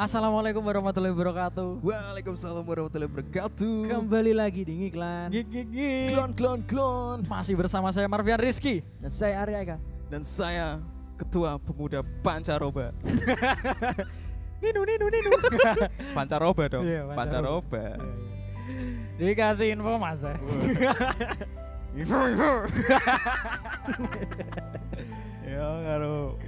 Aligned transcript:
Assalamualaikum 0.00 0.64
warahmatullahi 0.64 1.12
wabarakatuh. 1.12 1.84
Waalaikumsalam 1.84 2.64
warahmatullahi 2.64 3.10
wabarakatuh. 3.12 3.76
Kembali 3.84 4.32
lagi 4.32 4.64
di 4.64 4.72
Ngiklan 4.80 5.28
Gigi. 5.28 6.08
Klon 6.08 6.32
klon 6.32 6.60
klon. 6.64 7.18
Masih 7.28 7.52
bersama 7.52 7.92
saya 7.92 8.08
Marvian 8.08 8.40
Rizky. 8.40 8.80
Dan 8.96 9.12
saya 9.12 9.44
Arya 9.44 9.60
Eka 9.60 9.76
Dan 10.08 10.24
saya 10.24 10.80
ketua 11.20 11.60
pemuda 11.60 12.00
Pancaroba. 12.24 12.96
Ninu 14.64 14.84
ninu 14.88 15.06
ninu. 15.08 15.30
Pancaroba 16.16 16.64
dong. 16.68 16.84
Iya, 16.84 17.12
Pancaroba. 17.12 17.64
Pancaroba. 17.64 18.40
Dikasih 19.20 19.76
info 19.76 20.00
mas 20.00 20.24
ya. 20.24 20.32
Info 22.00 22.18
info. 22.24 22.52
Ya 25.50 25.66
karo 25.82 26.38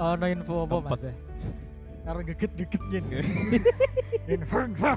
Oh 0.00 0.16
no 0.16 0.26
info 0.30 0.64
apa 0.64 0.76
mas 0.80 1.02
ya? 1.04 1.12
Karena 2.00 2.22
geget 2.24 2.52
geget 2.56 2.82
gini. 2.88 3.20
Info 4.32 4.56
info. 4.64 4.96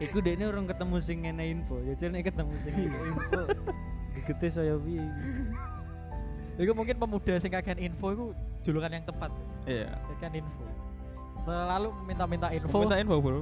Iku 0.00 0.16
dek 0.24 0.34
ini 0.40 0.44
orang 0.48 0.64
ketemu 0.64 0.96
sing 1.02 1.26
ngene 1.26 1.44
info 1.52 1.76
Ya 1.84 1.94
jadi 1.98 2.22
ketemu 2.22 2.54
sing 2.56 2.72
ngene 2.74 2.98
info 3.12 3.40
Gegete 4.16 4.48
saya 4.48 4.74
piye 4.78 5.04
Itu 6.56 6.72
mungkin 6.72 6.96
pemuda 6.96 7.34
sing 7.36 7.50
kakean 7.52 7.80
info 7.80 8.06
itu 8.12 8.24
julukan 8.62 8.92
yang 8.92 9.04
tepat. 9.08 9.32
Iya. 9.64 9.88
Kakean 10.14 10.44
info. 10.44 10.62
Selalu 11.34 11.88
minta-minta 12.04 12.52
info. 12.52 12.76
Minta 12.84 13.00
info 13.00 13.16
bro. 13.18 13.40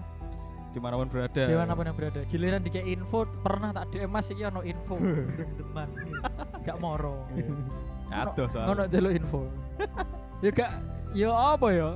Di 0.70 0.78
mana 0.78 0.94
pun 0.94 1.10
berada. 1.10 1.42
Di 1.42 1.56
mana 1.58 1.72
pun 1.74 1.84
yang 1.90 1.96
berada. 1.98 2.20
Giliran 2.30 2.62
dikasih 2.62 2.86
info 2.94 3.26
pernah 3.42 3.74
tak 3.74 3.90
DM 3.90 4.10
Mas 4.14 4.30
iki 4.30 4.46
ono 4.46 4.62
info. 4.62 4.94
Teman. 5.58 5.88
Gak 6.62 6.78
moro. 6.78 7.26
Aduh 8.10 8.32
Ngono 8.36 8.50
soalnya. 8.50 8.84
jaluk 8.86 9.12
info. 9.14 9.40
ya 10.44 10.50
gak 10.50 10.70
ya 11.12 11.30
apa 11.30 11.66
ya? 11.70 11.90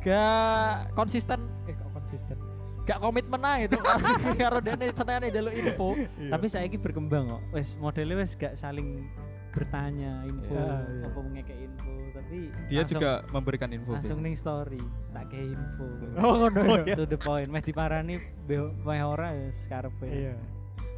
Gak 0.00 0.92
konsisten 0.92 1.40
eh 1.64 1.72
gak 1.72 1.90
konsisten. 1.92 2.36
Gak 2.84 3.00
komitmen 3.00 3.40
aja 3.40 3.64
itu 3.66 3.78
karo 4.42 4.60
dene 4.60 4.92
senengane 4.92 5.28
jaluk 5.28 5.52
info. 5.52 5.96
Tapi 6.20 6.46
saya 6.46 6.64
ini 6.64 6.76
berkembang 6.76 7.24
kok 7.30 7.42
Wes 7.50 7.76
modelnya 7.76 8.14
wes 8.18 8.34
gak 8.34 8.54
saling 8.54 9.08
bertanya 9.50 10.20
info 10.24 10.50
Iya, 10.52 10.76
iya. 10.84 11.04
Apa 11.06 11.18
ngekek 11.24 11.58
info 11.62 11.92
Tapi 12.10 12.36
Dia 12.66 12.82
langsung- 12.82 12.98
juga 12.98 13.10
memberikan 13.30 13.70
info. 13.70 13.90
Langsung 13.92 14.18
ning 14.18 14.34
story 14.34 14.82
Tak 15.10 15.30
kayak 15.30 15.46
info 15.48 15.86
Oh 16.18 16.32
ngono 16.42 16.60
Oh, 16.60 16.78
ya. 16.82 16.94
To 16.94 17.06
the 17.06 17.14
point 17.14 17.46
Meh 17.46 17.62
diparani 17.62 18.18
Meh 18.50 19.00
ora 19.00 19.30
ya 19.30 19.48
sekarepe 19.48 20.04
Iya. 20.04 20.34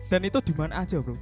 Dan 0.09 0.21
itu 0.23 0.39
di 0.41 0.55
mana 0.55 0.83
aja 0.83 0.99
bro. 0.99 1.15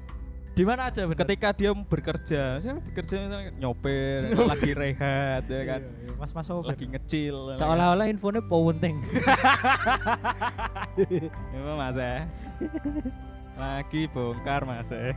Di 0.54 0.62
mana 0.62 0.86
aja 0.86 1.02
bener? 1.02 1.18
Ketika 1.18 1.50
dia 1.50 1.74
bekerja, 1.74 2.62
saya 2.62 2.78
bekerja 2.78 3.26
nyopir, 3.60 4.30
lagi 4.30 4.70
rehat, 4.70 5.42
ya 5.50 5.62
kan, 5.66 5.82
Iya, 5.82 6.06
iya. 6.06 6.14
Mas-mas 6.14 6.46
sopir. 6.46 6.70
lagi 6.70 6.86
ngecil. 6.86 7.58
Seolah-olah 7.58 8.06
infonya 8.06 8.38
penting 8.38 9.02
Iya 10.94 11.72
mas 11.74 11.98
eh. 11.98 12.22
Lagi 13.54 14.06
bongkar 14.06 14.62
mas 14.62 14.94
eh. 14.94 15.10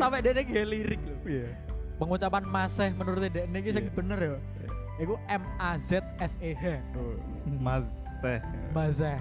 sampai 0.00 0.24
dene 0.24 0.40
ge 0.42 0.64
lirik 0.64 1.00
lho. 1.04 1.16
Iya. 1.28 1.48
Pengucapan 1.94 2.42
maseh 2.42 2.90
menurut 2.96 3.20
iki 3.54 3.70
sing 3.70 3.84
Iya. 3.86 3.92
bener 3.92 4.18
ya. 4.18 4.36
Iku 4.94 5.18
M 5.26 5.42
A 5.58 5.74
Z 5.74 5.98
S 6.22 6.38
E 6.38 6.54
H. 6.54 6.78
Eh. 6.78 6.78
Mazeh. 7.58 8.38
Mas 8.70 9.02
eh. 9.02 9.18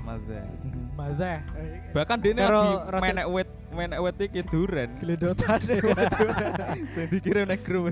Mazeh. 0.93 1.37
Bahkan 1.97 2.17
dia 2.21 2.33
Karo 2.37 2.61
lagi 2.61 2.73
menek 3.01 3.27
wet 3.33 3.49
menek 3.73 3.99
wet 4.05 4.17
iki 4.21 4.41
duren. 4.45 4.89
Geledotan. 5.01 5.57
Sing 6.93 7.09
dikira 7.09 7.49
nek 7.49 7.65
grup. 7.65 7.89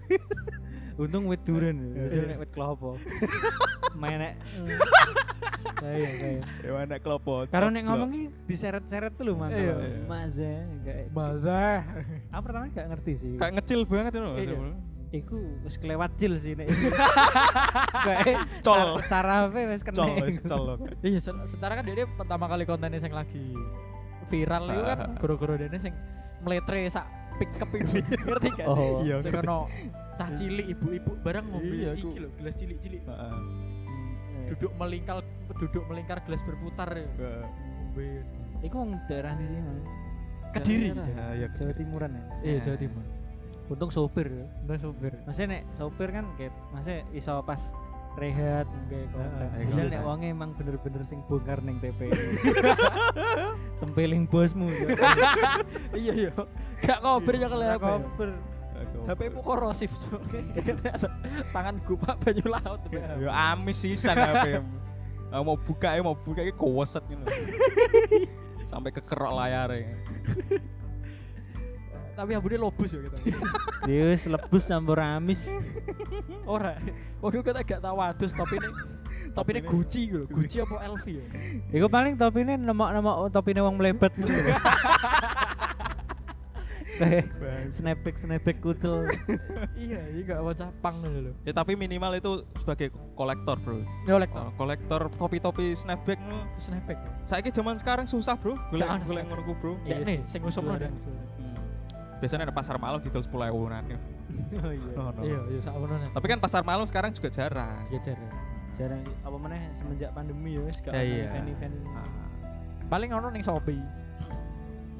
Untung 1.01 1.25
wit 1.25 1.41
duren. 1.41 1.97
Jadi 1.97 2.37
nek 2.37 2.37
wit 2.45 2.51
klopo 2.53 3.01
Menek 3.97 4.37
Kayak 5.81 6.11
kayak 6.21 6.39
Ya 6.61 6.69
menek 6.77 6.99
klopo. 7.01 7.49
Karena 7.49 7.69
nek 7.73 7.83
ngomong 7.89 8.09
ini 8.13 8.25
diseret-seret 8.45 9.17
tuh 9.17 9.25
lho 9.25 9.33
mang 9.33 9.49
Iya. 9.49 9.73
Ya 10.37 10.57
kayak 10.85 11.05
Mazeh. 11.09 11.77
Aku 12.29 12.41
pertama 12.45 12.69
gak 12.69 12.87
ngerti 12.93 13.11
sih 13.17 13.33
Kayak 13.41 13.57
ngecil 13.57 13.89
banget 13.89 14.21
itu. 14.21 14.21
Iya. 15.11 15.19
Iku 15.19 15.35
wis 15.61 15.75
kelewat 15.75 16.15
cil 16.15 16.33
sih 16.35 16.55
nek 16.55 16.71
Kayak 18.07 18.47
Col. 18.61 18.95
sar- 18.97 19.27
Sarafe 19.43 19.61
wis 19.67 19.81
kena 19.81 19.97
Col, 19.97 20.15
wis 20.23 20.39
col. 20.41 20.65
Iya, 21.01 21.19
se- 21.19 21.43
secara 21.45 21.75
kan 21.75 21.83
dia 21.83 22.07
pertama 22.07 22.47
kali 22.47 22.63
kontennya 22.63 22.97
sing 22.97 23.11
lagi 23.11 23.51
viral 24.27 24.63
itu 24.65 24.81
kan 24.81 24.97
Ah. 24.97 25.07
goro-goro 25.19 25.53
dene 25.53 25.75
sing 25.75 25.91
meletre 26.39 26.87
sak 26.87 27.03
pick 27.35 27.51
up 27.57 27.67
itu 27.69 27.83
ngerti 28.23 28.49
gak 28.53 28.67
sih? 28.67 28.87
Oh. 28.87 29.03
Iya, 29.03 29.15
Sing 29.19 29.35
ono 29.35 29.67
cah 30.13 30.29
cilik 30.29 30.67
ibu-ibu 30.69 31.11
barang 31.19 31.45
ngombe 31.45 31.73
Iya, 31.73 31.91
iki 31.93 32.15
lho 32.17 32.29
gelas 32.33 32.55
cilik-cilik. 32.55 33.01
Heeh. 33.03 33.35
Duduk 34.47 34.71
melingkar 34.73 35.23
duduk 35.53 35.83
melingkar 35.85 36.23
gelas 36.23 36.39
berputar 36.41 36.87
ya. 36.89 37.03
Heeh. 37.09 37.43
Ngombe. 37.43 38.07
Iku 38.61 38.75
wong 38.77 38.91
daerah 39.05 39.35
di 39.35 39.45
sini. 39.45 39.59
Kediri. 40.51 40.87
Daerah. 40.91 41.07
Ah, 41.17 41.33
iya, 41.33 41.47
Jawa 41.49 41.73
Timuran 41.73 42.11
ya 42.11 42.23
Iya, 42.41 42.57
Jawa 42.63 42.77
Timur. 42.77 43.05
Untung 43.71 43.87
sopir 43.87 44.27
Entah 44.67 44.75
sopir. 44.75 45.15
Maksudnya 45.23 45.47
nek 45.55 45.63
sopir 45.71 46.11
kan 46.11 46.27
kayak 46.35 46.51
Maksudnya 46.75 47.07
iso 47.15 47.39
pas 47.47 47.71
rehat 48.19 48.67
kayak 48.91 49.07
iya. 49.71 49.87
nek 49.87 50.03
wonge 50.03 50.35
emang 50.35 50.51
bener-bener 50.59 50.99
sing 51.07 51.23
bongkar 51.31 51.63
ning 51.63 51.79
TP. 51.79 52.11
Tempeling 53.79 54.27
bosmu. 54.27 54.67
iya 55.95 56.27
iya. 56.27 56.31
Gak 56.83 56.99
kober 56.99 57.39
ya 57.39 57.47
kalau 57.47 57.63
HP. 57.63 57.83
Koper. 57.87 58.29
HP 59.07 59.19
mu 59.31 59.39
korosif. 59.39 59.91
Tangan 61.55 61.79
gupak 61.87 62.19
banyu 62.19 62.45
laut. 62.51 62.83
Ya 62.91 63.31
amis 63.55 63.79
sisan 63.79 64.19
HP. 64.19 64.59
Mau 65.31 65.55
buka 65.55 65.95
ya 65.95 66.03
mau 66.03 66.19
buka 66.19 66.43
iki 66.43 66.51
koweset 66.51 67.07
gitu. 67.07 67.23
Sampai 68.67 68.91
kekerok 68.91 69.39
layarnya. 69.39 70.03
Tapi 72.11 72.31
abune 72.35 72.57
lobus 72.59 72.91
ya 72.91 72.99
gitu. 73.01 73.17
Dia 73.87 74.01
wis 74.11 74.27
lebus 74.27 74.63
campur 74.65 74.99
amis. 74.99 75.47
Ora. 76.45 76.75
Waktu 77.19 77.41
kita 77.41 77.61
gak 77.63 77.81
tahu 77.81 77.97
adus 77.97 78.31
tapi 78.31 78.57
ini 78.61 78.69
tapi 79.31 79.49
ini 79.55 79.61
Gucci 79.63 80.01
gitu. 80.07 80.25
Gucci 80.27 80.57
apa 80.59 80.75
LV 80.87 81.05
ya? 81.07 81.25
Iku 81.79 81.87
paling 81.87 82.13
topine 82.15 82.55
nemok-nemok 82.55 83.31
topine 83.31 83.61
wong 83.61 83.75
mlebet 83.79 84.11
ngono 84.15 84.31
lho. 84.31 84.53
Kayak 87.01 87.33
snapback 87.73 88.15
snapback 88.19 88.57
kucel. 88.61 89.07
iya, 89.73 89.97
iya 90.11 90.21
gak 90.21 90.39
mau 90.43 90.53
capang 90.53 91.01
gitu 91.01 91.19
loh. 91.31 91.33
Ya 91.41 91.53
tapi 91.55 91.73
minimal 91.73 92.13
itu 92.13 92.31
sebagai 92.61 92.93
kolektor, 93.17 93.57
Bro. 93.57 93.81
Nyolek 94.05 94.29
Oh, 94.35 94.53
kolektor 94.53 95.09
topi-topi 95.17 95.73
snapback 95.73 96.19
nu. 96.21 96.45
snapback. 96.61 96.99
Saiki 97.25 97.49
zaman 97.49 97.79
sekarang 97.79 98.05
susah, 98.05 98.37
Bro. 98.37 98.53
Golek 98.69 98.85
Gak 98.85 98.91
ada 98.91 99.05
golek 99.07 99.07
snapback. 99.07 99.25
ngono 99.25 99.41
ku, 99.41 99.53
Bro. 99.57 99.73
Ya 99.81 99.97
nih, 99.97 100.19
dan. 100.21 100.51
jualan. 100.51 100.93
Hmm. 100.93 101.50
Biasanya 102.21 102.43
ada 102.45 102.53
pasar 102.53 102.77
malam 102.77 103.01
didol 103.01 103.19
10 103.19 103.49
ewunan. 103.49 103.83
ya. 103.83 103.97
Oh 104.61 104.71
iya. 104.71 104.93
Oh, 104.95 105.09
no. 105.09 105.21
Iya, 105.25 105.39
iya 105.49 105.59
sak 105.59 105.73
ngono. 105.73 105.95
Tapi 106.13 106.25
kan 106.29 106.37
pasar 106.37 106.61
malam 106.61 106.85
sekarang 106.85 107.11
juga 107.11 107.27
jarang. 107.27 107.81
Gejer. 107.89 108.17
Jarang 108.71 109.01
apa 109.19 109.35
meneh 109.35 109.61
semenjak 109.73 110.13
pandemi 110.13 110.55
ya 110.55 110.61
wis 110.61 110.77
gak 110.79 110.93
Ya, 110.93 111.01
iya. 111.01 111.25
event-event 111.27 111.75
Ah. 111.91 112.07
Paling 112.87 113.09
ono 113.11 113.27
ning 113.27 113.41
Shopee. 113.41 113.81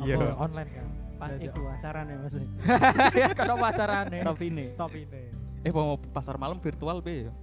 Iya. 0.01 0.33
Online 0.33 0.65
kan. 0.67 0.87
pas 1.21 1.29
Jajak. 1.29 1.53
iku 1.53 1.61
acarane 1.69 2.13
Mas. 2.17 2.33
Kan 3.37 3.45
apa 3.53 3.65
acarane? 3.69 4.19
Topine. 4.25 4.65
Top 4.73 4.89
ini. 4.97 5.29
Eh 5.61 5.69
mau 5.69 5.93
pasar 5.93 6.41
malam 6.41 6.57
virtual 6.57 6.97
be 6.99 7.29
ya. 7.29 7.33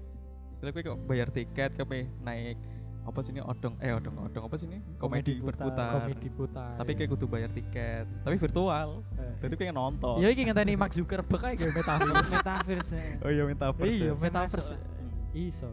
Setelah 0.51 0.75
kowe 0.75 0.83
kok 0.83 0.99
bayar 1.07 1.31
tiket 1.31 1.79
kowe 1.79 1.87
naik 2.19 2.59
apa 3.09 3.25
sini 3.25 3.41
odong 3.41 3.81
eh 3.81 3.97
odong 3.97 4.29
odong 4.29 4.45
apa 4.45 4.57
sini 4.61 4.85
komedi, 5.01 5.01
Komedi 5.01 5.33
putar. 5.41 5.65
berputar. 5.65 5.91
Komedi 5.97 6.29
putar. 6.29 6.77
Tapi 6.77 6.91
kayak 6.93 7.11
kudu 7.17 7.25
bayar 7.25 7.49
tiket, 7.51 8.05
tapi 8.23 8.37
virtual. 8.37 9.01
Eh. 9.17 9.33
Jadi 9.43 9.55
kayak 9.57 9.73
nonton. 9.73 10.21
Ya 10.21 10.29
iki 10.29 10.45
ngenteni 10.45 10.77
Mark 10.77 10.93
Zuckerberg 10.93 11.41
ae 11.49 11.57
gawe 11.57 11.73
metaverse. 11.73 12.33
Metaverse. 12.37 12.93
ya. 12.93 13.17
Oh 13.25 13.31
iya 13.33 13.43
metaverse. 13.49 13.89
Iya, 13.89 14.13
ya. 14.13 14.15
metaverse. 14.15 14.77
Hmm. 14.77 15.35
Iso. 15.35 15.73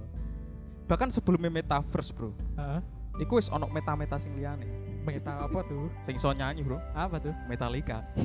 Bahkan 0.85 1.09
sebelumnya 1.11 1.49
metaverse, 1.49 2.13
Bro. 2.13 2.31
Heeh. 2.55 2.81
Iku 3.25 3.39
wis 3.39 3.47
ono 3.49 3.65
meta-meta 3.71 4.19
sing 4.19 4.35
liyane. 4.35 4.67
Meta 5.01 5.47
apa 5.47 5.63
tuh? 5.65 5.89
Sing 6.03 6.19
iso 6.19 6.29
nyanyi, 6.35 6.61
Bro. 6.61 6.77
Apa 6.93 7.17
tuh? 7.17 7.33
Metallica. 7.49 8.05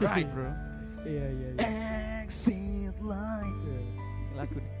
right, 0.00 0.28
Bro. 0.32 0.50
Iya, 1.02 1.26
iya, 1.28 1.48
iya. 1.58 1.68
Exit 2.22 2.94
light. 3.02 3.56
Iya. 3.66 3.82
Lagu 4.38 4.56
nih. 4.56 4.71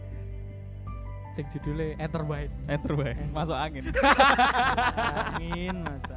Sing 1.32 1.48
judulnya 1.48 1.96
Enter 1.96 2.22
Bind. 2.22 2.52
Enter 2.68 2.92
bae, 2.92 3.16
masuk 3.30 3.56
angin. 3.56 3.88
Angin 3.88 5.76
masa. 5.80 6.16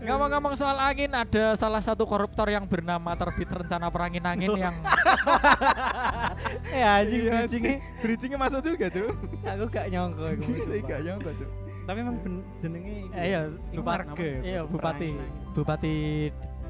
Ngomong-ngomong 0.00 0.52
soal 0.52 0.76
angin, 0.76 1.12
ada 1.12 1.52
salah 1.54 1.80
satu 1.80 2.04
koruptor 2.04 2.48
yang 2.48 2.64
bernama 2.64 3.12
terbit 3.12 3.44
rencana 3.46 3.88
perangin 3.88 4.24
angin 4.24 4.48
yang 4.54 4.72
Eh 6.72 6.80
anjing 6.80 7.20
Iya, 7.22 7.32
bridging-nya 7.38 7.76
Bridgingnya 8.00 8.38
masuk 8.38 8.60
juga, 8.62 8.88
Cuk. 8.88 9.12
aku 9.42 9.64
gak 9.68 9.86
nyongko 9.88 10.24
iku. 10.30 10.42
sumpah. 10.56 10.80
Gak 10.86 11.00
nyangka, 11.02 11.30
Cuk. 11.34 11.50
Tapi 11.80 11.98
emang 11.98 12.16
ben- 12.16 12.44
jenenge 12.56 12.92
iku. 13.02 13.12
eh, 13.12 13.24
iya 13.26 13.40
bupati 13.72 14.20
ya, 14.20 14.36
iya 14.40 14.60
bupati 14.62 15.08
angin. 15.10 15.28
bupati 15.52 15.94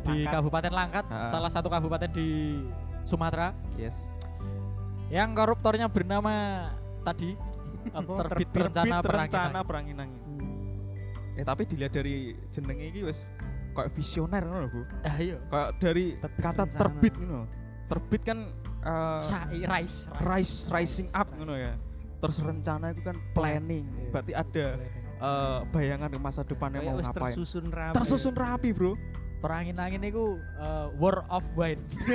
di 0.00 0.16
Langkat. 0.16 0.32
Kabupaten 0.32 0.72
Langkat, 0.72 1.04
Ah. 1.06 1.28
salah 1.28 1.50
satu 1.50 1.68
kabupaten 1.68 2.08
di 2.08 2.28
Sumatera 3.02 3.52
Yes. 3.76 4.10
yang 5.06 5.34
koruptornya 5.34 5.86
bernama 5.86 6.66
tadi 7.02 7.34
Apa 7.90 8.12
terbit, 8.28 8.46
Terbit 8.52 8.62
rencana 8.68 9.00
rencana 9.00 9.58
perangin 9.64 9.96
perangin-angin. 9.96 10.20
Hmm. 10.20 11.38
Eh 11.38 11.42
tapi 11.42 11.64
dilihat 11.64 11.90
dari 11.90 12.36
jenenge 12.52 12.84
iki 12.92 13.00
wis 13.02 13.32
kayak 13.72 13.88
visioner 13.94 14.42
ngono 14.44 14.58
lho, 14.60 14.68
Bu. 14.68 14.80
Ah 15.02 15.16
iya. 15.16 15.40
Kayak 15.48 15.68
dari 15.80 16.04
Terbit 16.20 16.42
kata 16.44 16.62
rencana. 16.68 16.76
terbit 16.76 17.14
ngono. 17.16 17.40
Terbit 17.88 18.22
kan 18.22 18.38
eh, 18.84 19.20
Sai 19.24 19.64
rise, 19.64 19.98
rise 20.20 20.68
rising 20.68 21.08
up 21.16 21.32
ngono 21.32 21.56
ya. 21.56 21.72
Terus 22.20 22.36
rencana 22.38 22.92
itu 22.92 23.00
kan 23.00 23.16
planning. 23.32 23.88
Iya. 23.88 24.08
Berarti 24.12 24.32
ada 24.36 24.66
eh, 25.16 25.58
bayangan 25.72 26.08
ke 26.12 26.20
masa 26.20 26.44
depannya 26.44 26.84
Kayak 26.84 26.92
mau 26.92 27.00
ngapain. 27.00 27.32
tersusun 27.32 27.66
rapi. 27.72 27.94
Tersusun 27.96 28.34
rapi, 28.36 28.68
Bro. 28.76 28.92
Perangin-angin 29.40 30.04
itu 30.04 30.36
uh, 30.60 30.92
war 31.00 31.24
of 31.32 31.40
wine. 31.56 31.80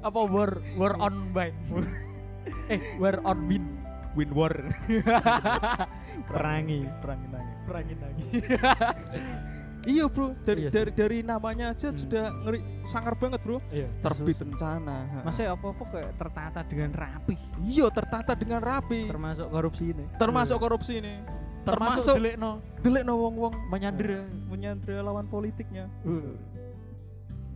Apa 0.00 0.20
war 0.24 0.56
war 0.80 0.96
on 0.96 1.36
wine? 1.36 1.52
eh, 2.72 2.80
war 2.96 3.18
on 3.22 3.38
wine. 3.46 3.68
Win 4.16 4.30
war. 4.32 4.50
perangi. 6.28 6.80
Perangin-angin. 7.00 7.56
Perangin-angin. 7.64 8.26
Iya, 9.88 10.04
Bro. 10.10 10.34
Dari 10.44 10.66
Iya 10.66 10.70
dari 10.74 10.90
dari 10.90 11.18
namanya 11.22 11.72
aja 11.72 11.88
Hmm. 11.88 11.96
sudah 11.96 12.28
ngeri 12.44 12.60
sangar 12.84 13.14
banget, 13.14 13.40
Bro. 13.40 13.62
Iya. 13.72 13.88
Terbit 14.02 14.36
rencana. 14.42 15.22
Masih 15.22 15.48
apa-apa 15.48 15.84
kayak 15.88 16.12
tertata 16.18 16.60
dengan 16.66 16.90
rapi. 16.92 17.38
Iya, 17.62 17.86
tertata 17.88 18.34
dengan 18.34 18.60
rapi. 18.60 19.06
Termasuk 19.06 19.48
korupsi 19.48 19.94
ini. 19.94 20.04
Termasuk 20.18 20.58
korupsi 20.60 20.92
ini. 20.98 21.14
Termasuk 21.62 22.18
Termasuk 22.20 22.60
delik 22.84 23.02
no 23.06 23.14
wong-wong 23.16 23.54
menyandera. 23.70 24.26
menyandera 24.50 25.00
lawan 25.00 25.24
politiknya. 25.30 25.86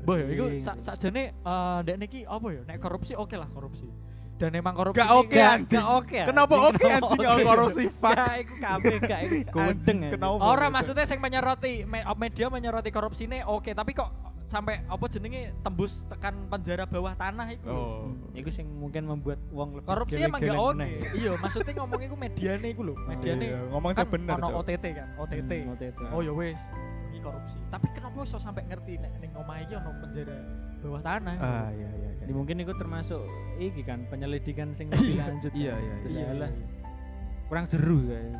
Boh, 0.02 0.16
ya, 0.16 0.26
iku 0.32 0.44
Iya. 0.50 0.62
sak 0.62 0.76
sakjane 0.78 1.22
eh 1.36 1.78
ndek 1.84 1.96
niki 2.00 2.20
apa 2.24 2.46
ya? 2.48 2.62
Nek 2.64 2.78
korupsi 2.80 3.12
oke 3.12 3.34
lah 3.36 3.50
korupsi. 3.50 3.84
Dan 4.32 4.50
emang 4.52 4.74
korupsi 4.74 4.98
Gak 4.98 5.10
oke, 5.12 5.32
gak- 5.32 5.52
anjing. 5.54 5.78
Gak 5.78 5.88
oke. 5.92 6.18
Kenapa 6.24 6.52
anjing. 6.52 6.66
oke 6.66 6.84
anjing 6.84 6.98
Kenapa 7.14 7.22
kalau 7.22 7.38
oke? 7.38 7.48
korupsi 7.48 7.82
fuck? 7.88 8.16
Ya, 8.16 8.34
iku 8.36 8.54
kabeh 8.58 8.96
gak 9.00 9.20
iku. 9.22 9.56
Anjing, 9.56 9.70
anjing. 9.98 9.98
kenapa? 10.10 10.42
Ora 10.42 10.66
maksudnya 10.68 11.04
sing 11.04 11.18
menyoroti 11.18 11.72
me- 11.84 12.06
media 12.16 12.46
menyoroti 12.48 12.90
korupsi 12.90 13.22
ini 13.24 13.38
oke, 13.40 13.70
tapi 13.70 13.92
kok 13.92 14.10
sampai 14.42 14.82
apa 14.84 15.04
jenenge 15.06 15.54
tembus 15.62 16.04
tekan 16.04 16.34
penjara 16.46 16.82
bawah 16.84 17.14
tanah 17.14 17.46
itu. 17.48 17.64
Oh. 17.64 18.10
Iku 18.32 18.50
sing 18.50 18.66
mungkin 18.68 19.06
membuat 19.06 19.38
uang 19.48 19.78
lebih 19.78 19.86
Korupsi 19.86 20.18
emang 20.20 20.40
gak 20.40 20.58
oke. 20.58 20.88
Iya, 21.14 21.32
maksudnya 21.38 21.72
ngomong 21.78 22.00
iku 22.02 22.16
mediane 22.18 22.66
iku 22.68 22.82
lho. 22.82 22.94
Mediane 23.06 23.44
Iya, 23.46 23.58
ngomong 23.70 23.90
kan 23.94 24.02
sih 24.02 24.10
bener, 24.10 24.36
ono. 24.36 24.48
OTT 24.58 24.84
kan, 24.90 25.08
OTT. 25.16 25.52
Hmm, 25.56 25.72
OTT. 25.72 25.98
Oh 26.10 26.20
ya 26.20 26.32
wis, 26.34 26.74
ini 27.08 27.22
korupsi. 27.22 27.62
Tapi 27.70 27.86
kenapa 27.92 28.16
iso 28.18 28.36
sampai 28.36 28.66
ngerti 28.66 28.98
nek 28.98 29.12
ning 29.20 29.30
omah 29.32 29.56
iki 29.62 29.72
ono 29.72 29.90
penjara 30.02 30.34
bawah 30.82 31.00
tanah? 31.00 31.36
Ah, 31.38 31.70
iya 31.70 31.88
iya 31.94 32.10
iya. 32.32 32.38
Jadi 32.40 32.40
mungkin 32.40 32.56
itu 32.64 32.72
termasuk 32.80 33.22
iki 33.60 33.82
kan 33.84 34.08
penyelidikan 34.08 34.72
sing 34.72 34.88
lebih 34.92 35.20
lanjut. 35.20 35.52
Iya, 35.52 35.76
kan. 35.76 35.84
iya, 35.84 35.94
iya. 36.08 36.08
Iya 36.08 36.28
lah. 36.40 36.50
Kurang 37.52 37.68
jeru 37.68 38.08
kayak 38.08 38.32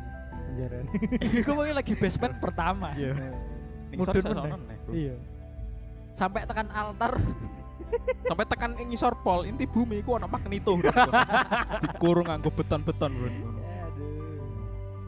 penjara. 0.49 0.77
Iku 1.45 1.51
mungkin 1.53 1.75
lagi 1.77 1.93
basement 1.93 2.35
pertama. 2.41 2.89
Iya. 2.97 3.13
Mudun. 3.93 4.25
Iya. 4.89 5.15
Sampai 6.09 6.49
tekan 6.49 6.65
altar 6.73 7.13
Sampai 8.29 8.45
tekan 8.49 8.73
ngisor 8.73 9.21
pol 9.21 9.45
inti 9.45 9.69
bumi 9.69 10.01
iku 10.01 10.17
ana 10.17 10.25
magnito. 10.25 10.73
bro. 10.73 10.89
Dikurung 11.77 12.25
nganggo 12.25 12.49
beton-beton, 12.49 13.11
Bro. 13.13 13.29
Aduh. 13.29 13.45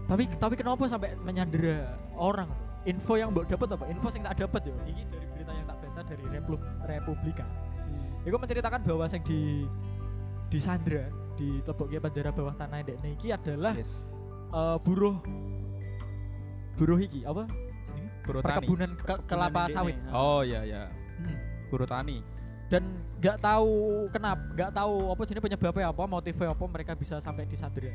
tapi 0.06 0.30
tapi 0.38 0.54
kenapa 0.54 0.86
sampai 0.86 1.18
menyandera 1.18 1.98
orang 2.14 2.46
info 2.86 3.18
yang 3.18 3.34
mbok 3.34 3.50
dapat 3.50 3.74
apa 3.74 3.90
info 3.90 4.14
yang 4.14 4.30
tak 4.30 4.38
dapat 4.46 4.62
yo 4.70 4.78
ini 4.86 5.02
dari 5.10 5.26
berita 5.34 5.52
yang 5.58 5.66
tak 5.66 5.78
baca 5.82 6.02
dari 6.06 6.26
Republika 6.86 7.46
itu 8.26 8.36
menceritakan 8.36 8.82
bahwa 8.82 9.06
yang 9.06 9.22
di 9.22 9.70
di 10.48 10.60
Sandra 10.60 11.06
di 11.34 11.62
Teboknya 11.62 12.00
penjara 12.00 12.30
bawah 12.30 12.54
tanah 12.54 12.82
Dek 12.82 12.98
iki 13.12 13.30
adalah 13.30 13.74
Yes. 13.74 14.10
eh, 14.50 14.78
buruh 14.82 15.20
buruh 16.76 16.98
iki 16.98 17.24
apa 17.24 17.46
jenenge? 17.84 18.10
Buru 18.24 18.40
tani. 18.40 18.50
perkebunan 18.58 18.90
ke- 18.98 19.24
kelapa 19.26 19.62
Ini, 19.64 19.72
sawit 19.72 19.96
ini. 19.96 20.10
Oh 20.12 20.42
iya 20.42 20.62
iya. 20.64 20.84
Hmm. 21.16 21.38
Buru 21.68 21.86
tani. 21.86 22.20
dan 22.66 22.82
nggak 23.16 23.38
tahu 23.40 23.74
kenapa 24.10 24.42
nggak 24.52 24.72
tahu 24.74 24.94
apa 25.08 25.22
jenis 25.24 25.38
penyebabnya 25.40 25.86
apa 25.86 26.04
motifnya 26.04 26.50
apa 26.50 26.66
mereka 26.66 26.98
bisa 26.98 27.22
sampai 27.22 27.46
di 27.46 27.54
Sandra 27.54 27.94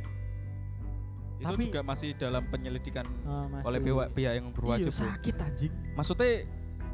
Itu 1.34 1.48
Tapi- 1.48 1.66
juga 1.66 1.82
masih 1.82 2.14
dalam 2.14 2.46
penyelidikan 2.46 3.02
Oh, 3.26 3.50
masih. 3.50 3.66
oleh 3.66 3.78
pihak 3.80 4.08
pihak 4.14 4.32
yang 4.32 4.46
iya 4.46 4.54
berwajib. 4.54 4.86
Bro. 4.86 5.00
sakit 5.02 5.36
anjing 5.40 5.72
Maksudnya 5.90 6.30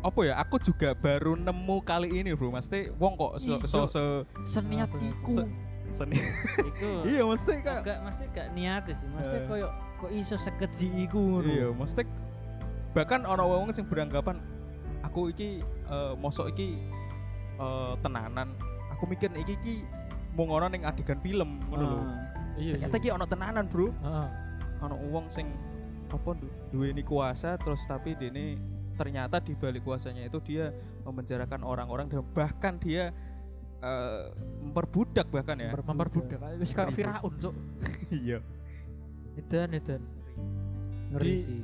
apa 0.01 0.21
ya? 0.23 0.35
Aku 0.39 0.57
juga 0.57 0.93
baru 0.93 1.35
nemu 1.35 1.77
kali 1.83 2.09
ini, 2.15 2.33
Bro. 2.33 2.51
Maksudnya 2.51 2.93
wong 2.97 3.15
kok 3.15 3.33
so, 3.37 3.57
so, 3.65 3.79
so- 3.87 4.25
seniat 4.45 4.89
Apa? 4.89 5.01
iku 5.01 5.33
Se- 5.33 5.53
seni. 5.93 6.19
Iku 6.61 6.91
iya, 7.11 7.23
maksudnya 7.23 7.57
kayak 7.61 7.81
gak 7.83 7.99
maksudnya 8.03 8.31
gak 8.33 8.49
niat 8.53 8.83
sih. 8.89 9.07
Maksudnya 9.09 9.43
Eh. 9.43 9.49
koyo 9.49 9.69
kok 9.97 10.11
iso 10.11 10.37
sekeji 10.37 10.87
iku 11.03 11.19
ngono. 11.19 11.47
Iya, 11.47 11.69
mesti 11.71 12.03
bahkan 12.91 13.23
orang 13.23 13.47
wong 13.47 13.71
sing 13.71 13.85
beranggapan 13.85 14.41
aku 15.03 15.31
iki 15.31 15.61
eh, 15.63 16.13
mosok 16.17 16.51
iki 16.51 16.79
eh, 17.57 17.93
tenanan. 18.01 18.55
Aku 18.93 19.05
mikir 19.05 19.29
iki 19.35 19.55
iki 19.55 19.75
mau 20.33 20.47
ngono 20.47 20.69
ning 20.69 20.83
adegan 20.83 21.19
film 21.19 21.61
ngono 21.67 21.85
lho. 21.85 21.99
Ah. 21.99 22.19
iya 22.57 22.73
Ternyata 22.77 22.97
iki 22.97 23.09
ono 23.11 23.25
tenanan, 23.25 23.65
Bro. 23.67 23.93
Heeh. 23.93 24.29
Ono 24.83 24.95
wong 25.09 25.27
sing 25.29 25.49
apa 26.07 26.31
du- 26.33 26.53
duweni 26.71 27.03
kuasa 27.03 27.57
terus 27.57 27.83
tapi 27.85 28.15
dene 28.15 28.55
ternyata 28.97 29.37
di 29.39 29.53
balik 29.53 29.83
kuasanya 29.83 30.25
itu 30.25 30.41
dia 30.41 30.73
memenjarakan 31.03 31.61
orang-orang 31.61 32.09
dan 32.09 32.25
bahkan 32.33 32.75
dia 32.77 33.13
eh, 33.79 34.25
memperbudak 34.59 35.29
bahkan 35.29 35.55
ya. 35.55 35.71
memperbudak 35.71 36.41
wis 36.57 36.73
kayak 36.73 36.91
Firaun 36.91 37.33
cuk 37.37 37.55
Iya. 38.11 38.41
edan 39.37 39.71
edan 39.71 40.03
ngeri 41.07 41.35
sih. 41.39 41.61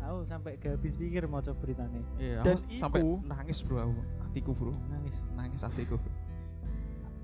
Ah, 0.00 0.10
Aku 0.10 0.24
sampai 0.24 0.56
gak 0.56 0.76
habis 0.76 0.96
pikir 0.96 1.24
mau 1.24 1.38
coba 1.38 1.56
beritanya. 1.58 2.00
Iya, 2.16 2.40
Dan 2.42 2.56
aku 2.58 2.76
sampai 2.76 3.00
iku- 3.00 3.20
nangis, 3.22 3.58
Bro. 3.60 3.76
Aku. 3.78 3.92
Hatiku, 4.20 4.50
Bro. 4.52 4.72
Nangis. 4.86 5.16
Nangis 5.32 5.60
hatiku. 5.60 5.96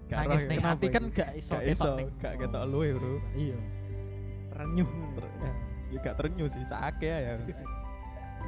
Gak 0.07 0.17
nangis 0.25 0.43
ning 0.45 0.59
ya. 0.59 0.69
hati 0.71 0.87
kan 0.89 1.05
gak 1.09 1.31
iso 1.35 1.53
gak 1.53 1.63
ketok 1.67 1.95
iso, 1.99 2.17
gak 2.17 2.35
ketok 2.37 2.63
lu 2.65 2.79
ya, 2.81 2.93
Bro. 2.95 3.15
iya 3.35 3.59
Terenyuh. 4.49 4.89
Ter- 5.13 5.35
ya 5.91 5.99
gak 6.01 6.15
terenyuh 6.17 6.49
sih 6.49 6.63
sakit 6.63 7.21
ya 7.21 7.33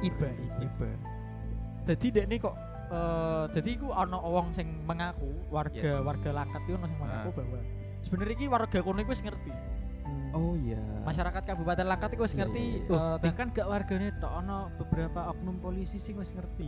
iba 0.01 0.27
iba 0.27 0.57
iba 0.61 0.89
jadi 1.83 2.05
dek 2.11 2.25
nih 2.27 2.39
kok 2.39 2.55
eh 2.85 3.43
jadi 3.51 3.69
iku 3.73 3.87
ana 3.91 4.17
wong 4.17 4.49
sing 4.49 4.67
mengaku 4.83 5.27
warga 5.49 5.77
Yes. 5.77 5.99
warga 5.99 6.29
Langkat 6.31 6.61
itu 6.63 6.73
ono 6.73 6.85
sing 6.85 6.97
mengaku 6.97 7.29
Ah. 7.29 7.33
bahwa 7.35 7.59
sebenarnya 7.99 8.33
iki 8.33 8.45
warga 8.47 8.77
kono 8.79 8.99
iku 8.99 9.11
wis 9.11 9.21
ngerti 9.21 9.53
Hmm. 10.03 10.35
oh 10.35 10.53
iya 10.57 10.83
masyarakat 11.01 11.41
Kabupaten 11.45 11.85
Langkat 11.85 12.09
iku 12.11 12.23
wis 12.23 12.33
Iya, 12.33 12.39
ngerti 12.43 12.63
iya, 12.77 12.91
Oh, 12.91 12.99
eh, 12.99 13.17
bahkan 13.17 13.47
gak 13.49 13.65
warganya 13.65 14.09
tok 14.17 14.33
ono 14.35 14.57
beberapa 14.75 15.31
oknum 15.31 15.55
polisi 15.57 15.95
sing 15.95 16.15
wis 16.15 16.31
ngerti. 16.31 16.67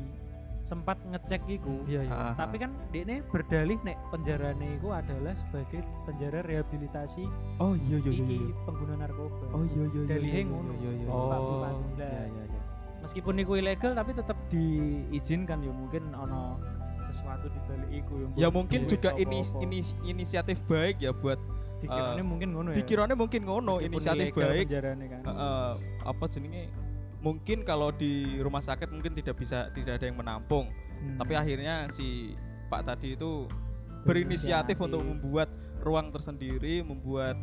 Sempat 0.61 0.97
ngecek 1.03 1.45
iku. 1.45 1.83
iya 1.85 2.01
iya 2.01 2.15
Ah, 2.15 2.33
Tapi 2.33 2.57
kan 2.57 2.73
dekne 2.89 3.21
berdalih 3.27 3.77
nek 3.83 3.99
penjarane 4.09 4.65
iku 4.73 4.89
adalah 4.89 5.35
sebagai 5.35 5.77
penjara 6.03 6.41
rehabilitasi 6.41 7.27
oh 7.59 7.75
iya 7.77 7.99
iya 7.99 8.09
iya 8.09 8.23
iki 8.23 8.37
iya. 8.39 8.49
pengguna 8.65 8.95
narkoba. 8.97 9.45
oh 9.51 9.61
iya 9.63 9.83
iya 9.85 10.01
iya 10.01 10.15
iya, 10.17 10.41
ngono. 10.41 10.71
iya 10.73 10.91
iya 10.95 11.05
Oh. 11.05 11.29
Iya 11.93 12.09
iya 12.23 12.43
iya 12.47 12.54
Meskipun 13.05 13.35
iku 13.37 13.53
ilegal 13.55 13.93
tapi 13.93 14.11
tetap 14.11 14.37
diizinkan 14.49 15.61
ya 15.61 15.69
mungkin 15.69 16.09
ono 16.11 16.57
sesuatu 17.05 17.45
di 17.47 17.59
balik 17.69 17.89
iku 18.01 18.13
ya 18.33 18.49
buat 18.49 18.65
mungkin 18.65 18.89
juga 18.89 19.13
ini 19.13 19.45
ini 19.61 19.77
inisiatif 20.03 20.57
baik 20.65 21.05
ya 21.05 21.13
buat 21.13 21.37
dikiranya 21.77 22.17
eh, 22.17 22.25
mungkin 22.25 22.49
ngono 22.49 22.69
ya. 22.73 22.81
pikirannya 22.81 23.13
mungkin 23.13 23.41
ngono 23.45 23.77
Meskipun 23.77 23.87
inisiatif 23.93 24.27
baik 24.33 24.67
kan. 24.73 25.21
Eh, 25.21 25.73
apa 26.01 26.23
jenenge 26.33 26.73
mungkin 27.21 27.61
kalau 27.61 27.93
di 27.93 28.41
rumah 28.41 28.57
sakit 28.59 28.89
mungkin 28.89 29.13
tidak 29.13 29.37
bisa 29.37 29.69
tidak 29.69 30.01
ada 30.01 30.05
yang 30.09 30.17
menampung 30.17 30.65
Hmm. 30.95 31.19
tapi 31.19 31.35
akhirnya 31.35 31.91
si 31.91 32.33
Pak 32.71 32.87
tadi 32.87 33.19
itu 33.19 33.51
berinisiatif 34.07 34.79
untuk 34.79 35.03
membuat 35.03 35.51
ruang 35.83 36.07
tersendiri 36.09 36.81
membuat 36.81 37.35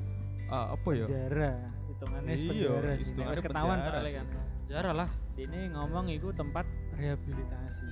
eh, 0.48 0.66
apa 0.72 0.88
ya 0.90 1.04
penjara 1.06 1.52
hitungannya 1.86 2.32
Iya, 2.32 2.48
penjara 2.48 2.92
sih. 2.96 3.44
Ketahuan 3.44 3.78
soalnya 3.78 4.12
kan. 4.18 4.26
Jarah 4.72 5.04
lah. 5.04 5.08
Ini 5.36 5.68
ngomong 5.76 6.08
itu 6.08 6.32
tempat 6.32 6.64
rehabilitasi. 6.96 7.88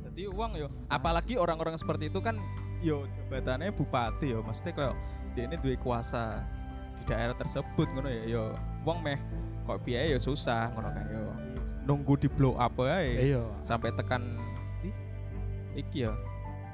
Jadi 0.00 0.22
uang 0.32 0.56
yo, 0.56 0.68
apalagi 0.88 1.36
orang-orang 1.36 1.76
seperti 1.76 2.08
itu 2.08 2.24
kan 2.24 2.40
yo 2.80 3.04
jabatannya 3.04 3.68
bupati 3.72 4.32
yo, 4.32 4.40
maksudnya 4.40 4.72
kayak 4.72 4.94
dia 5.36 5.44
ini 5.48 5.56
duwe 5.60 5.76
kuasa 5.76 6.40
di 7.00 7.02
daerah 7.04 7.36
tersebut 7.36 7.84
ngono 7.92 8.08
ya. 8.08 8.24
Yo. 8.24 8.44
Uang 8.88 9.04
meh 9.04 9.20
kok 9.68 9.84
biaya 9.84 10.16
yo 10.16 10.18
susah 10.20 10.72
ngono 10.72 10.88
kan 10.88 11.04
yo. 11.12 11.24
Nunggu 11.84 12.16
di 12.16 12.28
blow 12.32 12.56
up 12.56 12.80
ae 12.80 13.28
iya. 13.36 13.44
Sampai 13.60 13.92
tekan 13.92 14.40
di? 14.80 14.88
Iki 15.76 16.08
ya 16.08 16.12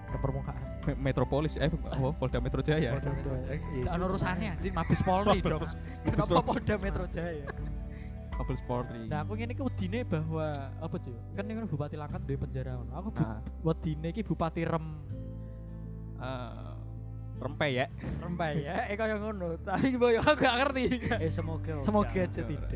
ke 0.07 0.19
permukaan. 0.23 0.63
Me- 0.87 0.99
Metropolis 1.11 1.59
eh 1.59 1.71
oh, 1.99 2.15
Polda 2.15 2.39
Metro 2.39 2.63
Jaya. 2.63 2.95
Gak 2.99 3.91
ada 3.91 4.05
urusannya 4.07 4.55
anjing 4.55 4.75
Mabes 4.75 5.03
Polri 5.03 5.39
dong. 5.43 5.63
Kenapa 6.07 6.43
Polda 6.43 6.75
Metro 6.79 7.07
Jaya 7.07 7.47
Mabes 8.39 8.63
Polri. 8.63 9.03
Nah, 9.05 9.27
aku 9.27 9.35
ngene 9.35 9.53
iki 9.53 9.61
wedine 9.61 10.07
bahwa 10.07 10.47
apa 10.79 10.97
cuy? 10.97 11.15
Kan 11.35 11.45
ini 11.45 11.59
kan 11.59 11.67
Bupati 11.67 11.97
Langkat 11.99 12.23
duwe 12.23 12.39
penjara 12.39 12.79
ngono. 12.79 12.93
Aku 12.95 13.09
bu, 13.11 13.21
Nah, 13.21 13.41
wedine 13.63 14.07
iki 14.09 14.23
Bupati 14.23 14.63
Rem 14.63 14.87
eh, 16.19 16.73
rempe 17.39 17.67
ya. 17.71 17.87
Rempai 18.19 18.63
ya, 18.63 18.87
eh 18.87 18.95
kaya 18.95 19.19
ngono. 19.19 19.59
Tapi 19.61 19.95
boyo 19.95 20.19
aku 20.21 20.39
gak 20.39 20.55
ngerti. 20.57 20.83
Eh 21.19 21.31
semoga. 21.31 21.83
Semoga 21.87 22.11
enggak. 22.11 22.31
aja 22.31 22.43
tidak. 22.45 22.71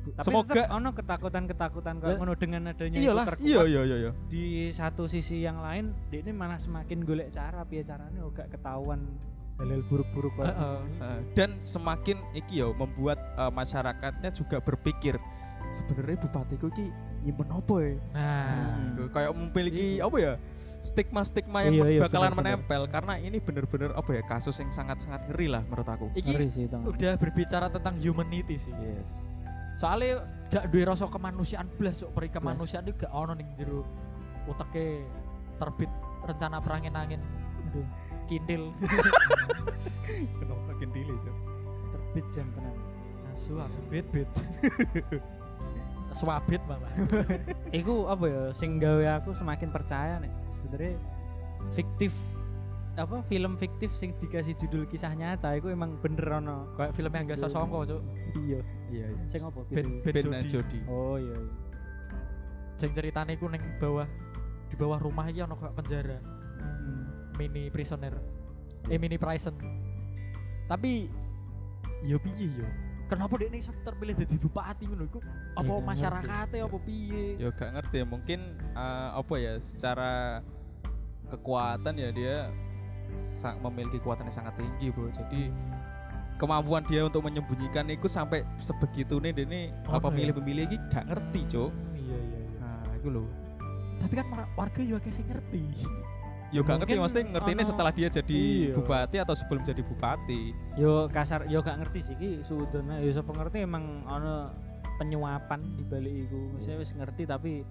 Tapi 0.00 0.26
Semoga- 0.26 0.68
ono 0.72 0.90
ketakutan-ketakutan 0.90 1.94
kayak 1.98 2.16
ngono 2.16 2.32
dengan 2.34 2.72
adanya 2.72 2.98
iyalah, 2.98 3.24
itu 3.36 3.46
Iya 3.46 3.58
terkuat. 3.60 3.68
iya 3.68 3.80
iya 3.84 3.96
iya. 4.00 4.10
Di 4.26 4.44
satu 4.72 5.04
sisi 5.04 5.44
yang 5.44 5.60
lain, 5.60 5.92
dia 6.08 6.18
ini 6.18 6.32
malah 6.32 6.56
semakin 6.56 7.04
golek 7.04 7.28
cara 7.30 7.62
piye 7.62 7.84
carane 7.84 8.16
gak 8.32 8.48
ketahuan 8.48 9.06
hal-hal 9.60 9.82
buruk-buruk 9.86 10.32
kok. 10.34 10.46
Heeh. 10.46 10.78
Eh, 10.98 11.20
dan 11.36 11.50
semakin 11.56 12.16
iki 12.32 12.58
yo 12.58 12.72
membuat 12.72 13.20
eh, 13.36 13.52
masyarakatnya 13.52 14.32
juga 14.32 14.58
berpikir 14.58 15.20
sebenarnya 15.70 16.18
bupatiku 16.18 16.66
iki 16.72 16.88
nyimpen 17.22 17.48
apa 17.48 17.74
ya? 17.78 17.92
Nah, 18.10 18.48
Hmm. 18.90 19.08
Kayak 19.12 19.30
memiliki 19.32 19.86
apa 20.00 20.16
ya? 20.18 20.32
Stigma-stigma 20.80 21.60
yang 21.62 21.74
Iya, 21.76 21.86
iya, 21.86 22.00
bakalan 22.00 22.32
benar-benar. 22.32 22.56
menempel 22.56 22.82
karena 22.88 23.14
ini 23.20 23.36
bener-bener 23.36 23.92
apa 23.92 24.10
ya 24.10 24.22
kasus 24.24 24.56
yang 24.56 24.72
sangat-sangat 24.72 25.28
ngeri 25.28 25.46
lah 25.46 25.60
menurut 25.62 25.84
aku. 25.84 26.06
iki 26.16 26.32
Ngeri 26.32 26.48
sih 26.48 26.64
udah 26.64 27.20
berbicara 27.20 27.68
tentang 27.68 28.00
humanity 28.00 28.56
sih. 28.56 28.72
Yes. 28.80 29.28
Soalnya 29.76 30.24
gak 30.48 30.72
duwe 30.72 30.88
rasa 30.88 31.04
kemanusiaan 31.04 31.68
blas 31.70 32.00
kok 32.00 32.10
peri 32.10 32.28
kemanusiaan 32.28 32.82
itu 32.82 32.96
gak 32.98 33.12
ono 33.12 33.32
ning 33.32 33.52
jero 33.54 33.84
uteke 34.44 35.04
terbit 35.56 35.88
rencana 36.20 36.58
perangin 36.58 36.92
angin 36.92 37.20
Aduh, 37.62 37.84
kintil 38.30 38.70
Kenapa 40.38 40.62
makin 40.68 40.88
delay, 40.90 41.16
Cok? 41.18 41.36
terbit 41.90 42.26
jam 42.30 42.46
tenan. 42.52 42.76
asu 43.28 43.54
asu 43.56 43.78
bet 43.86 44.06
bet 44.10 44.26
swabit 46.10 46.58
malah 46.68 46.90
Iku 47.78 48.06
apa 48.06 48.24
ya 48.26 48.42
sing 48.50 48.78
gawe 48.78 49.18
aku 49.18 49.30
semakin 49.30 49.70
percaya 49.70 50.18
nih 50.18 50.30
sebenarnya 50.50 50.94
fiktif 51.70 52.10
apa 52.94 53.22
film 53.24 53.54
fiktif 53.54 53.90
sing 53.90 54.10
dikasih 54.18 54.52
judul 54.56 54.82
kisah 54.84 55.14
nyata 55.14 55.54
iku 55.54 55.70
emang 55.70 55.94
bener 55.96 56.26
ono 56.36 56.74
kayak 56.74 56.90
film 56.92 57.08
yang 57.08 57.24
gak 57.24 57.38
sosongko 57.38 57.86
cuk 57.86 58.02
iya 58.36 58.60
Iya, 58.90 59.06
iya. 59.08 59.24
sing 59.24 59.40
apa 59.40 59.62
Ben? 59.64 60.02
Ben 60.02 60.10
Ben 60.10 60.24
dan 60.28 60.42
Jody 60.42 60.50
Jody. 60.50 60.78
oh 60.84 61.14
iya 61.14 61.38
iya 61.38 61.54
sing 62.74 62.90
ceritane 62.90 63.38
iku 63.38 63.46
ning 63.46 63.62
bawah 63.78 64.10
di 64.66 64.74
bawah 64.74 64.98
rumah 64.98 65.26
iki 65.26 65.38
ono 65.38 65.54
kayak 65.54 65.74
penjara. 65.76 66.18
Mini 67.40 67.72
prisoner 67.72 68.12
eh 68.92 69.00
mini 69.00 69.16
prison. 69.16 69.56
Tapi 70.68 71.08
yo 72.04 72.20
piye 72.20 72.48
yo 72.60 72.68
kenapa 73.10 73.34
dia 73.40 73.48
ini 73.50 73.58
terpilih 73.60 74.14
jadi 74.14 74.36
bupati 74.38 74.84
ngono 74.86 75.04
iku? 75.08 75.18
Apa 75.58 75.66
gak 75.66 75.84
masyarakatnya 75.88 76.62
apa 76.68 76.78
piye? 76.84 77.24
Ya 77.40 77.48
gak 77.50 77.70
ngerti. 77.74 77.96
Ya, 78.04 78.06
mungkin 78.06 78.40
eh, 78.76 79.10
apa 79.16 79.34
ya 79.40 79.58
secara 79.58 80.44
kekuatan 81.32 81.94
ya 81.98 82.08
dia 82.14 82.36
memiliki 83.66 83.98
kekuatan 83.98 84.30
yang 84.30 84.36
sangat 84.36 84.54
tinggi, 84.54 84.94
Bro. 84.94 85.10
Jadi 85.10 85.50
kemampuan 86.38 86.86
dia 86.86 87.02
untuk 87.04 87.26
menyembunyikan 87.26 87.84
itu 87.90 88.06
sampai 88.06 88.46
sebegitu 88.62 89.18
nih 89.18 89.34
ini 89.44 89.74
Oh, 89.90 89.98
apa 89.98 90.08
pemilih-pemilih 90.08 90.64
ini 90.70 90.76
gak 90.88 91.10
ngerti, 91.10 91.40
Cok. 91.50 91.70
Hmm, 91.74 91.98
iya 91.98 92.18
iya 92.22 92.38
iya. 92.46 92.58
Nah, 92.62 92.94
itu 92.94 93.08
loh. 93.10 93.28
tapi 94.00 94.16
kan 94.16 94.26
warga 94.56 94.80
juga 94.80 95.04
kasih 95.04 95.28
ngerti 95.28 95.60
Ya 96.50 96.60
gak 96.60 96.76
ngerti 96.80 96.94
maksudnya 96.96 97.24
ngerti 97.32 97.50
ini 97.52 97.62
setelah 97.62 97.92
dia 97.92 98.08
jadi 98.08 98.40
Iya. 98.66 98.74
bupati 98.74 99.16
atau 99.18 99.34
sebelum 99.34 99.62
jadi 99.62 99.80
bupati. 99.80 100.42
yo 100.74 101.06
kasar 101.06 101.46
yo 101.46 101.58
gak 101.60 101.78
ngerti 101.78 102.00
sih 102.02 102.14
ki 102.14 102.30
sudahnya 102.40 102.98
yo 102.98 103.10
sapa 103.10 103.30
ngerti 103.32 103.62
emang 103.62 103.84
ono 104.02 104.50
penyuapan 104.96 105.60
di 105.72 105.82
balik 105.82 106.26
iku 106.26 106.38
misalnya 106.52 106.78
wis 106.78 106.92
ngerti 106.92 107.22
tapi 107.24 107.62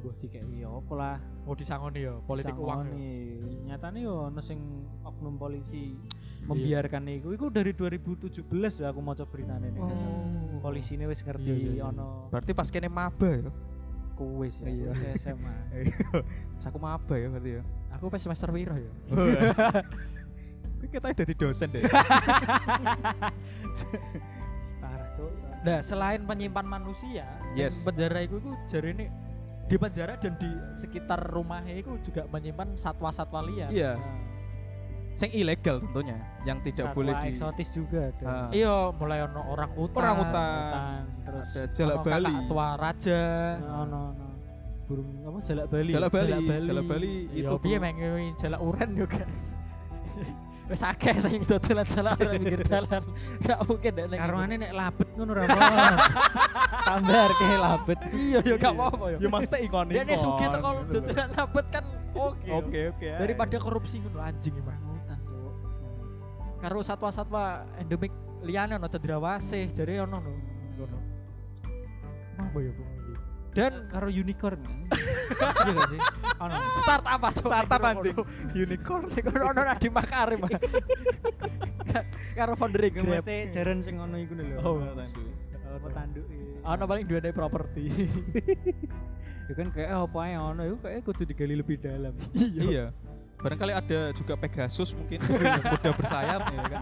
gue 0.00 0.12
dikei 0.16 0.40
yo 0.56 0.80
apa 0.80 0.92
lah 0.94 1.16
mau 1.42 1.52
disangoni 1.52 2.00
ya 2.00 2.16
politik 2.22 2.56
uang 2.56 2.86
ya. 2.86 2.92
nih 2.94 3.20
nyatanya 3.66 4.00
yo 4.00 4.14
ono 4.26 4.40
sing 4.40 4.56
oknum 5.02 5.36
polisi 5.36 5.92
membiarkan 6.42 7.04
iku 7.10 7.28
iku 7.30 7.46
dari 7.48 7.74
2017 7.74 8.48
ya 8.78 8.88
aku 8.88 8.98
mau 8.98 9.12
coba 9.12 9.28
beritanya 9.28 9.68
nih 9.68 9.82
Oh. 9.82 10.62
polisi 10.62 10.94
ini 10.94 11.04
wis 11.04 11.20
ngerti 11.20 11.42
Iya, 11.42 11.56
iya, 11.58 11.72
iya. 11.74 11.84
ono 11.86 12.28
Berarti 12.28 12.52
pas 12.52 12.68
kene 12.68 12.86
maba 12.86 13.28
ya. 13.28 13.50
kuis 14.14 14.60
ya 14.60 14.68
Iya. 14.68 14.90
SMA 15.18 15.52
Pas 16.54 16.64
aku 16.64 16.78
maba 16.78 17.14
ya 17.14 17.28
berarti 17.28 17.50
ya. 17.50 17.62
Aku 17.90 18.06
pas 18.06 18.18
semester 18.18 18.48
wiro 18.48 18.74
ya 18.74 18.90
kita 20.90 21.14
jadi 21.14 21.34
dosen 21.34 21.70
deh. 21.70 21.86
parah 24.76 25.08
cok 25.12 25.30
nah 25.60 25.78
selain 25.80 26.20
penyimpan 26.20 26.66
manusia 26.66 27.26
Yes. 27.52 27.82
penjara 27.82 28.22
itu 28.22 28.38
itu 28.38 28.50
jari 28.66 28.90
ini 28.92 29.06
di 29.64 29.76
penjara 29.76 30.14
dan 30.16 30.34
di 30.34 30.50
sekitar 30.72 31.20
rumahnya 31.20 31.74
itu 31.76 31.94
juga 32.00 32.26
menyimpan 32.26 32.74
satwa-satwa 32.74 33.40
liar 33.44 33.70
Iya. 33.70 33.94
Sing 35.10 35.26
ilegal 35.32 35.82
tentunya, 35.82 36.14
yang 36.44 36.62
tidak 36.62 36.94
boleh 36.94 37.18
di 37.18 37.28
eksotis 37.28 37.74
juga 37.74 38.08
ada 38.08 38.24
Ah. 38.24 38.48
iya 38.50 38.70
mulai 38.90 39.18
ono 39.20 39.42
orang 39.44 39.70
utan 39.74 39.98
Orang 40.00 40.16
utan. 40.20 40.54
Hutan, 40.54 41.02
terus 41.20 41.48
ada 41.50 41.62
jalak 41.72 41.96
ono 41.96 42.04
Bali. 42.04 42.26
kakak 42.30 42.46
tua 42.46 42.68
raja 42.74 43.22
ono 43.58 44.00
ono 44.08 44.29
burung 44.90 45.06
apa 45.22 45.38
jalak 45.46 45.66
Bali? 45.70 45.90
Jalak 45.94 46.10
Bali, 46.10 46.30
Jalak 46.34 46.62
Jalak 46.66 46.84
Bali 46.90 47.10
itu 47.30 47.46
itu 47.46 47.54
piye 47.62 47.78
mengi 47.78 48.34
jalak 48.34 48.60
uren 48.60 48.90
juga 48.98 49.22
wis 50.70 50.82
akeh 50.86 51.14
sing 51.18 51.42
dodolan 51.46 51.86
jalak 51.86 52.14
uren 52.18 52.30
pinggir 52.42 52.62
dalan 52.66 53.02
gak 53.42 53.58
mungkin 53.66 53.92
nek 53.94 54.18
karuane 54.18 54.54
nek 54.58 54.72
labet 54.74 55.08
ngono 55.18 55.30
ra 55.34 55.42
apa 55.46 55.62
tambah 56.90 57.26
ke 57.38 57.46
labet. 57.54 57.98
Iya 58.10 58.38
ya 58.42 58.54
gak 58.58 58.72
apa-apa 58.74 59.04
ya 59.14 59.18
Ya 59.22 59.28
maksudnya 59.30 59.58
ikon 59.66 59.86
dia 59.90 60.02
nih 60.06 60.18
sugih 60.18 60.46
teko 60.50 60.68
dodolan 60.90 61.28
labet 61.38 61.66
kan 61.70 61.84
oke 62.14 62.48
Oke 62.50 62.80
oke. 62.90 63.08
daripada 63.18 63.56
korupsi 63.62 63.98
ngono 64.02 64.18
anjing 64.22 64.54
emang. 64.58 64.78
Hutan 64.90 65.18
cok 65.26 65.54
karo 66.62 66.78
satwa-satwa 66.82 67.66
endemik 67.78 68.10
liyane 68.42 68.74
ono 68.78 68.86
cendrawasih 68.90 69.70
jadi 69.70 70.02
ono 70.06 70.18
no. 70.18 70.30
Ngono 70.78 70.98
apa 72.40 72.58
ya 72.62 72.70
dan 73.54 73.72
karo 73.90 74.08
unicorn. 74.08 74.60
Iya 75.30 75.72
gak 75.76 75.88
sih. 75.94 76.00
Ono 76.42 76.54
start 76.82 77.04
apa? 77.06 77.28
Cok? 77.30 77.46
Startup 77.46 77.80
Ngono. 77.80 77.90
anjing. 77.94 78.16
Unicorn. 78.56 79.04
Iku 79.14 79.30
ono 79.50 79.60
di 79.78 79.88
Makarim 79.88 80.40
karo 82.38 82.54
founder 82.54 82.86
Grab 82.94 83.20
mesti 83.20 83.50
jaran 83.50 83.82
sing 83.82 83.98
ono 83.98 84.14
iku 84.18 84.38
lho. 84.38 84.58
Oh, 84.62 84.78
apa 85.70 85.88
tanduk 85.94 86.26
ono 86.62 86.82
paling 86.86 87.04
dua 87.06 87.18
dari 87.18 87.34
properti. 87.34 87.84
Ya 89.50 89.54
kan 89.58 89.68
kayak 89.74 89.90
apa 89.98 90.18
ae 90.30 90.34
ono 90.38 90.62
iku 90.66 90.76
kayak 90.86 91.00
kudu 91.02 91.22
digali 91.26 91.54
lebih 91.58 91.76
dalam. 91.82 92.14
Iya. 92.38 92.94
Barangkali 93.40 93.72
ada 93.74 94.00
juga 94.14 94.34
Pegasus 94.38 94.94
mungkin. 94.94 95.18
Kuda 95.26 95.90
bersayap 95.96 96.40
ya 96.46 96.62
kan. 96.70 96.80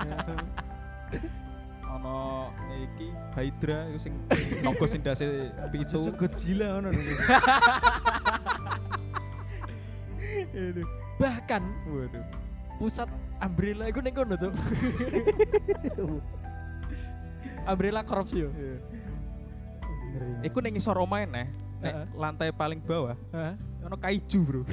Ono 1.98 2.74
iki 2.78 3.10
Hydra 3.34 3.90
iku 3.90 3.98
sing 3.98 4.14
nogo 4.62 4.86
sing 4.86 5.02
dase 5.02 5.50
pitu. 5.74 5.98
Godzilla 6.14 6.78
ono 6.78 6.94
bahkan 11.18 11.62
Waduh. 11.90 12.22
pusat 12.78 13.10
umbrella 13.42 13.90
iku 13.90 13.98
ning 13.98 14.14
kono 14.14 14.38
Cuk 14.38 14.54
umbrella 17.66 18.06
korupsi 18.06 18.46
yo 18.46 18.50
Iku 20.42 20.62
ning 20.62 20.78
isor 20.78 20.98
omae 21.02 21.26
neh. 21.26 21.46
Nek 21.78 22.10
lantai 22.14 22.50
paling 22.54 22.78
bawah 22.82 23.18
Heeh. 23.34 23.54
Ono 23.80 23.96
kaiju, 23.96 24.38
Bro. 24.42 24.62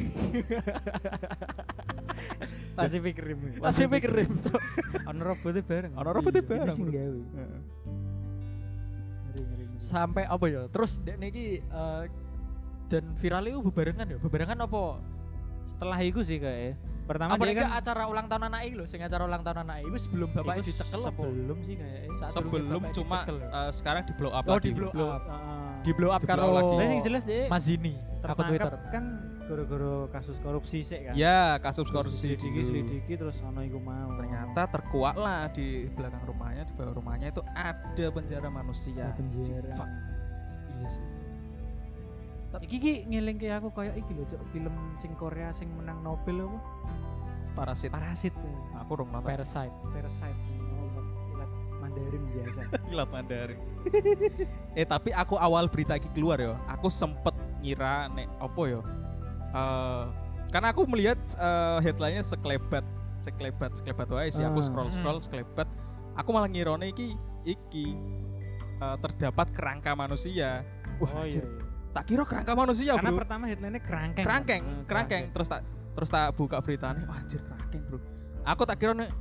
Pacific 2.75 3.15
Rim 3.15 3.39
mikir 3.87 4.11
Cuk 4.41 4.59
ono 5.09 5.21
robotnya 5.23 5.63
bareng 5.63 5.91
Ono 5.95 6.09
robotnya 6.11 6.41
Iya, 6.41 6.49
bareng, 6.49 6.75
sing 6.75 6.85
bro. 6.85 6.93
gawe 6.93 7.21
Heeh. 7.33 7.61
ngeri 9.25 9.43
ngeri 9.43 9.63
ngeri. 9.65 9.77
sampai 9.77 10.23
apa 10.25 10.45
ya 10.45 10.61
terus 10.67 10.99
dek 10.99 11.15
niki 11.15 11.59
eh, 11.61 12.03
dan 12.85 13.03
viral 13.15 13.43
itu 13.45 13.59
bebarengan 13.61 14.05
ya 14.05 14.17
bebarengan 14.17 14.57
apa 14.61 14.99
setelah 15.65 15.97
itu 15.99 16.19
sih 16.21 16.37
kayak 16.37 16.75
pertama 17.05 17.29
apa 17.31 17.43
kan 17.45 17.69
acara 17.71 18.03
ulang 18.05 18.25
tahun 18.25 18.43
anak 18.49 18.61
lho 18.71 18.83
sing 18.83 18.99
acara 18.99 19.23
ulang 19.23 19.41
tahun 19.41 19.57
anak 19.61 19.77
itu 19.83 19.97
sebelum 19.99 20.29
bapaknya 20.31 20.63
dicekel 20.63 21.01
apa 21.01 21.21
sebelum 21.21 21.57
sih 21.61 21.75
kayak 21.75 22.01
Saat 22.15 22.31
Sebelum 22.33 22.81
cuma 22.91 23.17
dicekel 23.19 23.37
ya? 23.37 23.47
eh, 23.51 23.71
sekarang 23.71 24.01
di 24.03 24.13
blow 24.15 24.31
up 24.31 24.43
Oh, 24.43 24.55
lagi. 24.55 24.63
di 24.63 24.71
blow 24.73 24.91
Blow 24.91 25.09
up. 25.11 25.23
Heeh. 25.23 25.54
Di 25.85 25.91
blow 25.93 26.09
up 26.09 26.21
karo 26.25 26.49
lagi. 26.49 26.73
Tapi 26.73 26.93
yang 26.97 27.03
jelas 27.05 27.23
deh 27.23 27.45
Mazini 27.45 27.93
aku 28.25 28.41
Twitter 28.49 28.73
kan 28.89 29.05
gara-gara 29.45 30.09
kasus 30.09 30.41
korupsi 30.41 30.81
sih 30.81 30.97
kan 31.05 31.13
Ya, 31.13 31.61
kasus 31.61 31.85
korupsi 31.93 32.17
selidiki 32.17 32.65
selidiki 32.65 33.13
terus 33.13 33.37
ono 33.45 33.61
iku 33.61 33.77
mau 33.77 34.17
Ternyata 34.17 34.65
terkuak 34.65 35.13
lah 35.13 35.45
di 35.53 35.85
belakang 35.93 36.25
rumahnya, 36.25 36.65
di 36.65 36.73
bawah 36.73 36.97
rumahnya 36.97 37.29
itu 37.29 37.45
ada 37.53 38.05
penjara 38.09 38.49
manusia. 38.49 39.13
Ada 39.13 39.21
penjara. 39.21 39.69
Iya 40.73 40.89
sih 40.89 41.05
iki 42.63 42.77
ki 42.79 42.93
ngeling 43.11 43.35
ke 43.35 43.51
aku 43.51 43.67
kayak 43.75 43.99
iki 43.99 44.15
lho 44.15 44.23
Cok, 44.23 44.41
film 44.55 44.71
sing 44.95 45.11
Korea 45.19 45.51
sing 45.51 45.67
menang 45.75 45.99
Nobel 45.99 46.47
apa 46.47 46.59
Parasit. 47.55 47.87
Parasit 47.91 48.35
Aku 48.83 48.99
nonton. 48.99 49.23
Parasite 49.23 49.71
Parasite 49.91 50.35
ilat 50.35 50.64
Mandarin 51.95 52.23
biasa. 52.27 52.59
Kilat 52.89 53.09
Mandarin. 53.09 53.59
eh 54.73 54.85
tapi 54.85 55.09
aku 55.11 55.35
awal 55.35 55.65
berita 55.65 55.95
iki 55.95 56.11
keluar 56.11 56.35
ya, 56.37 56.59
aku 56.67 56.87
sempet 56.87 57.31
ngira 57.59 58.11
nek 58.11 58.27
apa 58.37 58.61
ya? 58.65 58.81
Eh 59.51 60.03
karena 60.51 60.67
aku 60.71 60.83
melihat 60.85 61.17
eh, 61.35 61.79
headline-nya 61.81 62.23
sekelebat, 62.23 62.83
sekelebat, 63.19 63.71
sekelebat 63.73 64.07
wae 64.09 64.29
sih. 64.29 64.43
Aku 64.43 64.59
Ah. 64.59 64.65
scroll 64.65 64.89
scroll 64.89 65.19
sekelebat. 65.19 65.67
Aku 66.15 66.31
malah 66.31 66.47
ngirone 66.47 66.91
iki 66.91 67.15
iki 67.43 67.95
eh, 68.75 68.97
terdapat 68.99 69.51
kerangka 69.51 69.91
manusia. 69.93 70.63
Wah, 70.97 71.11
Oh 71.13 71.23
iya. 71.23 71.39
anjir. 71.39 71.43
iya. 71.43 71.63
tak 71.91 72.03
kira 72.05 72.23
kerangka 72.23 72.51
manusia, 72.53 72.91
Karena 72.93 73.07
Bro. 73.09 73.19
pertama 73.23 73.43
headline-nya 73.45 73.79
kerangkeng. 73.81 74.25
kerangkeng, 74.27 74.61
kan? 74.61 74.75
Eh, 74.75 74.83
kerangkeng. 74.85 75.23
Terus 75.31 75.47
tak 75.47 75.61
terus 75.95 76.09
tak 76.09 76.27
buka 76.35 76.59
beritanya, 76.59 77.07
wah 77.07 77.15
anjir 77.17 77.39
kerangkeng, 77.39 77.83
Bro. 77.87 77.99
Aku 78.43 78.61
tak 78.63 78.75
kira 78.75 78.91
nek 78.91 79.11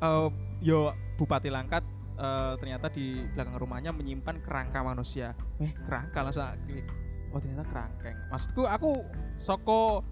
eh, 0.00 0.28
yo 0.60 0.88
Bupati 1.14 1.46
Langkat 1.46 1.84
eh, 2.14 2.54
ternyata 2.58 2.86
di 2.90 3.22
belakang 3.34 3.56
rumahnya 3.58 3.90
menyimpan 3.90 4.40
kerangka 4.42 4.80
manusia. 4.82 5.34
Eh, 5.58 5.72
kerangka 5.74 6.22
langsung 6.22 6.46
klik. 6.66 6.86
Oh, 7.34 7.42
ternyata 7.42 7.66
kerangkeng. 7.66 8.16
Maksudku 8.30 8.62
aku 8.62 8.94
soko 9.34 10.06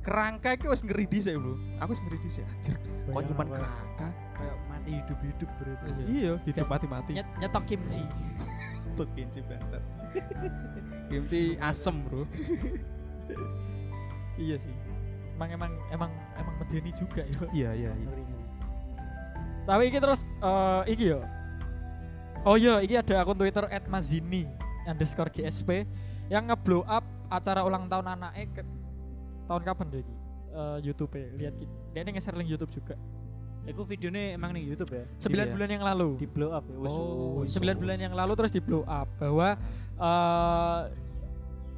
kerangka 0.00 0.56
itu 0.56 0.72
wis 0.72 0.80
ngeri 0.80 1.04
dhisik, 1.04 1.36
Bro. 1.36 1.60
Aku 1.84 1.92
wis 1.92 2.00
ngeri 2.00 2.18
dhisik. 2.24 2.48
Anjir, 2.48 2.80
kok 2.80 3.22
nyimpan 3.26 3.48
kerangka? 3.52 4.08
Kayak 4.36 4.56
mati 4.70 4.90
hidup-hidup 4.96 5.50
berarti. 5.60 5.90
Iya, 6.08 6.32
hidup 6.48 6.66
mati-mati. 6.70 7.10
Nyet, 7.20 7.28
nyetok 7.42 7.64
kimchi. 7.68 8.02
Tuh 8.96 9.04
kimchi 9.12 9.44
bangsat. 9.44 9.82
kimchi 11.12 11.60
asem, 11.60 12.00
Bro. 12.08 12.24
iya 14.40 14.56
sih. 14.56 14.72
Emang 15.36 15.52
emang 15.52 15.72
emang 15.92 16.10
emang 16.40 16.54
medeni 16.56 16.88
juga 16.96 17.20
ya. 17.20 17.40
Iya, 17.52 17.70
iya, 17.76 17.90
iya. 17.92 18.08
Tapi 19.66 19.82
iki 19.90 19.98
terus 19.98 20.30
eh 20.38 20.82
iki 20.88 21.04
yo. 21.10 21.20
Oh 22.46 22.54
iya, 22.54 22.78
iki 22.78 22.94
ada 22.94 23.20
akun 23.20 23.34
Twitter 23.34 23.66
@mazini 23.90 24.46
underscore 24.86 25.28
GSP 25.28 25.82
yang 26.30 26.46
ngeblow 26.46 26.86
up 26.86 27.02
acara 27.26 27.66
ulang 27.66 27.90
tahun 27.90 28.06
anaknya 28.14 28.46
ke 28.54 28.62
tahun 29.46 29.62
kapan 29.66 29.86
deh 29.90 30.00
iki? 30.00 30.14
Eh, 30.56 30.78
YouTube 30.86 31.12
ya, 31.12 31.26
lihat 31.34 31.54
gitu. 31.58 31.74
Dia 31.90 32.00
ini 32.00 32.10
nge-share 32.14 32.38
link 32.38 32.48
YouTube 32.48 32.70
juga. 32.70 32.94
Iku 33.66 33.82
videonya 33.82 34.38
emang 34.38 34.54
nih 34.54 34.62
YouTube 34.62 34.94
ya? 34.94 35.04
9 35.18 35.34
Iya. 35.34 35.44
bulan 35.50 35.68
yang 35.68 35.82
lalu. 35.82 36.08
Di 36.22 36.28
blow 36.30 36.54
up 36.54 36.62
ya. 36.70 36.76
Oh, 36.86 37.42
wes. 37.42 37.50
9 37.50 37.82
bulan 37.82 37.98
yang 37.98 38.14
lalu 38.14 38.32
terus 38.38 38.54
di 38.54 38.62
blow 38.62 38.86
up 38.86 39.10
bahwa 39.18 39.58
eh 39.98 40.82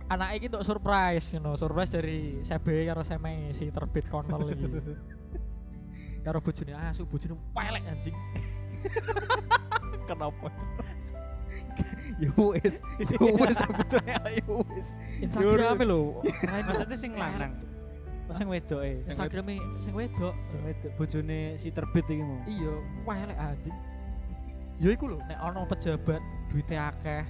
anak 0.09 0.28
iki 0.37 0.52
untuk 0.52 0.64
surprise, 0.68 1.33
you 1.33 1.40
know, 1.40 1.57
surprise 1.57 1.88
dari 1.88 2.45
Sebe 2.45 2.85
karo 2.85 3.00
Seme 3.00 3.57
si 3.57 3.73
terbit 3.73 4.04
kontol 4.12 4.52
iki. 4.52 4.68
karo 6.29 6.45
bojone 6.45 6.73
asu 6.77 7.09
bojone 7.09 7.41
pelek 7.57 7.85
anjing. 7.89 8.17
Kenapa? 10.09 10.49
ya 12.23 12.31
wis, 12.37 12.85
ya 13.01 13.19
wis 13.41 13.57
bojone 13.65 14.13
ayo 14.29 14.61
wis. 14.69 14.89
Instagram 15.25 15.81
lho. 15.89 16.21
Maksudnya 16.69 16.97
sing 17.01 17.17
lanang. 17.17 17.57
Oh, 18.29 18.37
sing 18.37 18.45
wedok. 18.53 18.85
Sing 18.85 19.17
Instagram 19.17 19.45
sing 19.81 19.95
wedok. 19.97 20.37
sing 20.45 20.61
wedok 20.61 20.93
bojone 21.01 21.57
si 21.57 21.73
terbit 21.73 22.05
iki 22.05 22.21
mau. 22.21 22.45
Iya, 22.45 22.75
pelek 23.09 23.39
anjing. 23.41 23.77
Ya 24.79 24.89
iku 24.93 25.09
lho, 25.09 25.19
nek 25.25 25.41
ono 25.41 25.65
pejabat 25.65 26.21
duitnya 26.53 26.93
akeh. 26.93 27.25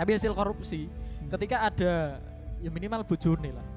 Tapi 0.00 0.10
hasil 0.16 0.32
korupsi 0.32 0.88
ketika 1.28 1.68
ada 1.68 2.16
ya 2.64 2.72
minimal 2.72 3.04
bojone 3.04 3.52
lah. 3.52 3.68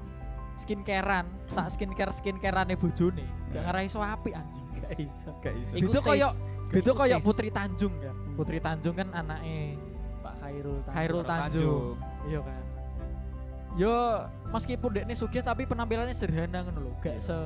Skincarean, 0.56 1.28
sak 1.52 1.68
skincare 1.76 2.16
skincareane 2.16 2.80
bojone, 2.80 3.28
gak 3.56 3.64
ngarah 3.64 3.82
iso 3.82 3.98
apik 3.98 4.34
anjing. 4.36 4.64
Gak 4.84 4.92
iso. 5.00 5.30
Gak 5.40 5.54
iso. 5.56 5.72
Iku 5.72 5.88
Beda 5.88 6.00
koyo 6.00 6.28
taste. 6.28 6.44
beda 6.68 6.90
Iku 6.92 6.98
koyo 6.98 7.16
taste. 7.16 7.26
Putri 7.26 7.48
Tanjung 7.48 7.94
kan. 7.96 8.16
Putri 8.36 8.58
Tanjung 8.60 8.94
kan 8.94 9.08
anake 9.10 9.58
Pak 10.20 10.34
Khairul 10.40 10.78
Tanjung. 10.84 10.94
Khairul 10.94 11.22
Tanjung. 11.24 11.94
Iya 12.28 12.40
kan. 12.44 12.62
Yo 13.76 13.94
meskipun 14.48 14.90
dekne 14.92 15.12
sugih 15.12 15.42
tapi 15.44 15.62
penampilannya 15.64 16.16
sederhana 16.16 16.64
ngono 16.64 16.80
lho. 16.86 16.92
Gak 17.00 17.16
se 17.20 17.36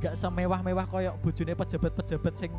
gak 0.00 0.14
semewah-mewah 0.14 0.84
koyo 0.84 1.16
bojone 1.20 1.52
pejabat-pejabat 1.52 2.34
sing 2.36 2.52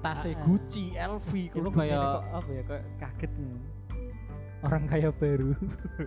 tasnya 0.00 0.32
Ah, 0.32 0.38
ah. 0.38 0.44
Gucci, 0.44 0.84
LV, 0.94 1.30
kerudungnya 1.50 1.80
kayak 1.82 2.08
apa 2.30 2.50
ya? 2.52 2.62
Kayak 2.68 2.84
kaget 3.00 3.32
nih. 3.36 3.58
Orang 4.64 4.84
kaya 4.88 5.10
baru. 5.12 5.50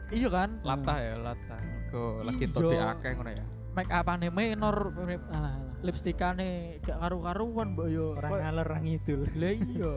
Iya 0.09 0.29
kan? 0.29 0.49
Latah 0.61 0.97
ya, 0.97 1.13
latah. 1.19 1.61
Kok 1.89 2.15
lagi 2.25 2.45
Iya. 2.45 2.53
to 2.53 2.59
di 2.69 2.77
akeh 2.77 3.11
ngono 3.17 3.31
ya. 3.33 3.45
Make 3.79 3.95
upane 3.95 4.27
menor, 4.27 4.91
lipstikane 5.87 6.83
gak 6.83 6.99
karu-karuan 6.99 7.71
mbok 7.71 7.87
yo. 7.87 8.11
Orang 8.19 8.43
ngalor 8.43 8.67
orang 8.75 8.83
ngidul. 8.83 9.23
Lah 9.39 9.55
iya. 9.55 9.93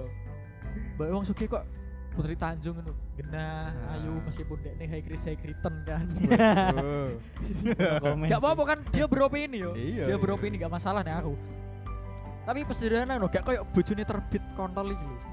Mbak 0.95 1.09
wong 1.11 1.25
sugih 1.27 1.51
kok 1.51 1.67
Putri 2.15 2.39
Tanjung 2.39 2.79
ngono. 2.79 2.95
Genah, 3.19 3.75
Ah. 3.75 3.99
ayu 3.99 4.23
meskipun 4.23 4.63
dekne 4.63 4.87
high 4.87 5.03
kris 5.03 5.27
high 5.27 5.35
kriten 5.35 5.75
kan. 5.83 6.07
Oh. 8.07 8.15
Gak 8.23 8.39
apa-apa 8.39 8.63
kan 8.63 8.79
dia 8.95 9.11
beropini 9.11 9.67
yo. 9.67 9.75
Iya, 9.75 10.07
dia 10.07 10.15
iya. 10.15 10.17
beropini 10.23 10.63
gak 10.63 10.71
masalah 10.71 11.03
nih 11.03 11.19
aku. 11.19 11.35
Tapi 12.47 12.63
sederhana 12.71 13.19
no, 13.19 13.27
gak 13.27 13.43
koyo 13.43 13.67
bojone 13.67 14.07
terbit 14.07 14.47
kontol 14.55 14.95
iki 14.95 15.07
lho. 15.11 15.32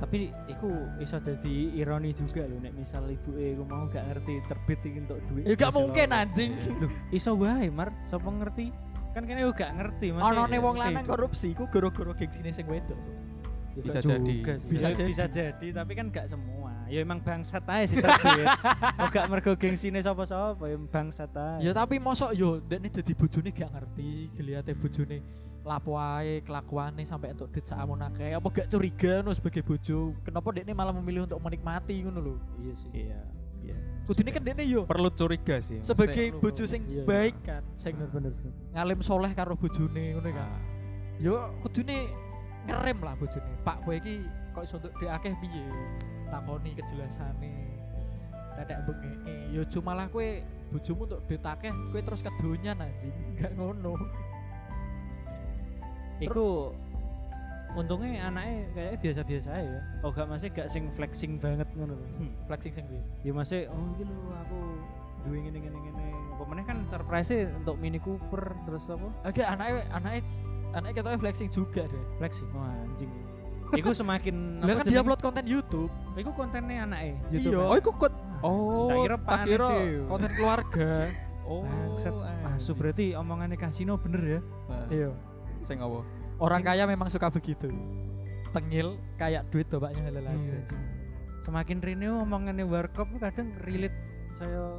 Tapi 0.00 0.32
iku 0.48 0.70
iso 0.96 1.20
dadi 1.20 1.76
ironi 1.76 2.16
juga 2.16 2.48
loh 2.48 2.56
nek 2.56 2.72
misal 2.72 3.04
ibu 3.04 3.36
iku 3.36 3.62
mau 3.68 3.84
gak 3.84 4.00
ngerti 4.08 4.40
terbit 4.48 4.80
iki 4.80 4.98
untuk 4.98 5.20
duit. 5.28 5.44
Ya 5.44 5.54
gak 5.54 5.76
mungkin 5.76 6.08
apa. 6.08 6.24
anjing. 6.24 6.50
Loh, 6.80 6.88
iso 7.12 7.36
wae 7.36 7.68
Mar, 7.68 7.92
sapa 8.02 8.24
ngerti? 8.26 8.72
Kan 9.12 9.28
kene 9.28 9.44
yo 9.44 9.52
gak 9.52 9.76
ngerti 9.76 10.16
Mas. 10.16 10.24
Onone 10.24 10.56
wong 10.56 10.80
Ngerti. 10.80 10.88
lanang 10.88 11.04
korupsi 11.04 11.48
ku 11.52 11.68
gara-gara 11.68 12.16
gengsine 12.16 12.48
sing 12.48 12.64
wedok. 12.64 12.96
Ya 13.70 13.82
Bisa 13.86 14.00
jadi. 14.00 14.34
Bisa 14.66 14.86
Ya, 14.88 14.96
jadi. 14.96 15.06
bisa 15.06 15.24
jadi, 15.28 15.66
tapi 15.70 15.92
kan 15.94 16.08
gak 16.08 16.26
semua. 16.26 16.72
Ya 16.88 17.04
emang 17.04 17.20
bangsat 17.20 17.62
aja 17.62 17.84
sih 17.86 18.00
terbit. 18.00 18.48
oh 19.04 19.06
gak 19.06 19.28
mergo 19.28 19.52
gengsine 19.54 20.00
sapa-sapa, 20.00 20.64
ya 20.64 20.80
bangsat 20.80 21.30
aja. 21.30 21.60
Ya 21.60 21.70
tapi 21.70 22.00
mosok 22.00 22.32
yo 22.32 22.58
dekne 22.58 22.88
dadi 22.88 23.12
bojone 23.12 23.52
gak 23.52 23.68
ngerti, 23.70 24.32
geliate 24.32 24.72
bojone 24.74 25.18
lapo 25.70 25.94
ae 25.94 26.42
kelakuane 26.42 27.06
sampai 27.06 27.30
entuk 27.30 27.46
dit 27.54 27.62
sakmono 27.62 28.02
akeh. 28.02 28.34
Apa 28.34 28.48
gak 28.50 28.66
curiga 28.66 29.22
no 29.22 29.30
sebagai 29.30 29.62
bojo? 29.62 30.18
Kenapa 30.26 30.50
dekne 30.50 30.74
malah 30.74 30.90
memilih 30.90 31.30
untuk 31.30 31.38
menikmati 31.38 32.02
ngono 32.02 32.18
lho? 32.18 32.34
iya 32.58 32.74
sih. 32.74 32.90
Iya, 32.90 33.20
iya. 33.62 33.76
Kudune 34.02 34.34
kan 34.34 34.42
dekne 34.42 34.66
yo 34.66 34.82
Perlu 34.82 35.06
curiga 35.10 35.62
sih. 35.62 35.78
sebagai 35.80 36.34
Mesti- 36.34 36.40
bojo 36.42 36.64
sing 36.66 36.82
Iya, 36.90 37.06
baik 37.06 37.36
kan, 37.46 37.62
sing 37.78 37.94
Bener 37.94 38.10
bener. 38.10 38.32
ngalim 38.74 38.98
soleh 39.00 39.30
karo 39.30 39.54
bojone 39.54 40.18
ngono 40.18 40.30
kan. 40.34 40.50
Yo 41.22 41.34
kudune 41.62 42.10
ngerem 42.66 42.98
lah 42.98 43.14
bojone. 43.14 43.50
Pak 43.62 43.86
kowe 43.86 43.94
iki 43.94 44.26
kok 44.50 44.62
iso 44.66 44.76
entuk 44.76 44.92
dhek 44.98 45.10
akeh 45.12 45.34
piye? 45.38 45.64
Takoni 46.26 46.70
kejelasane. 46.74 47.54
Nenek 48.58 48.78
bengeke. 48.82 49.36
Yo 49.54 49.62
cuma 49.64 49.94
lah 49.94 50.10
kowe 50.10 50.26
bojomu 50.70 51.06
untuk 51.06 51.20
dhek 51.24 51.40
akeh, 51.40 51.70
kowe 51.90 52.00
terus 52.00 52.20
kedonyan 52.20 52.76
anjing. 52.76 53.14
Gak 53.34 53.54
ngono. 53.54 53.94
Iku 56.20 56.74
untungnya 57.70 58.26
anaknya 58.26 58.66
kayaknya 58.74 58.98
biasa-biasa 58.98 59.50
ya. 59.62 59.80
Oh 60.02 60.10
gak 60.10 60.26
masih 60.26 60.48
gak 60.50 60.68
sing 60.68 60.90
flexing 60.90 61.38
banget 61.38 61.68
ngono 61.78 61.94
lho. 61.94 62.06
Flexing 62.50 62.72
sing 62.74 62.84
ndi? 62.90 62.98
Ya 63.22 63.32
masih 63.32 63.70
oh 63.70 63.94
gitu 63.94 64.10
aku 64.26 64.58
duwe 65.22 65.38
ngene 65.46 65.58
ngene 65.62 65.78
ngene. 65.78 66.06
Apa 66.34 66.44
meneh 66.50 66.64
kan 66.66 66.76
surprise 66.82 67.46
untuk 67.46 67.76
Mini 67.78 68.02
Cooper 68.02 68.56
terus 68.66 68.90
apa? 68.90 69.08
Agak 69.22 69.46
anaknya 69.54 69.86
anaknya 69.94 70.22
anaknya 70.74 70.94
ketoknya 70.98 71.18
flexing 71.22 71.48
juga 71.50 71.82
deh. 71.86 72.04
Flexing. 72.18 72.48
Wah 72.52 72.74
anjing. 72.84 73.10
Iku 73.70 73.94
semakin 73.94 74.34
Lah 74.66 74.82
kan 74.82 74.84
dia 74.90 74.98
upload 74.98 75.22
konten 75.22 75.46
YouTube, 75.46 75.92
Iku 76.18 76.34
kontennya 76.34 76.90
anaknya 76.90 77.14
Iya. 77.30 77.38
YouTube. 77.38 77.62
Oh, 77.70 77.76
iku 77.78 77.90
kok 77.94 78.12
Oh, 78.40 78.88
Oh, 78.88 78.88
tak 78.88 78.96
kira 79.04 79.66
tak 79.70 80.08
konten 80.10 80.30
keluarga. 80.34 80.90
Oh. 81.50 81.66
Masuk 82.46 82.78
berarti 82.78 83.10
omongannya 83.18 83.58
kasino 83.58 83.98
bener 83.98 84.22
ya. 84.22 84.40
Nah, 84.70 84.86
Iya. 84.86 85.10
Sing 85.60 85.78
apa? 85.78 86.00
Orang 86.40 86.60
Sing- 86.64 86.68
kaya 86.72 86.84
memang 86.88 87.08
suka 87.12 87.28
begitu. 87.28 87.68
Tengil 88.50 88.98
kayak 89.14 89.46
duit 89.54 89.68
bapaknya 89.70 90.10
halal 90.10 90.26
aja. 90.26 90.34
Iya, 90.34 90.58
anjing. 90.58 90.82
Semakin 91.40 91.78
rene 91.80 92.08
omongannya 92.10 92.66
warkop 92.66 93.08
kadang 93.16 93.54
relate 93.64 93.94
saya 94.30 94.76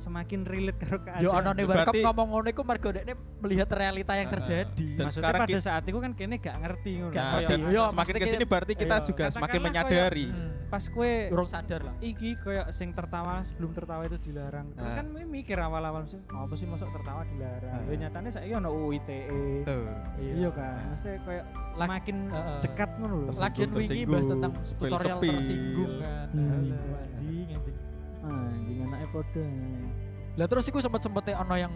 semakin 0.00 0.40
relate 0.42 0.78
karo 0.78 0.98
keadaan. 0.98 1.20
Yo 1.20 1.30
anone 1.30 1.62
warkop 1.62 1.92
Berarti- 1.92 2.02
ngomong 2.02 2.26
ngono 2.28 2.48
iku 2.48 2.62
mergo 2.62 2.88
dekne 2.90 3.12
melihat 3.38 3.68
realita 3.68 4.12
yang 4.14 4.26
Ah, 4.26 4.34
terjadi. 4.34 4.86
dan 4.90 5.04
Maksudnya 5.06 5.28
sekarang 5.28 5.40
pada 5.44 5.58
saat 5.60 5.82
itu 5.84 5.98
kan 5.98 6.12
kene 6.12 6.36
gak 6.36 6.56
ngerti 6.58 6.90
ngono. 6.98 7.12
Gak 7.12 7.22
Nah, 7.22 7.40
dan 7.44 7.60
Iya, 7.62 7.82
semakin 7.86 8.14
ke 8.16 8.26
sini 8.26 8.44
berarti 8.44 8.72
kita 8.74 8.96
iya. 8.96 9.04
juga 9.04 9.24
semakin 9.28 9.60
menyadari. 9.60 10.26
Hmm. 10.26 10.48
pas 10.70 10.86
kue 10.86 11.26
Urung 11.28 11.50
sadar 11.50 11.82
lah. 11.82 11.98
iki 11.98 12.38
kayak 12.38 12.70
sing 12.70 12.94
tertawa 12.94 13.42
sebelum 13.42 13.74
tertawa 13.74 14.06
itu 14.06 14.22
dilarang. 14.22 14.70
Terus 14.70 14.86
Ah. 14.88 14.96
kan 14.96 15.10
gue 15.10 15.26
mikir 15.26 15.58
awal-awal 15.58 16.06
sih, 16.06 16.22
apa 16.24 16.54
sih 16.54 16.62
masuk 16.64 16.86
tertawa 16.90 17.26
dilarang. 17.26 17.90
Ya 17.90 17.96
nyatanya 17.98 18.30
saya 18.30 18.54
ono 18.54 18.70
UU 18.70 18.94
ITE. 18.94 19.66
Tuh. 19.66 19.90
Iya 20.16 20.46
kan. 20.48 20.94
Maksudnya 20.94 21.18
kayak 21.20 21.44
semakin 21.72 22.16
dekat 22.62 22.90
ngono 22.96 23.14
lho. 23.18 23.30
Lagian 23.34 23.70
wingi 23.72 24.02
bahas 24.06 24.26
tentang 24.28 24.52
tutorial 24.78 25.18
tersinggung 25.20 25.92
kan. 25.98 26.26
Hmm. 26.30 26.50
Anjing 26.54 27.48
anjing. 27.50 27.76
Anjing 28.24 28.78
anaknya 28.84 29.08
podo. 29.12 29.44
Lah 30.36 30.46
terus 30.46 30.64
iku 30.68 30.78
sempet-sempetnya 30.78 31.40
ono 31.40 31.54
yang 31.56 31.72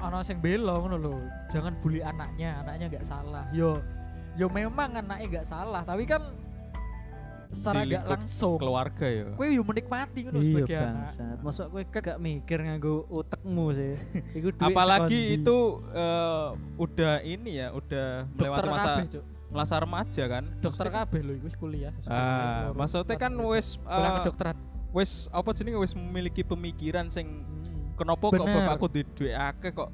ana 0.00 0.24
sing 0.24 0.40
bela 0.40 0.80
ngono 0.80 0.96
lho. 0.96 1.14
Jangan 1.52 1.76
bully 1.84 2.00
anaknya, 2.00 2.64
anaknya 2.64 2.86
nggak 2.88 3.06
salah. 3.06 3.44
Yo 3.52 3.80
yo 4.38 4.46
memang 4.48 4.96
anaknya 4.96 5.26
nggak 5.40 5.46
salah, 5.48 5.82
tapi 5.84 6.08
kan 6.08 6.22
secara 7.50 7.82
lingkup 7.82 8.14
langsung 8.14 8.62
keluarga 8.62 9.06
ya 9.10 9.26
kowe 9.34 9.46
yo 9.50 9.62
menikmati 9.66 10.18
ngono 10.22 10.38
Iya 10.38 10.46
sebagai 10.46 10.76
anak. 10.78 11.10
Masuk 11.42 11.66
kowe 11.74 11.82
gak 11.82 12.18
mikir 12.22 12.58
nganggo 12.62 13.10
utekmu 13.10 13.66
sih. 13.74 13.92
Iku 14.38 14.48
apalagi 14.54 15.18
sekondi. 15.18 15.38
itu 15.42 15.58
eh, 15.90 16.48
udah 16.78 17.14
ini 17.26 17.50
ya 17.58 17.68
udah 17.74 18.30
melewati 18.38 18.58
Dokter 18.62 18.70
masa 18.70 18.90
kabeh, 18.94 19.22
masa 19.50 19.74
remaja 19.82 20.24
kan 20.30 20.44
Dokter 20.62 20.86
kabeh 20.94 21.20
lho 21.26 21.32
iku 21.42 21.46
wis 21.50 21.56
kuliah. 21.58 21.92
ah 22.06 22.06
kuliah, 22.06 22.58
maksudnya 22.78 23.16
kan 23.18 23.32
wis 23.50 23.82
kuliah 23.82 24.10
eh, 24.14 24.16
kedokteran. 24.22 24.56
Wis 24.90 25.10
apa 25.30 25.50
jenenge 25.50 25.78
wis 25.78 25.92
memiliki 25.92 26.42
pemikiran 26.42 27.06
sing 27.06 27.46
Hmm. 27.46 27.94
kenapa 27.96 28.24
kok 28.26 28.40
Bener. 28.40 28.56
bapakku 28.66 28.86
di 28.88 29.02
duit 29.08 29.32
akeh 29.32 29.70
kok 29.70 29.90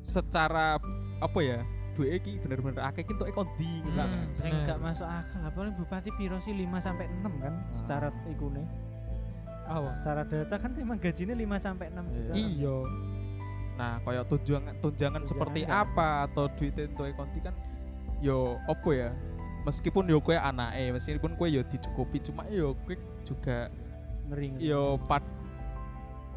secara 0.00 0.76
apa 1.18 1.38
ya 1.40 1.60
duit 1.92 2.18
iki 2.18 2.38
bener-bener 2.38 2.82
akeh 2.82 3.02
ki 3.02 3.12
entuk 3.12 3.28
kondi 3.30 3.80
gitu 3.80 3.90
kan. 3.92 4.08
Hmm. 4.08 4.34
sing 4.36 4.52
gak 4.62 4.78
masuk 4.78 5.04
akal 5.04 5.40
apa 5.40 5.58
nih 5.60 5.74
bupati 5.74 6.10
piro 6.12 6.36
sih 6.38 6.52
5 6.52 6.66
sampai 6.80 7.06
6 7.06 7.34
kan 7.38 7.54
secara 7.70 8.08
ikune 8.26 8.64
Awas. 9.64 9.96
secara 9.96 10.22
data 10.22 10.54
kan 10.54 10.70
emang 10.74 10.96
gajinya 10.96 11.32
5 11.32 11.56
sampai 11.58 11.86
6 11.88 12.04
juta 12.10 12.32
Iya. 12.34 12.76
Nah, 13.74 13.98
kayak 14.00 14.30
tunjangan 14.30 14.74
tunjangan 14.78 15.22
seperti 15.24 15.64
Tunjangan. 15.64 15.82
apa 15.90 16.08
atau 16.24 16.46
duit 16.48 16.76
entuk 16.76 17.10
konti 17.12 17.38
kan 17.40 17.54
yo 18.20 18.56
opo 18.64 18.90
ya? 18.90 19.10
Meskipun 19.64 20.06
yo 20.06 20.20
kue 20.20 20.36
anake, 20.36 20.92
meskipun 20.92 21.34
kue 21.34 21.48
yo 21.50 21.64
dicukupi 21.64 22.20
cuma 22.20 22.44
yo 22.46 22.76
kue 22.80 22.94
juga 23.24 23.72
ngeri 24.30 24.46
ngeri. 24.56 24.70
yo 24.72 24.96
pad 25.04 25.24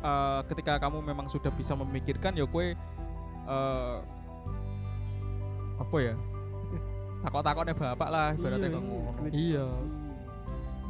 eh, 0.04 0.40
ketika 0.52 0.78
kamu 0.82 1.00
memang 1.02 1.28
sudah 1.32 1.52
bisa 1.54 1.74
memikirkan 1.74 2.36
yo 2.36 2.46
kue 2.48 2.76
eh 3.48 3.98
apa 5.78 5.98
ya? 6.02 6.16
Takok-takoknya 7.24 7.74
bapak 7.78 8.10
lah 8.10 8.28
ibaratnya 8.34 8.68
kok 8.74 8.82
ngono. 8.82 9.30
Iya. 9.30 9.66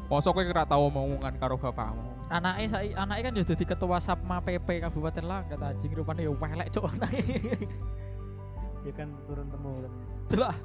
Mosok 0.08 0.40
kowe 0.40 0.44
ora 0.48 0.64
tau 0.64 0.88
omongan 0.88 1.36
karo 1.36 1.60
bapakmu. 1.60 2.08
Anaknya 2.32 2.68
sai 2.72 2.92
anaknya 2.96 3.24
kan 3.28 3.34
ya 3.40 3.44
jadi 3.56 3.64
ketua 3.76 4.00
Sapma 4.00 4.40
PP 4.40 4.84
Kabupaten 4.84 5.24
Langkat 5.28 5.60
anjing 5.60 5.92
rupanya 5.96 6.28
ya 6.28 6.32
welek 6.32 6.68
cok 6.72 6.86
anaknya. 6.96 7.24
ya 8.88 8.92
kan 8.96 9.08
turun 9.28 9.48
temurun 9.52 9.92
Delok. 10.32 10.56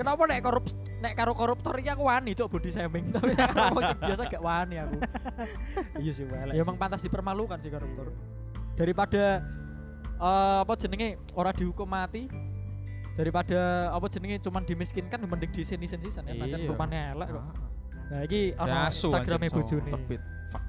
Ah. 0.00 0.16
Kenapa 0.16 0.22
nek 0.24 0.40
korup 0.40 0.64
nek 1.00 1.12
karo 1.12 1.32
koruptor 1.36 1.74
iki 1.76 1.92
aku 1.92 2.04
wani 2.08 2.32
cok 2.32 2.48
body 2.48 2.70
shaming 2.72 3.04
tapi 3.14 3.36
nek 3.36 3.52
karo 3.52 3.76
wong 3.76 3.84
sing 3.84 3.98
biasa 4.00 4.22
gak 4.32 4.40
wani 4.40 4.76
aku. 4.80 4.96
iya 6.02 6.12
sih 6.16 6.24
welek 6.24 6.56
ya 6.56 6.62
emang 6.64 6.80
pantas 6.80 7.04
dipermalukan 7.04 7.60
sih 7.60 7.68
koruptor. 7.68 8.08
Daripada 8.80 9.44
eh, 10.16 10.58
apa 10.64 10.72
jenenge 10.80 11.20
ora 11.36 11.52
dihukum 11.52 11.84
mati 11.84 12.32
daripada 13.20 13.92
apa 13.92 14.06
jenenge 14.08 14.40
cuman 14.40 14.64
dimiskinkan 14.64 15.20
mending 15.28 15.52
diseni-seni 15.52 16.08
sisan 16.08 16.24
ya 16.24 16.40
pancen 16.40 16.64
Iya. 16.64 16.70
rupane 16.72 16.98
elek 17.12 17.28
kok. 17.28 17.44
Nah 18.10 18.20
iki 18.24 18.40
ana 18.56 18.88
Instagrame 18.88 19.46
bojone. 19.52 19.90
terbit. 19.92 20.20
Fuck. 20.48 20.62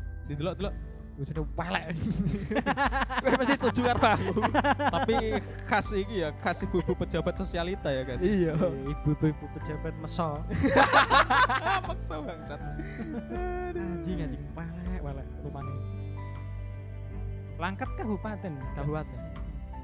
Welek. 1.54 1.86
Kowe 3.22 3.36
mesti 3.38 3.54
setuju 3.54 3.82
karo 3.94 4.02
aku. 4.12 4.34
tapi 4.92 5.16
khas 5.66 5.88
iki 5.94 6.26
ya 6.26 6.30
khas 6.36 6.66
ibu-ibu 6.66 6.98
pejabat 6.98 7.38
sosialita 7.38 7.90
ya 7.90 8.02
guys 8.02 8.22
Iya. 8.22 8.58
ibu-ibu 8.58 9.46
pejabat 9.54 9.94
meso 9.98 10.42
maksa 11.88 12.16
bangsat 12.20 12.60
Anjing 13.72 14.18
anjing 14.20 14.42
welek 14.54 15.02
welek 15.02 15.28
rumahnya 15.42 15.76
langkat 17.56 17.90
kabupaten 17.94 18.54
kabupaten. 18.74 19.20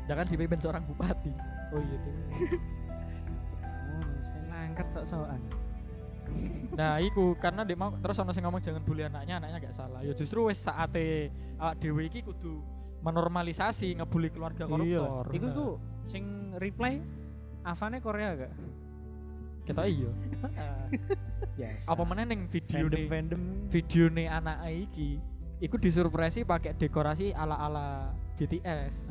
Jangan 0.09 0.25
dipimpin 0.25 0.57
seorang 0.57 0.81
bupati. 0.87 1.29
oh 1.69 1.81
iya 1.83 1.97
tuh 2.01 2.13
oh 3.93 4.17
saya 4.25 4.43
langkat 4.49 4.87
sok-sokan 4.89 5.41
Nah, 6.77 7.01
iku 7.01 7.33
karena 7.41 7.65
dia 7.65 7.73
mau 7.73 7.89
terus 7.97 8.21
ono 8.21 8.29
sing 8.29 8.45
ngomong 8.45 8.61
jangan 8.61 8.85
bully 8.85 9.07
anaknya, 9.07 9.41
anaknya 9.41 9.69
gak 9.69 9.75
salah. 9.75 9.99
Ya 10.05 10.13
justru 10.13 10.45
wis 10.45 10.61
saate 10.61 11.33
awak 11.57 11.81
dhewe 11.81 12.05
iki 12.05 12.21
kudu 12.21 12.61
menormalisasi 13.01 13.97
ngebully 13.97 14.29
keluarga 14.29 14.69
koruptor. 14.69 15.33
Iku 15.33 15.47
tuh 15.53 15.71
sing 16.05 16.53
reply 16.61 17.01
Avane 17.65 17.97
Korea 17.99 18.37
gak? 18.37 18.53
kita 19.67 19.83
iya. 19.83 20.11
Yes. 21.57 21.89
Apa 21.89 22.05
meneh 22.05 22.29
ning 22.29 22.45
video 22.45 22.85
fandom 22.85 22.93
nih 22.93 23.05
fandom 23.09 23.41
video 23.73 24.05
nih 24.13 24.29
anak 24.29 24.57
iki 24.69 25.17
iku 25.57 25.81
disurpresi 25.81 26.45
pakai 26.45 26.77
dekorasi 26.77 27.33
ala-ala 27.33 28.13
BTS. 28.37 29.09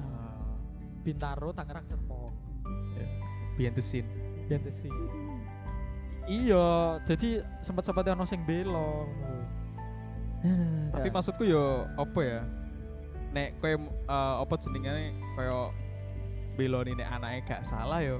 Bintaro 1.03 1.51
Tangerang 1.51 1.87
Serpong. 1.87 2.35
behind 3.57 3.75
the 3.75 3.83
scene 3.83 4.07
Behind 4.47 4.63
the 4.63 4.71
scene. 4.71 5.26
Iya, 6.27 6.99
jadi 7.07 7.47
sempat-sempat 7.63 8.03
ono 8.11 8.27
sing 8.27 8.43
belo. 8.43 9.07
tapi 10.95 11.09
maksudku 11.11 11.47
yo 11.47 11.87
apa 11.95 12.21
ya? 12.23 12.41
Nek 13.31 13.63
kowe 13.63 13.73
eh, 13.75 14.35
apa 14.43 14.55
jenengane 14.59 15.15
koyo 15.39 15.71
beloni 16.59 16.99
nek 16.99 17.09
anaknya 17.15 17.41
gak 17.47 17.63
salah 17.63 18.03
yo? 18.03 18.19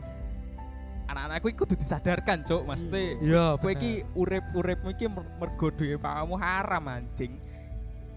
Anak-anakku 1.07 1.55
iku 1.55 1.63
kudu 1.67 1.79
disadarkan 1.79 2.43
cuk. 2.43 2.63
Mesti 2.67 3.23
Iya, 3.23 3.59
kowe 3.59 3.71
iki 3.75 4.03
urip-uripmu 4.15 4.89
iki 4.95 5.07
mer- 5.07 5.31
mergo 5.39 5.71
duwe 5.71 5.99
pamu 5.99 6.35
haram 6.39 6.87
anjing. 6.87 7.39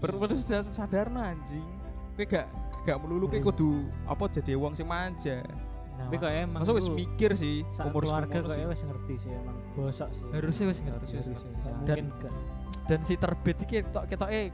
Perlu 0.02 0.22
sadar 0.70 1.10
anjing. 1.10 1.66
Kowe 2.14 2.24
gak 2.26 2.46
gak 2.86 2.98
melulu 3.02 3.26
kowe 3.26 3.42
kudu 3.42 3.90
apa 4.06 4.24
jadi 4.30 4.54
wong 4.54 4.74
sing 4.78 4.86
manja 4.86 5.42
tapi 6.00 6.16
kok 6.16 6.32
emang 6.32 6.60
Masa 6.64 6.72
wis 6.72 6.88
mikir 6.88 7.30
sih 7.36 7.60
umur 7.84 8.02
keluarga 8.08 8.38
kok 8.40 8.56
wis 8.56 8.82
ngerti 8.82 9.14
sih 9.20 9.30
emang 9.30 9.56
bosok 9.76 10.08
sih. 10.16 10.24
Harusnya 10.32 10.66
wis 10.72 10.80
ngerti. 10.80 11.12
Harusnya 11.20 11.20
harusnya. 11.36 11.52
Gak 11.84 11.96
Dan 12.00 12.04
dan 12.88 13.00
si 13.06 13.14
terbit 13.14 13.56
iki 13.62 13.84
ketok 13.84 14.04
ketok 14.10 14.30
eh 14.32 14.50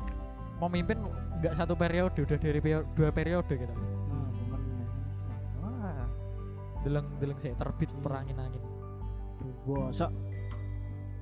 memimpin 0.61 0.99
nggak 1.41 1.55
satu 1.57 1.73
periode 1.79 2.19
udah 2.19 2.39
dari 2.41 2.59
peri- 2.61 2.89
dua 2.97 3.09
periode 3.15 3.55
gitu. 3.55 3.75
Hmm, 3.75 4.29
wah. 5.63 6.05
Deleng 6.85 7.07
deleng 7.23 7.39
sih 7.41 7.55
terbit 7.55 7.89
perangin 8.03 8.37
angin 8.37 8.63
bosok. 9.65 10.11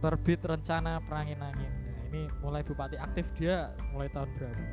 Terbit 0.00 0.40
rencana 0.44 1.00
perangin 1.00 1.40
angin 1.40 1.70
nah, 1.70 2.02
ini 2.12 2.22
mulai 2.44 2.60
bupati 2.60 2.96
aktif 3.00 3.24
dia 3.40 3.72
mulai 3.92 4.08
tahun 4.12 4.28
berapa? 4.36 4.64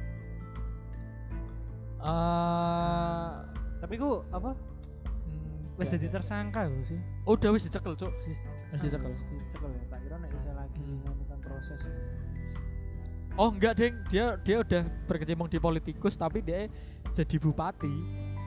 Eh 2.02 3.32
tapi 3.82 3.98
ku 3.98 4.22
apa 4.30 4.54
hmm, 5.72 5.80
wis 5.80 5.88
nggak- 5.88 5.96
jadi 5.98 6.08
tersangka 6.12 6.60
lho 6.64 6.82
sih 6.82 7.00
udah 7.24 7.50
wis 7.50 7.64
dicekel 7.64 7.94
cuk. 7.94 8.12
Wis- 8.22 8.46
Wis 8.70 8.82
dicekel. 8.82 9.10
wis 9.10 9.26
dicekel 9.26 9.70
ya 9.70 9.84
tak 9.88 10.00
kira 10.02 10.16
nek 10.18 10.30
bisa 10.30 10.52
lagi 10.52 10.80
Hmm. 10.80 11.00
melakukan 11.02 11.40
proses 11.40 11.80
oh 13.34 13.50
enggak 13.50 13.74
deng 13.76 13.96
dia 14.06 14.26
dia 14.38 14.58
udah 14.60 14.82
berkecimpung 15.06 15.48
di 15.48 15.58
politikus 15.58 16.14
tapi 16.16 16.40
dia 16.40 16.68
jadi 17.10 17.36
bupati 17.38 17.96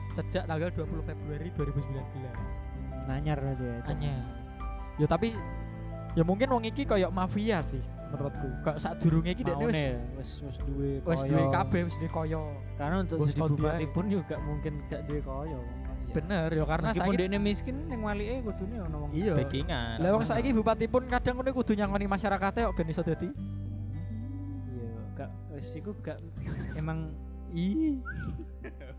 sejak 0.09 0.45
tanggal 0.45 0.69
20 0.69 1.01
Februari 1.03 1.49
2019 1.51 3.05
nanyar 3.05 3.37
ya 3.53 3.75
hanya 3.85 4.13
ya 4.95 5.05
tapi 5.05 5.33
ya 6.13 6.23
mungkin 6.23 6.47
wong 6.47 6.63
iki 6.63 6.85
kayak 6.85 7.09
mafia 7.09 7.59
sih 7.59 7.81
menurutku. 8.05 8.47
Kayak 8.63 8.77
saat 8.79 8.97
durungnya 9.01 9.33
iki 9.33 9.43
dia 9.43 9.57
wis 9.57 9.75
wis 10.15 10.31
wis 10.39 10.57
duwe 10.63 10.89
wis 11.01 11.19
koyo. 11.19 11.27
duwe 11.27 11.43
kabeh 11.51 11.81
wis 11.83 11.95
duwe 11.97 12.09
koyo. 12.09 12.41
Karena 12.77 12.95
untuk 13.01 13.17
jadi 13.19 13.41
bupati 13.43 13.85
pun 13.91 14.05
juga 14.07 14.35
mungkin 14.39 14.73
gak 14.87 15.01
duwe 15.03 15.19
koyo 15.19 15.59
bener 16.15 16.47
ya 16.47 16.63
karena 16.63 16.87
meskipun 16.95 17.11
saiki 17.11 17.27
dia 17.27 17.41
miskin 17.43 17.75
yang 17.91 18.01
walike 18.07 18.35
kudune 18.47 18.75
ono 18.87 18.97
wong 19.03 19.11
iya. 19.11 19.33
backingan. 19.35 19.97
Lah 19.99 20.09
wong 20.15 20.23
saiki 20.23 20.49
bupati 20.55 20.85
pun 20.87 21.03
kadang 21.11 21.35
ngono 21.35 21.51
kudu 21.51 21.75
nyangoni 21.75 22.07
masyarakatnya 22.07 22.71
kok 22.71 22.75
ben 22.79 22.87
iso 22.87 23.03
dadi. 23.03 23.29
Iya 24.71 24.95
gak 25.19 25.29
wis 25.51 25.67
iku 25.75 25.91
gak 25.99 26.17
emang 26.79 27.11
i. 27.51 27.99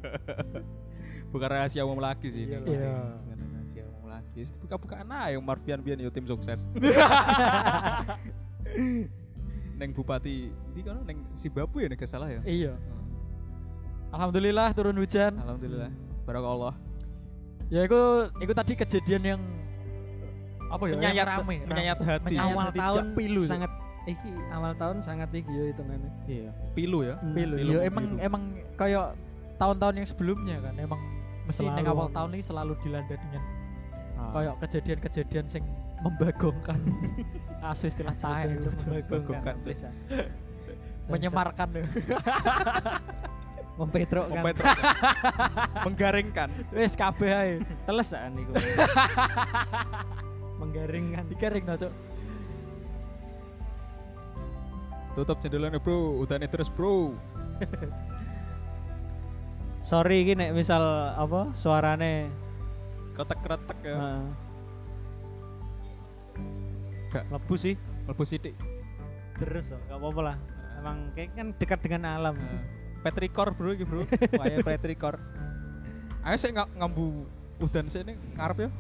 Bukan 1.33 1.48
rahasia 1.48 1.87
umum 1.87 2.02
lagi 2.02 2.29
sih 2.29 2.44
Iya, 2.50 2.61
ini 2.61 2.76
iya. 2.76 3.16
rahasia 3.33 3.83
umum 3.88 4.12
lagi. 4.12 4.40
Buka-bukaan 4.61 5.09
aja 5.09 5.38
Marvian 5.40 5.81
Bian 5.81 5.96
yo 5.96 6.12
tim 6.12 6.29
sukses. 6.29 6.68
Neng 9.81 9.92
bupati 9.92 10.48
ini 10.72 10.81
kan 10.81 11.05
neng 11.05 11.20
si 11.37 11.52
babu 11.52 11.81
ya 11.81 11.88
nek 11.88 12.00
gak 12.00 12.09
salah 12.09 12.29
ya? 12.29 12.40
Iya. 12.44 12.76
Alhamdulillah 14.12 14.72
turun 14.76 14.96
hujan. 14.96 15.37
Alhamdulillah. 15.37 15.92
Barakallah 16.24 16.74
ya 17.66 17.81
itu 17.83 18.00
itu 18.38 18.52
tadi 18.55 18.72
kejadian 18.79 19.22
yang 19.37 19.40
apa 20.66 20.83
ya 20.90 20.94
menyayat 20.98 21.14
yang 21.14 21.29
rame. 21.42 21.57
menyayat 21.66 21.98
hati. 22.02 22.35
Menyayat 22.35 22.50
awal 22.50 22.64
hati 22.66 22.79
tahun 22.83 23.05
pilu. 23.14 23.42
sangat 23.46 23.72
iki 24.07 24.33
awal 24.50 24.72
tahun 24.74 24.96
sangat 25.02 25.29
iki 25.35 25.50
ya 25.50 25.64
hitungannya. 25.74 26.11
Iya 26.26 26.50
pilu 26.74 26.98
ya? 27.02 27.14
Pilu 27.22 27.55
Pilu 27.59 27.72
ya 27.74 27.81
emang 27.87 28.05
pilu. 28.07 28.18
emang 28.22 28.42
kayak 28.79 29.07
tahun-tahun 29.57 29.94
yang 29.98 30.09
sebelumnya 30.09 30.57
kan 30.62 30.74
emang 30.79 31.00
mesti 31.46 31.64
neng 31.70 31.87
awal 31.87 32.11
tahun 32.11 32.31
ini 32.35 32.42
selalu 32.42 32.72
dilanda 32.83 33.14
dengan 33.14 33.42
Ah. 34.16 34.33
kayak 34.33 34.55
kejadian-kejadian 34.64 35.44
sing 35.44 35.61
membagongkan. 36.00 36.81
Asu 37.68 37.85
istilah 37.92 38.16
saya 38.16 38.48
Membagongkan, 38.57 39.61
menyemarkan 41.12 41.68
Mempetrok 43.77 44.27
kan. 44.33 44.41
Mempetrok. 44.41 44.77
Menggaringkan. 45.87 46.49
Wis 46.73 46.97
kabeh 46.97 47.31
ae. 47.31 47.53
Teles 47.85 48.09
kan 48.09 48.33
niku. 48.33 48.53
Menggaringkan. 50.61 51.29
Dikering 51.29 51.65
no, 51.69 51.77
Cuk. 51.77 51.93
Tutup 55.17 55.37
jendelanya 55.41 55.81
bro, 55.81 56.25
udahnya 56.25 56.49
terus 56.49 56.73
bro. 56.73 57.12
Sorry 59.89 60.27
iki 60.27 60.35
nek 60.37 60.53
misal 60.53 60.83
apa 61.15 61.55
suarane 61.55 62.29
Kretek-kretek 63.17 63.79
ya. 63.81 63.97
heeh. 63.97 64.25
Gak. 67.17 67.25
lebu 67.33 67.55
sih. 67.57 67.81
Mlebu 68.05 68.25
sithik. 68.29 68.53
Terus 69.41 69.73
gak 69.73 69.97
apa-apa 69.97 70.21
lah. 70.21 70.37
Emang 70.77 71.09
kayak 71.17 71.33
kan 71.33 71.49
dekat 71.57 71.81
dengan 71.81 72.12
alam. 72.12 72.37
Nah, 72.37 72.61
Petrikor 73.07 73.55
bro 73.55 73.71
iki 73.71 73.87
bro. 73.87 74.03
Waya 74.42 74.59
petrikor. 74.66 75.14
Ayo 76.27 76.37
sih 76.42 76.51
nggak 76.51 76.75
ngambu 76.75 77.07
udan 77.62 77.87
sih 77.87 78.03
ini 78.03 78.19
ngarep 78.35 78.66
ya. 78.66 78.71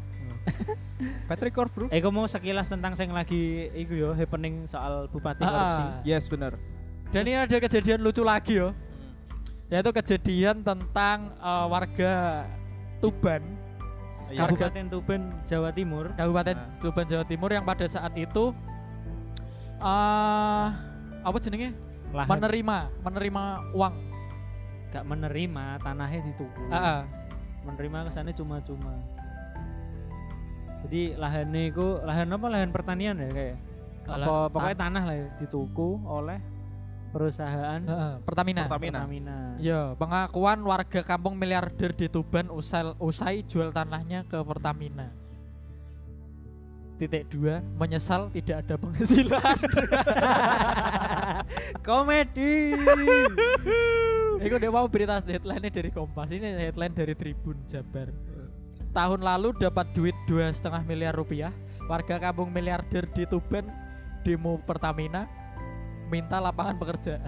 Petrikor 1.30 1.70
bro. 1.70 1.86
Eh, 1.94 2.02
mau 2.10 2.26
sekilas 2.26 2.66
tentang 2.66 2.98
sing 2.98 3.14
lagi 3.14 3.70
iku 3.70 3.94
yo 3.94 4.10
happening 4.18 4.66
soal 4.66 5.06
bupati 5.06 5.46
korupsi. 5.46 5.82
Ah, 5.82 6.02
Yes 6.02 6.26
benar. 6.26 6.58
Dan 7.14 7.22
ini 7.22 7.38
ada 7.38 7.56
kejadian 7.62 8.02
lucu 8.02 8.26
lagi 8.26 8.58
yo. 8.58 8.74
Yaitu 9.70 9.90
kejadian 9.94 10.66
tentang 10.66 11.30
eh, 11.38 11.66
warga 11.70 12.46
Tuban, 12.98 13.42
Iya. 14.26 14.42
Kabupaten 14.50 14.84
Tuban, 14.90 15.22
Jawa 15.46 15.70
Timur. 15.70 16.10
Kabupaten 16.18 16.56
Nah. 16.58 16.78
Tuban 16.82 17.06
Jawa 17.06 17.24
Timur 17.30 17.50
yang 17.54 17.62
pada 17.62 17.86
saat 17.86 18.10
itu 18.18 18.50
eh 19.76 20.66
apa 21.22 21.36
jenenge? 21.38 21.70
Lahan 22.14 22.38
Menerima, 22.38 22.78
menerima 23.02 23.42
uang. 23.74 23.94
Gak 24.92 25.04
menerima 25.04 25.82
tanahnya 25.82 26.20
dituku. 26.32 26.62
Heeh. 26.70 27.00
Menerima 27.66 27.98
kesannya 28.10 28.34
cuma-cuma. 28.34 28.94
Jadi 30.86 31.18
lahannya 31.18 31.62
itu 31.74 31.98
lahan 32.06 32.30
apa? 32.30 32.46
Lahan 32.46 32.70
pertanian 32.70 33.18
ya 33.18 33.30
kayak. 33.34 33.56
Apa, 34.06 34.46
pokoknya 34.54 34.78
tanah 34.78 35.02
lah 35.02 35.16
ya, 35.18 35.26
dituku 35.34 35.98
oleh 36.06 36.38
perusahaan 37.10 37.80
Heeh, 37.80 38.12
Pertamina. 38.22 38.68
Pertamina. 38.68 38.98
Pertamina. 39.02 39.38
Ya, 39.58 39.96
pengakuan 39.98 40.60
warga 40.62 41.00
kampung 41.02 41.34
miliarder 41.34 41.90
di 41.90 42.06
Tuban 42.06 42.52
usai, 42.52 42.92
usai 43.00 43.42
jual 43.42 43.72
tanahnya 43.72 44.22
ke 44.28 44.38
Pertamina. 44.44 45.10
Titik 46.96 47.28
dua, 47.28 47.60
menyesal 47.76 48.32
tidak 48.32 48.64
ada 48.64 48.74
penghasilan. 48.80 49.58
Komedi. 51.86 52.72
Iku 54.36 54.56
dia 54.60 54.70
mau 54.70 54.86
berita 54.88 55.24
headline 55.24 55.72
dari 55.72 55.88
Kompas. 55.88 56.28
Ini 56.28 56.68
headline 56.68 56.92
dari 56.92 57.14
Tribun 57.16 57.56
Jabar. 57.64 58.12
Tahun 58.92 59.20
lalu 59.20 59.56
dapat 59.56 59.88
duit 59.92 60.16
dua 60.28 60.52
setengah 60.52 60.84
miliar 60.84 61.16
rupiah. 61.16 61.52
Warga 61.86 62.18
kampung 62.18 62.50
miliarder 62.50 63.06
di 63.14 63.22
Tuban 63.30 63.62
demo 64.26 64.58
Pertamina 64.66 65.30
minta 66.10 66.42
lapangan 66.42 66.74
pekerjaan. 66.78 67.22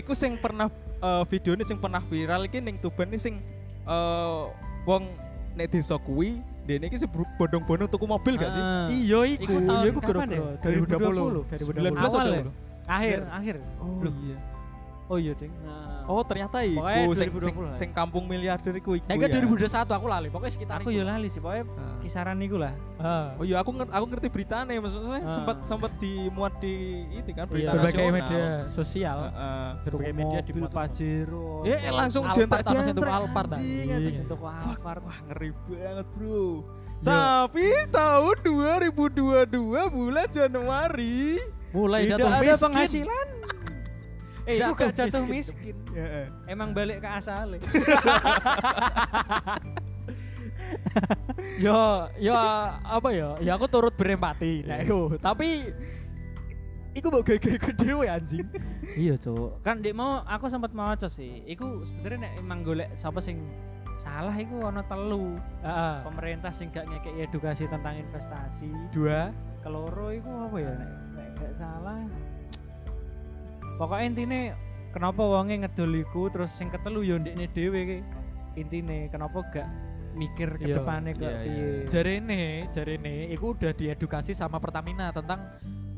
Iku 0.00 0.16
sing 0.16 0.40
pernah 0.40 0.72
eh, 1.04 1.24
video 1.28 1.52
ini 1.52 1.68
sing 1.68 1.76
pernah 1.76 2.00
viral 2.08 2.48
iki 2.48 2.64
ning 2.64 2.80
Tuban 2.80 3.12
ini 3.12 3.20
sing 3.20 3.44
eh, 3.84 4.42
wong 4.88 5.04
nek 5.52 5.68
desa 5.68 6.00
kuwi 6.00 6.40
dene 6.64 6.88
iki 6.88 6.96
sing 6.96 7.12
bondong-bondong 7.12 7.92
tuku 7.92 8.08
mobil 8.08 8.40
gak 8.40 8.56
sih? 8.56 8.62
Ah. 8.62 8.88
Iya 8.88 9.20
iku, 9.36 9.44
Iku 9.44 9.56
tahun 9.68 9.82
iya 9.82 9.90
iku 9.90 10.00
kapan 10.00 10.28
gara-gara 10.32 10.34
ya? 10.96 10.96
2020. 10.96 11.92
19 11.92 11.92
Awal 11.92 12.26
ya? 12.32 12.40
atau 12.40 12.71
Akhir. 12.84 13.18
akhir. 13.26 13.56
Oh 13.78 14.00
Loh. 14.00 14.14
iya. 14.20 14.38
Oh 15.10 15.20
iya, 15.20 15.36
Ding. 15.36 15.52
Nah, 15.60 16.08
Oh 16.08 16.24
ternyata 16.24 16.64
iku 16.64 16.80
sing, 17.12 17.28
sing, 17.28 17.52
2020 17.52 17.68
lah. 17.68 17.74
sing 17.76 17.90
kampung 17.92 18.24
miliarder 18.24 18.72
iku 18.72 18.96
iku. 18.96 19.04
Nah, 19.04 19.14
ya. 19.14 19.28
2021 19.28 19.92
aku 19.92 20.06
lali. 20.08 20.28
Pokoknya 20.32 20.50
sekitar 20.50 20.76
aku 20.80 20.88
ya 20.88 21.04
lali 21.04 21.28
sih, 21.28 21.36
pokoknya 21.36 21.68
Ah. 21.68 22.00
kisaran 22.00 22.34
niku 22.34 22.56
lah. 22.56 22.72
Heeh. 22.96 23.26
Oh 23.36 23.44
iya 23.44 23.60
aku 23.60 23.70
ngerti, 23.70 23.92
aku 23.92 24.06
ngerti 24.08 24.28
beritanya 24.30 24.72
maksudnya 24.74 25.20
Ah. 25.20 25.34
sempat 25.36 25.56
sempat 25.64 25.92
dimuat 26.00 26.54
di 26.58 26.74
itu 27.12 27.28
kan 27.30 27.44
berita 27.44 27.60
Iya. 27.66 27.74
berbagai 27.76 27.92
nasional. 28.00 28.16
media 28.16 28.42
sosial. 28.66 29.18
Heeh. 29.28 29.68
berbagai 29.84 30.14
media 30.16 30.38
di 30.40 30.52
Pajero. 30.64 31.50
Ya 31.62 31.76
langsung 31.92 32.22
Alphard, 32.24 32.38
jentak 32.40 32.60
jentak 32.64 33.10
Alphard, 33.12 33.50
anjing, 33.52 33.86
Alphard. 34.32 35.00
Wah 35.02 35.18
ngeri 35.28 35.50
banget 35.68 36.06
bro. 36.16 36.46
Tapi 36.98 37.66
tahun 37.92 38.36
2022 38.40 39.82
bulan 39.88 40.26
Januari. 40.26 41.36
Mulai 41.72 42.04
Tidak 42.04 42.16
jatuh 42.16 42.28
ada 42.28 42.40
miskin. 42.42 42.62
penghasilan. 42.62 43.28
Eh, 44.42 44.58
Jatuh 44.58 44.74
gak 44.74 44.90
jatuh 44.92 45.22
miskin. 45.22 45.70
miskin. 45.70 45.76
Ya, 45.94 46.26
Emang 46.50 46.74
balik 46.74 46.98
ke 46.98 47.06
asalnya. 47.06 47.62
Yo, 51.58 51.78
yo 52.18 52.34
apa 52.82 53.08
ya? 53.12 53.38
Ya 53.38 53.54
aku 53.54 53.66
turut 53.68 53.94
berempati. 53.94 54.66
Nah, 54.66 54.82
iku. 54.82 55.14
Tapi 55.14 55.70
iku 56.92 57.06
mau 57.08 57.22
gege 57.22 57.54
gede 57.54 57.92
anjing. 58.02 58.46
iya, 58.94 59.14
Cuk. 59.14 59.62
Kan 59.62 59.78
Dik 59.78 59.94
mau 59.94 60.22
aku 60.24 60.48
sempat 60.48 60.72
maca 60.72 61.06
sih. 61.06 61.44
Iku 61.46 61.86
sebenarnya 61.86 62.26
nek 62.26 62.32
emang 62.40 62.58
golek 62.62 62.90
sapa 62.94 63.22
sing 63.22 63.46
salah 63.94 64.34
iku 64.34 64.64
ana 64.64 64.82
telu. 64.82 65.36
Heeh. 65.62 65.96
Pemerintah 66.02 66.50
sing 66.50 66.72
gak 66.72 66.88
ngekek 66.88 67.14
edukasi 67.22 67.68
tentang 67.68 67.94
investasi. 67.96 68.70
Dua. 68.90 69.30
keloro 69.62 70.10
iku 70.10 70.50
apa 70.50 70.56
ya 70.58 70.74
nek 70.74 70.90
gak 71.42 71.56
salah. 71.56 72.00
Pokoknya 73.76 74.04
intine 74.06 74.40
kenapa 74.90 75.22
wonge 75.22 75.58
ngedol 75.58 75.92
iku 75.98 76.28
terus 76.28 76.50
sing 76.50 76.68
ketelu 76.68 77.00
yo 77.02 77.16
ndekne 77.18 77.46
dhewe 77.48 77.80
ki? 77.82 77.98
Intine 78.54 79.08
kenapa 79.08 79.42
gak 79.48 79.68
mikir 80.12 80.60
ke 80.60 80.68
Iya, 80.68 80.76
depannya 80.76 81.12
kok 81.12 81.24
iya, 81.24 81.32
iya. 81.32 81.40
piye 81.40 81.70
Jarene, 81.88 82.42
jarene 82.68 83.14
iku 83.32 83.56
udah 83.56 83.72
diedukasi 83.72 84.36
sama 84.36 84.60
Pertamina 84.60 85.08
tentang 85.08 85.40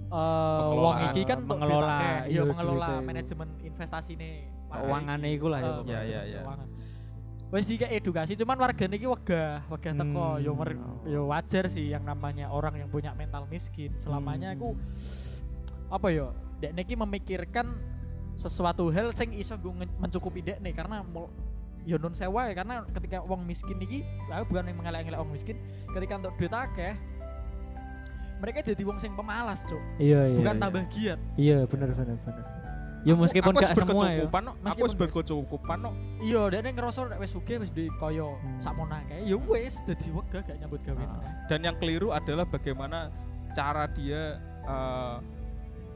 Pengelolaan. 0.06 0.78
wong 0.78 0.96
iki 1.10 1.22
kan 1.26 1.38
Mengelola, 1.42 1.98
iya, 1.98 2.14
iya 2.30 2.42
mengelola 2.46 3.02
manajemen 3.02 3.48
investasi 3.58 4.14
nih. 4.14 4.46
Keuangane 4.70 5.28
iku 5.34 5.46
lah 5.50 5.58
ya, 5.58 5.66
Eh, 5.66 6.06
Iya, 6.06 6.20
iya, 6.24 6.40
Wes 7.54 7.70
jika 7.70 7.86
edukasi 7.86 8.34
cuman 8.34 8.58
warga 8.58 8.82
niki 8.90 9.06
wegah, 9.06 9.62
wegah 9.70 9.94
teko 9.94 10.26
Hmm. 10.26 10.42
yo 10.42 10.52
mer- 10.58 10.82
yo 11.06 11.30
wajar 11.30 11.70
sih 11.70 11.86
yang 11.86 12.02
namanya 12.02 12.50
orang 12.50 12.82
yang 12.82 12.90
punya 12.90 13.14
mental 13.14 13.46
miskin 13.46 13.94
selamanya 13.94 14.50
Hmm. 14.50 14.58
aku 14.58 14.68
apa 15.86 16.10
yo 16.10 16.34
dek 16.58 16.74
niki 16.74 16.98
memikirkan 16.98 17.78
sesuatu 18.34 18.90
hal 18.90 19.14
sing 19.14 19.30
iso 19.38 19.54
gue 19.54 19.70
mencukupi 20.02 20.42
dek 20.42 20.58
nih 20.58 20.74
karena 20.74 21.06
yo 21.86 21.94
nun 22.02 22.10
sewa 22.10 22.50
ya 22.50 22.58
karena 22.58 22.82
ketika 22.90 23.22
uang 23.22 23.46
miskin 23.46 23.78
niki 23.78 24.02
aku 24.26 24.50
bukan 24.50 24.74
yang 24.74 24.78
mengelak-ngelak 24.82 25.22
uang 25.22 25.30
miskin 25.30 25.54
ketika 25.94 26.18
untuk 26.18 26.34
duit 26.34 26.50
akeh 26.50 26.98
mereka 28.42 28.66
jadi 28.66 28.82
wong 28.82 28.98
sing 28.98 29.14
pemalas 29.14 29.62
cuk 29.62 29.78
iya 30.02 30.26
iya 30.26 30.38
bukan 30.42 30.56
iya. 30.58 30.62
tambah 30.66 30.82
giat 30.90 31.18
iya 31.38 31.58
bener 31.70 31.94
bener 31.94 32.18
bener 32.18 32.44
ya 33.04 33.12
meskipun 33.14 33.52
aku 33.52 33.60
gak 33.60 33.76
semua 33.76 34.04
ya 34.08 34.24
no. 34.40 34.52
Aku 34.64 34.80
wis 34.82 34.96
berkecukupan 34.96 35.78
no. 35.78 35.90
iya 36.18 36.48
dia 36.48 36.64
ngerasa 36.64 37.04
nek 37.06 37.20
wis 37.20 37.30
sugih 37.30 37.60
wis 37.60 37.68
di 37.68 37.92
koyo 37.94 38.40
Hmm. 38.40 38.56
sakmono 38.58 38.96
kayak 39.04 39.22
ya 39.22 39.36
wis 39.36 39.84
dadi 39.84 40.08
wegah 40.08 40.40
gak 40.40 40.56
nyambut 40.58 40.80
gawe 40.80 40.96
Ah. 40.96 41.06
meneh. 41.06 41.32
Dan 41.46 41.60
yang 41.62 41.76
keliru 41.76 42.08
adalah 42.10 42.44
bagaimana 42.44 43.12
cara 43.52 43.84
dia 43.86 44.40
eh, 44.64 45.16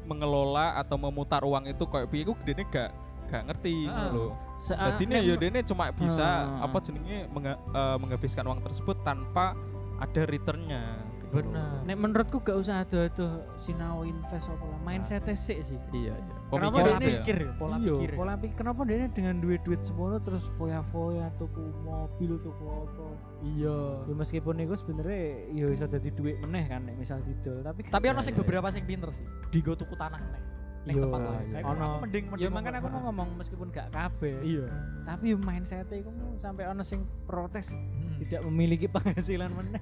mengelola 0.05 0.77
atau 0.77 0.97
memutar 0.97 1.41
uang 1.41 1.65
itu 1.67 1.85
kayak 1.85 2.09
piye 2.09 2.23
iku 2.23 2.33
dene 2.43 2.65
gak 2.65 2.91
gak 3.27 3.43
ngerti 3.47 3.89
Ah. 3.89 4.09
lho. 4.09 4.29
Jadi 4.61 5.03
nek- 5.07 5.23
ya 5.23 5.35
dene 5.35 5.61
cuma 5.63 5.89
bisa 5.91 6.29
Ah. 6.51 6.65
apa 6.65 6.77
jenenge 6.81 7.25
menga- 7.29 7.61
eh, 7.71 7.97
menghabiskan 7.97 8.45
uang 8.45 8.61
tersebut 8.61 9.01
tanpa 9.01 9.57
ada 9.97 10.23
returnnya. 10.23 10.85
bener 11.29 11.85
nek 11.85 11.97
menurutku 12.01 12.41
gak 12.41 12.57
usah 12.57 12.81
ada-ada 12.81 13.45
sinau 13.55 14.01
invest 14.01 14.49
apa 14.49 14.65
lah 14.65 14.81
mindset 14.81 15.29
sih 15.29 15.61
Iya, 15.93 16.17
iya. 16.17 16.37
Kenapa 16.49 16.77
dia 16.81 16.95
ya. 16.97 17.01
pikir 17.01 17.39
pola 17.61 17.77
iya, 17.77 17.93
pikir 17.93 18.11
pola 18.17 18.33
pikir. 18.41 18.57
Kenapa 18.57 18.81
dia 18.89 19.09
dengan 19.13 19.37
duit-duit 19.45 19.81
semono 19.85 20.17
terus 20.17 20.49
foya-foya 20.57 21.29
tuku 21.37 21.61
mobil 21.85 22.41
tuku 22.41 22.65
apa? 22.65 23.07
Iya. 23.45 23.79
Ya 24.09 24.15
meskipun 24.17 24.55
itu 24.65 24.75
sebenarnya 24.81 25.21
ya 25.53 25.67
bisa 25.69 25.85
jadi 25.85 26.09
duit 26.09 26.37
meneh 26.41 26.65
kan 26.65 26.89
misal 26.97 27.21
didol. 27.21 27.61
Tapi 27.61 27.93
tapi 27.93 28.05
ya, 28.09 28.17
ono 28.17 28.25
sing 28.25 28.33
ya, 28.33 28.41
beberapa 28.41 28.69
sing 28.73 28.89
pinter 28.89 29.13
sih. 29.13 29.29
Digo 29.53 29.77
tuku 29.77 29.93
tanah 29.93 30.21
nek 30.21 30.58
ning 30.89 30.97
Iya, 30.97 31.05
tempat 31.05 31.21
lain 31.21 31.37
iya. 31.45 31.53
Kayak 31.53 31.67
Ono. 31.69 31.85
aku 31.85 31.97
mending 32.01 32.25
ya 32.25 32.31
mending 32.33 32.51
makanya 32.51 32.79
aku 32.79 32.89
mau 32.89 33.03
ngomong 33.05 33.29
meskipun 33.37 33.67
gak 33.69 33.89
kabeh 33.91 34.37
iya 34.43 34.65
tapi 35.05 35.27
mindset 35.35 35.89
itu 35.91 36.09
sampai 36.37 36.65
ono 36.65 36.81
sing 36.83 37.01
protes 37.23 37.77
Hmm. 38.09 38.27
tidak 38.27 38.41
memiliki 38.43 38.87
penghasilan 38.95 39.47
meneh 39.47 39.79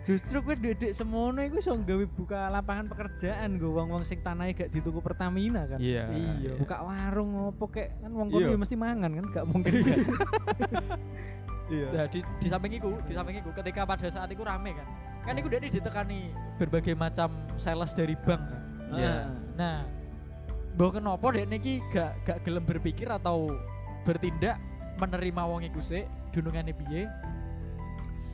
justru 0.00 0.38
gue 0.40 0.54
duit 0.54 0.78
semono 0.92 1.42
iku 1.42 1.58
iso 1.58 1.74
gawe 1.74 2.04
buka 2.06 2.46
lapangan 2.48 2.86
pekerjaan 2.86 3.56
gue 3.56 3.66
wong-wong 3.66 4.04
sing 4.04 4.20
tanahnya 4.20 4.54
gak 4.54 4.70
dituku 4.70 5.00
Pertamina 5.00 5.66
kan 5.66 5.82
Iya. 5.82 6.06
Iya. 6.12 6.52
buka 6.54 6.78
warung 6.80 7.34
opo 7.50 7.66
kek 7.66 7.98
kan 7.98 8.12
wong 8.12 8.30
Iya. 8.30 8.36
kono 8.38 8.52
ya 8.52 8.58
mesti 8.60 8.76
mangan 8.76 9.10
kan 9.12 9.24
gak 9.26 9.44
mungkin 9.44 9.72
Iya. 11.66 11.88
Nah, 11.96 12.06
di, 12.06 12.20
di 12.38 12.46
samping 12.46 12.72
itu, 12.72 12.90
di 13.02 13.12
samping 13.12 13.40
itu 13.40 13.50
ketika 13.50 13.82
pada 13.82 14.04
saat 14.06 14.28
itu 14.28 14.44
rame 14.44 14.70
kan. 14.70 14.86
Kan 15.24 15.34
itu 15.34 15.48
dari 15.48 15.66
ditekani 15.66 16.28
berbagai 16.54 16.92
macam 16.92 17.32
sales 17.56 17.90
dari 17.90 18.12
bank 18.14 18.42
kan. 18.44 18.62
Iya. 18.92 19.10
Ah. 19.10 19.24
Nah, 19.56 19.76
Mbok 20.74 20.98
kenapa 20.98 21.26
dek 21.30 21.46
niki 21.46 21.78
gak 21.94 22.12
gak 22.26 22.38
gelem 22.42 22.66
berpikir 22.66 23.06
atau 23.06 23.54
bertindak 24.02 24.58
menerima 24.98 25.42
wong 25.46 25.62
iku 25.70 25.78
sik 25.78 26.10
dunungane 26.34 26.74
piye. 26.74 27.06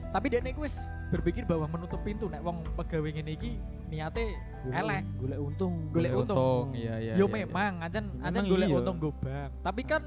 Tapi 0.09 0.25
dek 0.27 0.41
niku 0.43 0.65
wis 0.65 0.89
berpikir 1.13 1.45
bahwa 1.45 1.69
menutup 1.69 2.01
pintu 2.01 2.25
nek 2.33 2.41
wong 2.41 2.65
pegawai 2.73 3.13
ngene 3.13 3.37
iki 3.37 3.61
niate 3.93 4.33
elek. 4.73 5.05
golek 5.21 5.39
untung 5.39 5.73
Golek 5.93 6.11
untung. 6.17 6.73
Iya 6.73 6.95
iya. 6.97 7.13
Yo 7.13 7.29
iya, 7.29 7.45
memang 7.45 7.85
ancen 7.85 8.09
ancen 8.25 8.43
golek 8.49 8.67
iya. 8.73 8.77
untung 8.81 8.97
go 8.97 9.13
bank. 9.21 9.51
Tapi 9.61 9.81
kan 9.85 10.01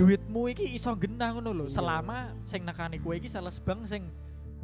duitmu 0.00 0.48
iki 0.48 0.72
iso 0.72 0.96
genah 0.96 1.36
ngono 1.36 1.52
lho 1.52 1.64
Iya. 1.68 1.76
selama 1.76 2.32
sing 2.42 2.64
nekani 2.64 2.98
kowe 3.04 3.14
iki 3.14 3.28
sales 3.28 3.60
bank 3.60 3.84
sing 3.84 4.08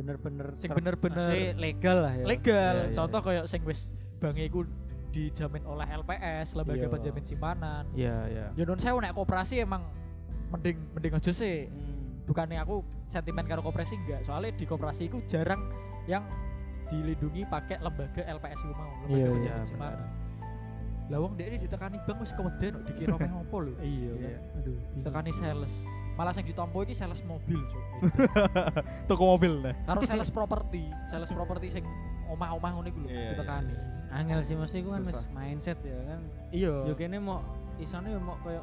bener-bener 0.01 0.57
sing 0.57 0.73
bener-bener 0.73 1.55
legal 1.61 2.09
lah 2.09 2.15
ya 2.17 2.25
legal. 2.25 2.75
Iya, 2.75 2.87
iya, 2.89 2.97
Contoh 2.97 3.21
kayak 3.21 3.45
sing 3.53 3.61
wis 3.69 3.93
bank 4.17 4.41
iku 4.41 4.65
dijamin 5.11 5.63
oleh 5.65 5.87
LPS, 5.87 6.55
lembaga 6.55 6.79
Iya. 6.79 6.89
penjamin 6.89 7.25
simpanan. 7.25 7.85
Iya 7.93 8.17
iya. 8.27 8.47
Ya 8.55 8.65
non 8.65 8.79
sewu 8.79 8.99
nek 8.99 9.13
koperasi 9.13 9.61
emang 9.61 9.83
mending 10.49 10.79
mending 10.93 11.13
aja 11.13 11.31
sih. 11.31 11.67
Hmm. 11.67 12.25
Bukannya 12.25 12.59
aku 12.59 12.81
sentimen 13.05 13.43
karo 13.43 13.61
koperasi 13.61 13.95
enggak, 13.97 14.23
soalnya 14.23 14.51
di 14.53 14.63
koperasi 14.63 15.07
itu 15.07 15.19
jarang 15.25 15.67
yang 16.07 16.23
dilindungi 16.87 17.43
pakai 17.45 17.79
lembaga 17.79 18.23
LPS 18.25 18.61
mau, 18.67 18.87
lembaga 19.01 19.07
Iya, 19.09 19.19
iya, 19.19 19.27
penjamin 19.29 19.51
benar. 19.53 19.67
simpanan. 19.67 20.09
Lah 21.07 21.19
wong 21.19 21.33
dhek 21.35 21.47
ini 21.49 21.59
ditekani 21.61 21.99
bank 22.01 22.19
wis 22.19 22.31
keweden 22.31 22.71
kok 22.73 22.85
dikira 22.87 23.15
meh 23.17 23.33
opo 23.37 23.57
lho. 23.61 23.75
iya 23.83 24.13
Iya. 24.13 24.31
kan? 24.39 24.41
aduh. 24.57 24.79
Ditekani 24.95 25.31
sales. 25.33 25.75
Malah 26.15 26.31
sing 26.31 26.45
ditompo 26.45 26.79
iki 26.81 26.93
sales 26.93 27.23
mobil, 27.25 27.59
Cuk. 27.65 27.83
Toko 29.09 29.25
mobil 29.29 29.59
nah. 29.59 29.75
Karo 29.85 30.05
sales 30.05 30.29
properti, 30.29 30.87
sales 31.05 31.31
properti 31.31 31.67
sing 31.73 31.85
omah-omah 32.29 32.71
ngono 32.73 32.87
iku 32.87 32.99
lho 33.01 33.09
Iya, 33.09 33.35
ditekani. 33.35 33.75
Angel 34.11 34.41
sih 34.41 34.55
mesti 34.55 34.83
ku 34.83 34.91
kan 34.91 35.03
wis 35.03 35.27
mindset 35.31 35.79
ya 35.81 35.99
kan 36.05 36.21
Iya. 36.51 36.75
yo 36.85 36.95
kene 36.95 37.17
mau 37.17 37.39
isone 37.77 38.11
yo 38.11 38.19
mau 38.19 38.35
koyo 38.39 38.63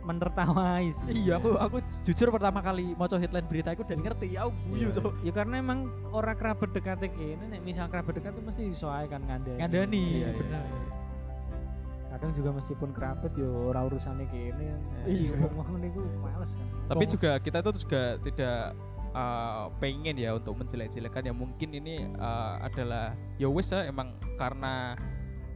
menertawai 0.00 0.86
sih 0.88 1.10
Iya, 1.20 1.36
aku 1.36 1.50
aku 1.54 1.76
jujur 2.00 2.30
pertama 2.30 2.58
kali 2.58 2.94
maca 2.94 3.18
headline 3.18 3.44
berita 3.44 3.70
itu 3.70 3.82
dan 3.82 3.98
ngerti, 3.98 4.34
aku 4.34 4.50
guyu 4.66 4.88
Iya. 4.88 4.96
tuh. 4.96 5.10
ya 5.20 5.32
karena 5.32 5.54
emang 5.58 5.78
ora 6.08 6.32
kerabat 6.32 6.70
dekat 6.70 7.02
kene 7.04 7.44
nek 7.48 7.60
misal 7.60 7.86
kerabat 7.86 8.14
dekat 8.14 8.32
tuh 8.32 8.42
mesti 8.42 8.62
iso 8.64 8.88
ae 8.88 9.04
kan 9.04 9.20
ngandani 9.20 9.58
Ngandani, 9.58 10.04
Iya, 10.16 10.28
iya. 10.28 10.30
bener. 10.32 10.64
kadang 12.08 12.32
juga 12.32 12.50
meskipun 12.52 12.90
kerabat 12.90 13.30
yo 13.34 13.68
ora 13.68 13.84
urusane 13.84 14.24
kene 14.26 14.64
Iya. 15.04 15.34
iya 15.34 15.34
ngomong 15.44 15.76
niku 15.76 16.00
males 16.18 16.54
kan 16.54 16.66
Tapi 16.88 17.04
juga 17.04 17.30
kita 17.36 17.58
tuh 17.60 17.72
juga 17.76 18.02
tidak 18.22 18.58
uh, 19.18 19.66
pengen 19.76 20.14
ya 20.14 20.30
untuk 20.32 20.54
menjelek-jelekan 20.54 21.22
ya 21.24 21.34
mungkin 21.34 21.68
ini 21.72 22.06
uh, 22.14 22.62
adalah 22.62 23.10
ya 23.34 23.50
wis 23.50 23.66
ya 23.68 23.82
emang 23.84 24.08
karena 24.36 24.94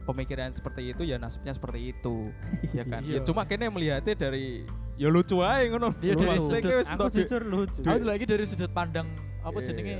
pemikiran 0.03 0.51
seperti 0.51 0.91
itu 0.91 1.03
ya 1.05 1.15
nasibnya 1.15 1.55
seperti 1.55 1.95
itu 1.95 2.27
ya 2.71 2.83
kan 2.91 2.99
ya 3.01 3.17
Iya. 3.17 3.19
cuma 3.23 3.47
kene 3.47 3.71
melihatnya 3.71 4.19
dari 4.19 4.67
ya 4.93 5.07
lucu 5.07 5.39
aja 5.39 5.63
ngono 5.65 5.95
Iya, 5.97 6.13
dari 6.13 6.37
sudut- 6.37 6.75
wis 6.75 6.89
aku 6.91 7.07
jujur 7.09 7.41
lucu 7.41 7.79
Aku 7.81 8.03
lagi 8.03 8.25
dari 8.25 8.43
sudut 8.43 8.69
pandang 8.69 9.07
apa 9.39 9.57
Iya. 9.57 9.71
jenenge 9.71 9.97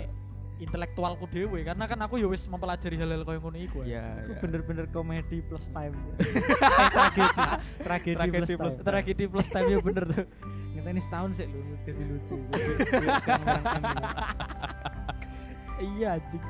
intelektualku 0.53 1.25
dewe 1.27 1.59
karena 1.61 1.83
kan 1.83 1.99
aku 1.99 2.15
ya 2.15 2.27
wis 2.29 2.45
mempelajari 2.45 2.95
hal-hal 2.95 3.23
koyo 3.23 3.41
ngono 3.41 3.57
iku. 3.57 3.83
ya, 3.83 4.05
Aku 4.21 4.31
ya. 4.31 4.39
bener-bener 4.39 4.85
komedi 4.87 5.41
plus 5.41 5.67
time 5.67 5.91
Eh, 6.15 6.23
tragedi 6.93 7.27
tragedi, 7.83 8.15
Tragedi 8.15 8.37
plus, 8.37 8.55
plus 8.55 8.75
time 8.75 8.85
Tragedi 8.85 9.23
plus 9.25 9.47
time 9.49 9.67
ya 9.67 9.79
bener 9.81 10.03
tuh. 10.05 10.25
Ngenteni 10.83 10.99
setahun 10.99 11.31
sih 11.33 11.47
lu 11.47 11.59
jadi 11.81 12.03
lucu 12.03 12.35
gitu. 12.43 12.71
iya 15.81 16.15
anjing. 16.15 16.43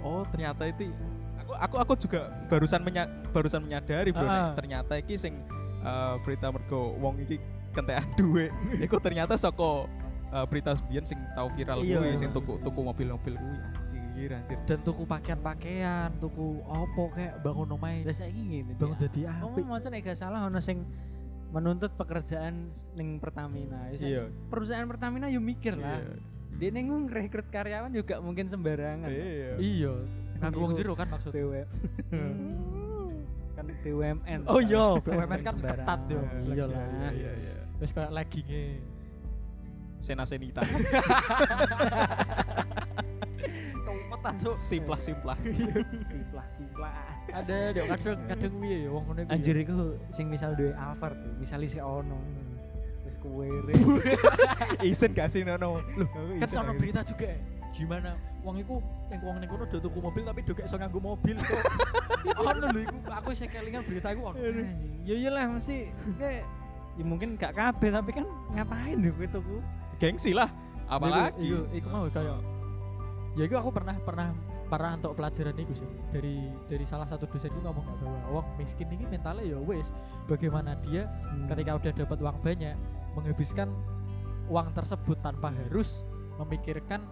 oh 0.00 0.22
ternyata 0.24 0.62
itu 0.64 0.88
aku 1.36 1.52
aku 1.52 1.76
aku 1.76 1.92
juga 1.98 2.20
barusan 2.46 2.80
menya- 2.80 3.10
barusan 3.30 3.60
menyadari 3.60 4.10
bro 4.10 4.22
Ah. 4.22 4.30
nek 4.48 4.56
ternyata 4.56 4.92
iki 4.96 5.14
sing 5.14 5.42
uh, 5.80 6.16
berita 6.20 6.48
mergo 6.48 6.96
wong 6.96 7.20
iki 7.20 7.36
kentekan 7.70 8.06
duwe 8.18 8.48
iku 8.76 8.96
ternyata 8.96 9.34
saka 9.34 9.84
uh, 10.30 10.46
berita 10.46 10.72
sebiyen 10.72 11.04
sing 11.04 11.18
tau 11.34 11.50
viral 11.50 11.82
Iya. 11.82 12.00
kuwi 12.00 12.16
sing 12.16 12.30
tuku 12.30 12.56
tuku 12.60 12.80
mobil-mobil 12.80 13.34
kuwi 13.36 13.56
anjir 13.76 14.30
anjir 14.32 14.58
Dan 14.64 14.78
tuku 14.80 15.02
pakaian-pakaian, 15.02 16.12
tuku 16.16 16.60
opo 16.60 17.08
kayak 17.10 17.40
bangun. 17.40 17.72
Lah 18.04 18.12
saiki 18.12 18.36
ngene. 18.38 18.72
Bangun 18.76 18.96
Dia. 18.98 19.06
dadi 19.06 19.20
Kamu 19.24 19.48
apik. 19.50 19.64
mau 19.64 19.78
nek 19.80 20.00
gak 20.02 20.14
salah 20.14 20.40
ono 20.44 20.60
sing 20.60 20.84
menuntut 21.50 21.90
pekerjaan 21.94 22.70
ning 22.94 23.18
Pertamina. 23.18 23.90
Ya, 23.90 23.98
Iya. 23.98 24.22
Perusahaan 24.48 24.86
Pertamina 24.86 25.26
yo 25.26 25.42
mikir 25.42 25.74
lah. 25.74 25.98
Iya. 25.98 26.14
Dia 26.56 26.70
ning 26.70 26.86
rekrut 27.06 27.46
karyawan 27.48 27.90
juga 27.90 28.22
mungkin 28.22 28.46
sembarangan. 28.46 29.10
Iya. 29.10 29.58
Iya. 29.58 29.92
Nganggo 30.40 30.58
wong 30.62 30.72
jero 30.72 30.94
kan 30.94 31.10
maksudnya. 31.10 31.42
BUMN. 31.42 31.68
kan 33.52 33.66
BUMN. 33.84 34.40
Oh 34.50 34.60
iya, 34.62 34.84
BUMN 34.96 35.40
kan 35.42 35.54
Sembarangan. 35.58 35.84
ketat 35.84 36.00
yo. 36.08 36.20
Iya 36.48 36.64
lah. 36.64 36.86
Iya 37.12 37.30
iya. 37.36 37.54
Wis 37.76 37.90
kayak 37.92 38.12
leggingnya. 38.12 38.62
Sena 40.00 40.24
Senita. 40.24 40.64
Kemetan 43.84 44.34
cuk. 44.36 44.56
simplah 44.56 45.00
simplah. 45.00 45.36
Siplah 46.00 46.46
siplah. 46.48 46.92
Ada 47.30 47.76
dek 47.76 47.84
kadang 47.96 48.18
kadang 48.28 48.52
piye 48.60 48.76
ya 48.84 48.90
wong 48.90 49.04
iku. 49.12 49.28
Anjir 49.28 49.56
iku 49.60 49.76
sing 50.08 50.26
misal 50.28 50.56
duwe 50.56 50.72
Alphard 50.72 51.16
tuh, 51.20 51.32
misal 51.36 51.60
si 51.68 51.78
ono. 51.80 52.16
Wis 53.04 53.16
kuwere. 53.20 53.72
Isen 54.90 55.12
gak 55.12 55.28
sih 55.32 55.44
nono? 55.44 55.84
Loh, 55.96 56.08
kan 56.40 56.48
ono 56.64 56.72
berita 56.76 57.04
juga 57.04 57.32
gimana 57.70 58.18
wong 58.42 58.58
iku 58.66 58.82
yang 59.14 59.20
wong 59.22 59.36
ning 59.38 59.46
kono 59.46 59.62
do 59.62 59.78
tuku 59.78 59.98
mobil 60.02 60.26
tapi 60.26 60.42
do 60.42 60.52
gak 60.58 60.66
iso 60.66 60.74
nganggo 60.74 60.98
mobil 60.98 61.38
so 61.38 61.54
ono 62.50 62.66
lho 62.66 62.80
iku 62.82 62.98
aku 63.06 63.30
sing 63.30 63.46
kelingan 63.46 63.86
berita 63.86 64.10
iku 64.10 64.34
ono. 64.34 64.38
Ya 65.06 65.14
iyalah 65.14 65.54
mesti 65.54 65.86
kayak 66.18 66.42
ya 66.98 67.04
mungkin 67.06 67.38
gak 67.38 67.54
kabeh 67.54 67.94
tapi 67.94 68.10
kan 68.10 68.26
ngapain 68.58 68.98
yo 68.98 69.14
kowe 69.14 69.28
tuku? 69.38 69.58
Gengsi 70.00 70.32
lah. 70.32 70.48
Apalagi. 70.90 71.46
iku, 71.46 71.58
iku 71.70 71.86
mau 71.86 72.04
kayak 72.10 72.40
ya 73.38 73.46
iku 73.46 73.62
aku 73.62 73.70
pernah 73.70 73.94
pernah 74.02 74.34
pernah 74.66 74.98
untuk 74.98 75.14
pelajaran 75.14 75.54
iku 75.54 75.70
sih 75.70 75.86
dari 76.10 76.50
dari 76.66 76.82
salah 76.82 77.06
satu 77.06 77.30
dosenku 77.30 77.62
ngomong 77.62 77.84
gak 77.86 77.98
bahwa 78.02 78.18
wong 78.42 78.46
miskin 78.58 78.90
ini 78.90 79.06
mentalnya 79.06 79.46
ya 79.46 79.58
wes 79.62 79.94
bagaimana 80.26 80.74
dia 80.82 81.06
ketika 81.46 81.78
udah 81.78 81.92
dapat 81.94 82.18
uang 82.18 82.38
banyak 82.42 82.74
menghabiskan 83.14 83.70
uang 84.50 84.74
tersebut 84.74 85.18
tanpa 85.22 85.54
harus 85.54 86.02
memikirkan 86.42 87.06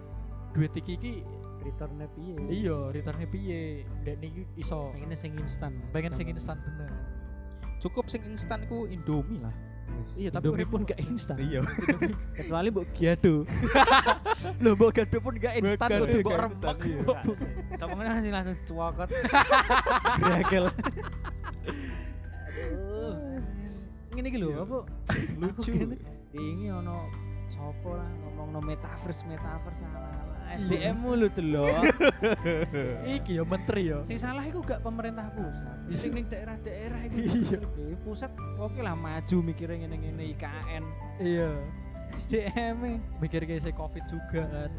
duit 0.55 0.74
iki 0.74 0.98
iki 0.98 1.14
returnnya 1.62 2.11
piye? 2.18 2.35
iya 2.51 2.79
returnnya 2.90 3.27
piye 3.31 3.87
dan 4.03 4.18
ini 4.18 4.42
iso 4.59 4.90
pengennya 4.90 5.18
sing 5.18 5.38
instan. 5.38 5.79
pengen 5.94 6.11
sing 6.11 6.27
instan 6.31 6.59
bener 6.66 6.90
Cukup 7.79 8.11
sing 8.11 8.27
instan 8.27 8.66
ku 8.66 8.90
Indomie 8.90 9.38
lah. 9.38 9.55
Iya 10.18 10.29
tapi 10.31 10.44
Indomie 10.48 10.66
pun 10.66 10.81
gak 10.87 11.01
instan. 11.03 11.37
Iya. 11.38 11.61
Kecuali 12.35 12.68
mbok 12.70 12.87
giado. 12.94 13.42
lo 14.62 14.68
mbok 14.79 14.90
gado 14.94 15.18
pun 15.18 15.35
gak 15.37 15.55
instan 15.59 15.88
Gado 15.90 16.05
kudu 16.07 16.18
gak 16.22 16.38
mbok 16.55 16.79
iya. 16.87 17.01
Sopo 17.79 17.94
ngene 17.98 18.20
sih 18.22 18.33
langsung 18.33 18.57
cuwakot. 18.66 19.09
Gagal. 20.29 20.64
Aduh. 22.59 23.14
Ngene 24.14 24.27
iki 24.31 24.38
lho, 24.38 24.48
Iya. 24.51 24.62
apa 24.64 24.79
Lucu. 25.38 25.70
Ini 26.35 26.66
ono 26.74 26.96
sopo 27.48 27.96
lah 27.96 28.09
ngomong 28.22 28.48
no 28.55 28.61
metaverse 28.61 29.24
metaverse 29.27 29.83
salah. 29.83 30.38
SDM 30.56 30.96
mu 30.96 31.12
lho 31.12 31.28
delok. 31.28 31.82
iki 33.16 33.37
ya 33.37 33.44
menteri 33.44 33.82
ya 33.88 34.00
Sing 34.02 34.16
salah 34.16 34.40
iku 34.42 34.62
gak 34.62 34.80
pemerintah 34.80 35.28
pusat. 35.32 35.76
Ya 35.87 35.96
Sing 35.96 36.11
ning 36.12 36.24
daerah-daerah 36.24 37.00
iku. 37.04 37.16
Iya. 37.18 37.58
Iki 37.61 37.87
Pusat 38.00 38.32
oke 38.56 38.80
lah 38.80 38.94
maju 38.94 39.37
mikirnya 39.42 39.84
ngene-ngene 39.84 40.24
IKN. 40.32 40.84
iya 41.18 41.50
SDM 42.08 42.76
-e. 42.80 42.92
mikir 43.20 43.44
kayak 43.44 43.61
saya 43.61 43.74
covid 43.76 44.00
juga 44.08 44.48
kan 44.48 44.70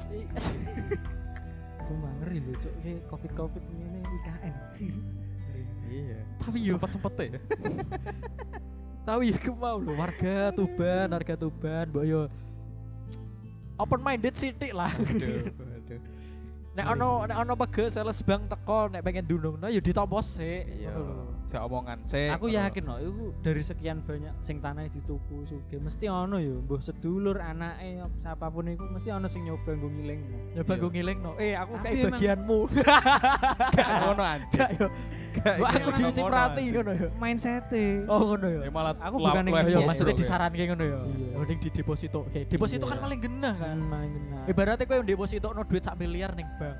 Sumpah 1.86 2.10
ngeri 2.22 2.38
lho, 2.40 2.52
cuk. 2.56 2.72
Kayak 2.80 3.00
covid-covid 3.06 3.62
ngene 3.62 4.00
IKN. 4.02 4.54
Iya. 5.90 6.18
Tapi 6.38 6.58
yo- 6.60 6.74
sempat 6.74 6.90
sempet 6.90 7.12
ya. 7.18 7.30
tahu 9.00 9.26
ya 9.26 9.34
aku 9.34 9.52
mau 9.56 9.80
lo 9.80 9.96
warga 9.96 10.54
Tuban 10.54 11.08
warga 11.08 11.34
Tuban 11.34 11.88
mbok 11.88 12.04
yo 12.04 12.20
open 13.80 14.00
minded 14.00 14.34
sithik 14.34 14.70
lah 14.70 14.92
Aduh, 14.92 15.48
aduh. 15.80 16.00
nek 16.70 16.86
ono 16.86 17.08
nek 17.24 17.36
ono 17.36 17.52
pege 17.58 17.88
sales 17.88 18.20
bank 18.20 18.46
teko 18.46 18.86
nek 18.88 19.02
pengen 19.02 19.24
dunungno 19.24 19.66
ya 19.66 19.80
ditompo 19.80 20.20
sik 20.20 20.64
Iya. 20.70 20.92
Ngono. 20.92 21.26
Cek 21.50 21.66
omongan. 21.66 21.98
Cek. 22.06 22.30
Aku 22.38 22.46
yakin 22.46 22.86
loh, 22.86 22.94
itu 22.96 23.34
dari 23.42 23.58
sekian 23.58 23.98
banyak 24.00 24.30
sing 24.38 24.62
tanah 24.62 24.86
dituku 24.86 25.42
suge 25.42 25.82
mesti 25.82 26.06
ono 26.06 26.38
yo, 26.38 26.62
mbah 26.62 26.78
sedulur, 26.78 27.42
anake, 27.42 28.06
siapa 28.14 28.46
pun 28.46 28.70
iku 28.70 28.86
mesti 28.86 29.10
ono 29.10 29.26
sing 29.26 29.42
nyoba 29.42 29.74
nggo 29.74 29.88
ngiling. 29.90 30.20
nyoba 30.54 30.72
gue 30.78 30.90
ngilingno 30.92 31.30
eh 31.36 31.58
aku 31.58 31.74
kayak 31.82 32.14
bagianmu 32.14 32.58
Gak 33.74 33.88
ngono 34.00 34.22
anjir. 34.22 34.62
gak 34.62 34.70
yo 34.78 34.86
aku 35.60 35.78
ngono, 35.90 35.98
diciprati 36.06 36.60
anjir. 36.60 36.74
ngono 36.76 36.92
yo 36.94 37.08
Mindset 37.14 37.66
oh 38.06 38.20
ngono 38.24 38.46
yo 38.46 38.60
Ya 38.62 38.70
malah 38.70 38.94
Aku 39.00 39.16
bukan 39.18 39.42
iya, 39.44 39.60
Iya, 39.64 39.78
maksudnya 39.82 40.10
bro, 40.10 40.14
ya. 40.14 40.22
disaran 40.22 40.50
kayak 40.50 40.68
ngono 40.70 40.84
ya. 40.86 40.98
Iya. 41.02 41.29
Mending 41.40 41.58
di 41.58 41.70
deposito. 41.72 42.18
Oke, 42.22 42.44
deposito 42.44 42.84
Iya. 42.84 42.90
kan 42.90 42.98
paling 43.00 43.20
genah 43.20 43.54
kan. 43.54 43.68
kan 43.70 43.80
main 43.80 44.10
kena. 44.10 44.38
Ibaratnya 44.44 44.84
kowe 44.84 44.96
yang 44.96 45.06
deposito 45.06 45.46
no 45.50 45.62
duit 45.62 45.80
sak 45.80 45.96
miliar 45.96 46.32
ning 46.32 46.46
bank. 46.54 46.76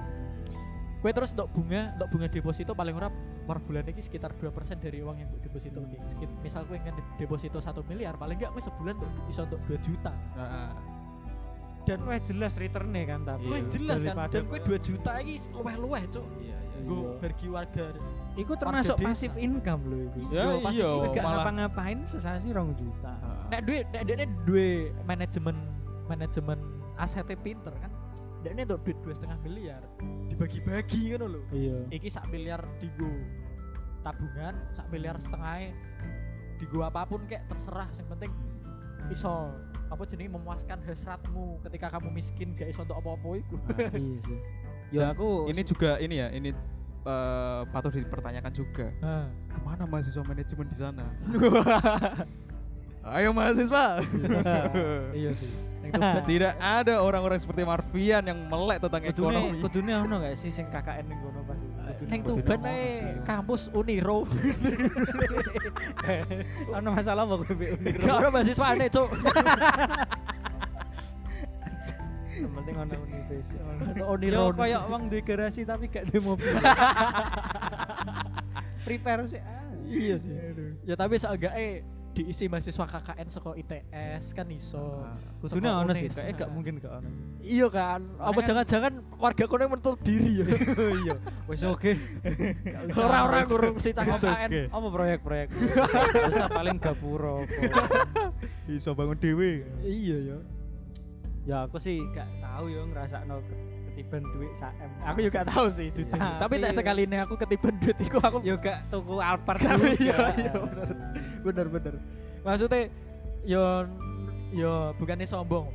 Kue 1.00 1.11
terus 1.11 1.32
untuk 1.32 1.48
bunga, 1.50 1.96
untuk 1.96 2.08
bunga 2.11 2.28
deposito 2.28 2.70
paling 2.70 2.92
ora 2.92 3.08
per 3.40 3.56
bulan 3.58 3.88
ini 3.88 3.98
sekitar 3.98 4.36
2% 4.36 4.52
dari 4.78 5.00
uang 5.00 5.16
yang 5.16 5.28
mbok 5.28 5.40
deposito. 5.42 5.80
Oke, 5.80 5.96
sekit- 6.04 6.36
misal 6.38 6.61
kue 6.62 6.76
ingin 6.76 6.92
deposito 7.16 7.56
1 7.56 7.80
miliar, 7.82 8.14
paling 8.14 8.36
enggak 8.36 8.52
kue 8.52 8.61
sebulan 8.61 8.94
tuh 8.94 9.08
bisa 9.24 9.40
untuk 9.42 9.61
2 9.64 9.78
juta. 9.78 10.12
Dan 11.80 12.04
Wah 12.04 12.20
jelas 12.20 12.52
returnnya 12.54 13.02
kan 13.08 13.20
tapi. 13.24 13.48
kue 13.48 13.56
Iya. 13.56 13.68
jelas 13.72 13.98
kan, 14.04 14.14
dan 14.28 14.42
kue 14.44 14.61
2 14.61 14.76
juta 14.78 15.11
ini 15.18 15.34
luweh-luweh, 15.50 16.04
Cuk. 16.06 16.26
Iya, 16.38 16.52
iya. 16.52 16.80
Gue 16.84 17.00
Iya. 17.00 17.12
bagi 17.18 17.46
warga. 17.48 17.84
Iku 18.41 18.53
termasuk 18.57 18.97
pasif 19.05 19.32
income 19.36 19.82
loh 19.84 20.01
itu. 20.09 20.18
Ya, 20.32 20.49
Yo, 20.49 20.64
pasti 20.64 20.80
iya, 20.80 20.91
Gak 21.12 21.24
malah 21.24 21.36
ngapa-ngapain 21.45 21.99
sesasi 22.09 22.49
rong 22.57 22.72
juta. 22.72 23.12
Heeh. 23.12 23.45
Nek 23.53 23.61
duit, 23.68 23.86
nek 23.93 24.03
dia 24.09 24.26
duwe 24.49 24.70
manajemen 25.05 25.57
manajemen 26.09 26.59
asetnya 26.97 27.36
pinter 27.36 27.74
kan. 27.76 27.93
Nek 28.41 28.51
ini 28.57 28.62
untuk 28.64 28.80
duit 28.88 28.99
dua 29.05 29.12
setengah 29.12 29.38
miliar 29.45 29.82
dibagi-bagi 30.32 31.12
kan 31.12 31.28
loh. 31.28 31.45
Iya. 31.53 31.78
Iki 31.93 32.09
sak 32.09 32.24
miliar 32.32 32.64
digo 32.80 33.12
tabungan, 34.01 34.57
sak 34.72 34.88
miliar 34.88 35.20
setengah 35.20 35.76
digo 36.57 36.80
apa 36.80 37.05
pun 37.05 37.20
kayak 37.28 37.45
terserah. 37.53 37.88
Yang 37.93 38.09
penting 38.16 38.32
iso 39.12 39.53
apa 39.91 40.03
jenenge 40.07 40.30
memuaskan 40.38 40.78
hasratmu 40.86 41.59
ketika 41.66 41.99
kamu 41.99 42.14
miskin 42.14 42.55
gak 42.55 42.70
iso 42.70 42.86
untuk 42.86 42.97
apa-apa 42.97 43.43
iku. 43.43 43.57
Nah, 43.59 43.91
iya 43.93 44.18
sih. 44.24 44.41
Ya 44.91 45.05
aku 45.14 45.47
ini 45.51 45.62
juga 45.62 45.99
ini 46.03 46.18
ya, 46.18 46.28
ini 46.34 46.51
eh, 47.03 47.61
patut 47.68 47.90
dipertanyakan 47.90 48.53
juga. 48.53 48.86
Nah. 49.01 49.26
Ke 49.46 49.59
mana 49.61 49.84
mahasiswa 49.84 50.22
manajemen 50.22 50.66
di 50.66 50.76
sana? 50.76 51.05
Ayo 53.16 53.32
mahasiswa. 53.32 54.05
iya 55.18 55.32
sih. 55.32 55.48
Tidak 56.22 56.55
ada 56.61 57.01
orang-orang 57.01 57.40
seperti 57.40 57.64
Marvian 57.64 58.20
yang 58.22 58.36
melek 58.46 58.78
tentang 58.78 59.01
kudune 59.01 59.32
ekonomi. 59.32 59.59
kudune 59.59 59.92
ono 59.96 60.14
gak 60.20 60.36
sih 60.36 60.53
sing 60.53 60.68
KKN 60.68 61.09
ning 61.09 61.18
kono 61.18 61.40
pas 61.42 61.57
itu? 61.57 61.72
Kudune- 61.72 62.11
Neng 62.12 62.20
kudune 62.20 62.44
Tuban 62.44 62.59
ono 62.61 62.68
ae 62.68 62.84
sih. 62.92 63.11
kampus 63.24 63.62
Uniro. 63.72 64.18
Ono 66.70 66.88
masalah 66.92 67.24
apa 67.24 67.34
kowe 67.40 67.55
Uniro? 67.74 68.12
Ada 68.12 68.28
mahasiswa 68.28 68.66
aneh, 68.68 68.88
Cuk. 68.92 69.09
Yang 72.41 72.53
penting 72.57 72.74
ono 72.74 72.95
universitas. 73.03 73.61
Ono 73.61 74.05
Uniro. 74.11 74.43
koyo 74.53 74.78
wong 74.88 75.03
duwe 75.07 75.22
garasi 75.22 75.62
tapi 75.62 75.86
gak 75.86 76.09
duwe 76.09 76.20
mobil. 76.24 76.53
Prepare 78.80 79.22
sih. 79.26 79.41
ah. 79.41 79.68
Iya 79.84 80.16
sih. 80.16 80.34
Ya 80.84 80.95
tapi 80.95 81.14
seenggaknya 81.16 81.84
diisi 82.11 82.51
mahasiswa 82.51 82.91
KKN 82.91 83.28
saka 83.28 83.55
ITS 83.55 84.34
kan 84.34 84.47
iso. 84.51 85.07
Kudune 85.38 85.70
ono 85.70 85.93
sih, 85.93 86.11
kayak 86.11 86.34
gak 86.36 86.51
mungkin 86.51 86.78
gak 86.78 86.91
ono. 86.97 87.09
Iya 87.38 87.66
kan. 87.68 88.01
Apa 88.18 88.34
kan- 88.34 88.47
jangan-jangan 88.47 88.93
warga 89.14 89.45
kono 89.47 89.64
menutup 89.68 89.99
diri 90.01 90.43
ya. 90.43 90.47
Iya, 91.01 91.14
wis 91.47 91.62
oke. 91.62 91.93
Wis- 91.95 93.47
kurung 93.47 93.76
si 93.78 93.91
KKN. 93.91 94.70
apa 94.70 94.86
proyek-proyek 94.88 95.49
usah 96.26 96.49
paling 96.49 96.78
gapura. 96.78 97.47
Iso 98.66 98.91
bangun 98.93 99.14
dewe. 99.16 99.62
Iya 99.80 100.18
ya. 100.34 100.38
Ya 101.51 101.66
aku 101.66 101.76
sih 101.76 101.98
gak 102.09 102.30
tahu 102.38 102.70
ya 102.70 102.82
ngerasakno 102.84 103.42
ke- 103.42 103.59
ketiban 103.90 104.22
duit 104.30 104.55
saem 104.55 104.86
Aku 105.03 105.18
juga 105.18 105.42
tahu 105.42 105.66
sih 105.66 105.90
jujur. 105.90 106.14
Tapi- 106.14 106.38
Tapi 106.38 106.55
tak 106.62 106.72
sekali 106.72 107.03
ini 107.05 107.16
aku 107.18 107.34
ketiban 107.36 107.74
duit 107.76 107.98
iku 107.98 108.22
aku 108.22 108.38
gak 108.38 108.86
tuku 108.86 109.14
Alphard 109.18 109.59
Tapi 109.61 109.86
juga. 109.92 109.98
iya, 109.98 110.16
iya, 110.38 110.53
bener. 110.55 110.88
bener 111.42 111.66
bener 111.68 111.94
maksudnya 112.40 112.86
yo 113.42 113.64
yo 114.51 114.72
bukannya 114.94 115.24
sombong 115.24 115.66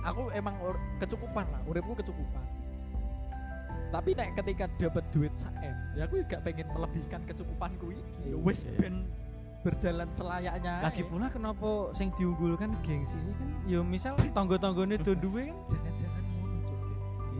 aku 0.00 0.32
emang 0.32 0.56
kecukupan 0.96 1.46
lah 1.46 1.60
uripku 1.62 1.92
kecukupan 1.94 2.42
tapi 3.90 4.14
nek 4.14 4.34
ketika 4.36 4.64
dapat 4.76 5.04
duit 5.10 5.34
saem 5.34 5.74
ya 5.92 6.06
aku 6.06 6.22
gak 6.24 6.40
pengen 6.42 6.66
melebihkan 6.68 7.20
kecukupanku 7.24 7.92
iki 7.92 8.22
Iya. 8.24 8.36
wis 8.40 8.62
ben 8.74 9.04
berjalan 9.60 10.08
selayaknya 10.16 10.80
lagi 10.80 11.02
pula 11.04 11.28
kenapa 11.28 11.92
sing 11.92 12.08
diunggulkan 12.16 12.72
gengsi 12.80 13.20
sih 13.20 13.34
kan 13.36 13.48
yo 13.68 13.84
misal 13.84 14.16
tonggo-tonggone 14.32 14.96
do 14.96 15.12
duwe 15.12 15.52
kan 15.52 15.58
jangan-jangan. 15.68 16.22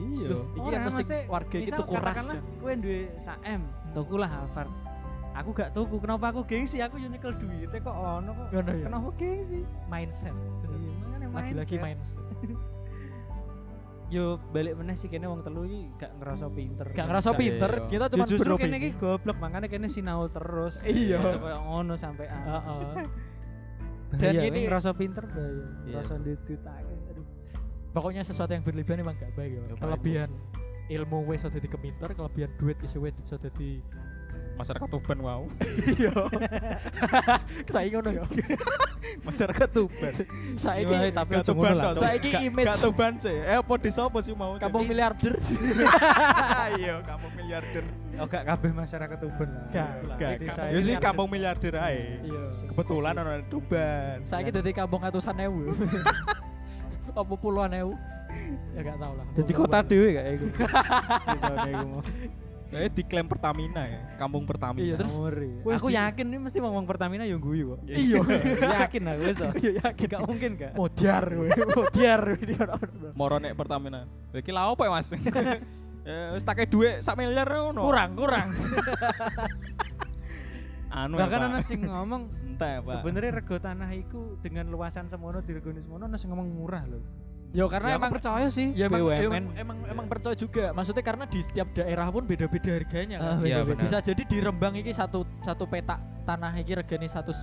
Iya. 0.01 0.27
Loh, 0.33 0.45
iki 0.57 0.69
mesti 0.69 0.81
maksudnya, 0.97 1.21
warga 1.29 1.57
iki 1.57 1.65
misal 1.69 1.79
tuku 1.81 1.95
ras 1.97 2.17
ya. 2.25 2.41
kowe 2.61 2.73
duwe 2.77 3.01
saem 3.21 3.61
tuku 3.97 4.15
lah 4.21 4.31
Alphard 4.45 4.73
aku 5.31 5.51
gak 5.57 5.71
tuku 5.73 5.97
kenapa 5.97 6.25
aku 6.35 6.41
gengsi 6.45 6.77
aku 6.85 7.01
yo 7.01 7.09
nyekel 7.09 7.33
duitnya 7.41 7.79
kok 7.81 7.95
ono 7.95 8.31
kok 8.37 8.47
ya? 8.53 8.61
kenapa 8.85 9.09
gengsi 9.17 9.61
mindset 9.89 10.37
Iya, 11.21 11.29
lagi-lagi 11.31 11.77
mindset. 11.79 12.19
yo 14.11 14.43
balik 14.51 14.75
meneh 14.75 14.99
sih 14.99 15.07
kene 15.07 15.31
wong 15.31 15.47
telu 15.47 15.63
iki 15.71 15.87
gak 15.95 16.19
ngerasa 16.19 16.51
pinter 16.51 16.87
gak 16.91 17.07
ngerasa 17.07 17.31
pinter 17.39 17.71
iya. 17.71 17.87
kita 17.87 18.05
cuma 18.11 18.27
justru 18.27 18.53
kene 18.59 18.77
iki 18.83 18.91
goblok 18.99 19.39
makanya 19.39 19.71
kene 19.71 19.87
sinau 19.87 20.27
terus 20.27 20.83
Iya. 20.91 21.23
Koyo 21.23 21.59
ngono 21.63 21.95
sampai 21.95 22.27
Heeh. 22.27 23.07
Dan 24.11 24.35
Dan 24.35 24.43
ini 24.43 24.47
ini- 24.51 24.63
ngerasa 24.67 24.91
pinter 24.99 25.23
bahaya. 25.31 25.71
Ngerasa. 25.87 26.19
Aduh. 26.19 27.27
pokoknya 27.95 28.27
sesuatu 28.27 28.51
yang 28.51 28.67
berlebihan 28.67 29.07
emang 29.07 29.15
gak 29.15 29.31
baik 29.39 29.55
ya. 29.55 29.63
Kelebihan 29.79 30.31
ilmu 30.91 31.23
wis 31.31 31.47
iso 31.47 31.55
dadi 31.55 31.71
keminter 31.71 32.11
kelebihan 32.19 32.51
duit 32.59 32.75
iso 32.83 32.99
wis 32.99 33.15
iso 33.23 33.39
dadi 33.39 33.79
Masyarakat 34.61 34.89
Tuban 34.89 35.19
wow. 35.19 35.43
iya 35.91 36.13
saiki 37.73 37.91
ngono 37.93 38.11
ya 38.13 38.25
Masyarakat 39.21 39.69
Tuban. 39.71 40.13
saiki 40.55 40.93
Iya, 40.93 41.11
tapi 41.11 41.33
Gak 41.33 41.43
aja 41.43 41.51
ngono 41.51 41.65
lah. 41.67 41.73
Tuban 41.75 41.75
tok. 41.87 41.95
Saiki 41.99 42.31
image- 42.43 42.69
Gak 42.69 42.79
Tuban 42.79 43.13
sih. 43.17 43.37
Eh 43.43 43.57
apa 43.57 43.73
desa 43.77 44.01
apa 44.03 44.19
sih 44.21 44.33
mau? 44.33 44.55
kampung 44.57 44.83
jadi? 44.83 44.91
miliarder 44.93 45.35
Iya, 46.81 46.95
kampung 47.03 47.33
miliarder. 47.35 47.85
Oh 48.17 48.27
gak 48.27 48.45
kabeh 48.47 48.71
masyarakat 48.71 49.19
Tuban 49.19 49.49
lah. 49.49 49.67
Gak, 50.15 50.31
Ya 50.69 50.81
sih 50.81 50.95
kampung 50.97 51.27
miliarder 51.27 51.75
ae. 51.81 52.21
iya 52.21 52.43
Kebetulan 52.69 53.15
orang 53.17 53.41
Tuban. 53.49 54.23
saiki 54.23 54.51
dadi 54.51 54.71
kampung 54.71 55.01
atusan 55.01 55.37
ewu 55.41 55.73
apa 57.11 57.35
puluhan 57.35 57.73
ewu 57.75 57.93
ya 58.71 58.85
gak 58.85 58.97
tau 58.97 59.13
lah 59.13 59.27
Jadi 59.35 59.53
kota 59.53 59.79
dhewe 59.83 60.09
gak 60.13 60.27
iku. 60.31 60.47
Desane 61.27 61.71
iku. 61.73 61.99
Kayaknya 62.71 62.91
diklaim 62.95 63.27
Pertamina 63.27 63.83
ya, 63.83 64.01
kampung 64.15 64.47
Pertamina. 64.47 64.87
Iya, 64.87 64.95
terus-. 64.95 65.19
Wes 65.67 65.83
Aku 65.83 65.91
yakin 65.91 66.27
nih 66.31 66.39
mesti 66.39 66.59
ngomong 66.63 66.87
Pertamina 66.87 67.27
yo 67.27 67.43
guyu 67.43 67.75
kok. 67.75 67.81
iya 67.91 68.23
yakin 68.87 69.03
aku 69.11 69.23
oh. 69.27 69.53
iya 69.67 69.73
yakin 69.91 70.07
Gak 70.07 70.23
mungkin 70.23 70.51
gak? 70.55 70.73
modiar 70.79 71.25
modiar. 71.75 72.23
Moro 73.19 73.37
nek 73.43 73.59
Pertamina. 73.59 74.07
Lha 74.31 74.39
iki 74.39 74.55
lha 74.55 74.71
opo 74.71 74.87
ya, 74.87 74.91
Mas? 74.95 75.11
Ya 76.01 76.33
wis 76.33 76.49
take 76.49 76.65
dhuwit 76.65 77.05
sak 77.05 77.13
miliar 77.21 77.45
ngono. 77.45 77.85
kurang 77.85 78.17
kurang 78.17 78.49
Anu 80.91 81.21
ya, 81.21 81.29
Bahkan 81.29 81.41
ana 81.45 81.61
sing 81.63 81.87
ngomong 81.87 82.23
Entah, 82.57 82.83
Pak. 82.83 82.99
sebenarnya 82.99 83.31
rego 83.37 83.57
tanah 83.61 83.91
iku 83.95 84.41
dengan 84.43 84.67
luasan 84.73 85.07
semono 85.07 85.39
diregoni 85.45 85.79
semono 85.79 86.09
ana 86.09 86.19
sing 86.19 86.33
ngomong 86.33 86.49
murah 86.51 86.83
loh. 86.89 87.05
Yo 87.51 87.67
karena 87.67 87.89
Ya, 87.89 87.97
emang 87.97 88.13
percaya 88.13 88.47
sih 88.49 88.71
Ya 88.73 88.87
emang, 88.87 89.01
BUMN. 89.01 89.21
emang, 89.21 89.45
emang, 89.55 89.79
emang 89.85 90.07
percaya 90.07 90.35
juga. 90.35 90.71
Maksudnya 90.71 91.03
karena 91.03 91.25
di 91.25 91.41
setiap 91.41 91.69
daerah 91.73 92.07
pun 92.07 92.23
beda-beda 92.23 92.71
harganya 92.73 93.17
kan. 93.19 93.27
Ah, 93.27 93.37
Iya, 93.37 93.61
beda-beda. 93.61 93.69
benar. 93.75 93.83
Bisa 93.85 93.97
jadi 94.01 94.23
di 94.23 94.37
Rembang 94.39 94.75
iki 94.77 94.93
satu 94.93 95.27
satu 95.41 95.65
petak 95.65 95.99
tanah 96.23 96.53
iki 96.57 96.73
regane 96.75 97.07
satu 97.07 97.35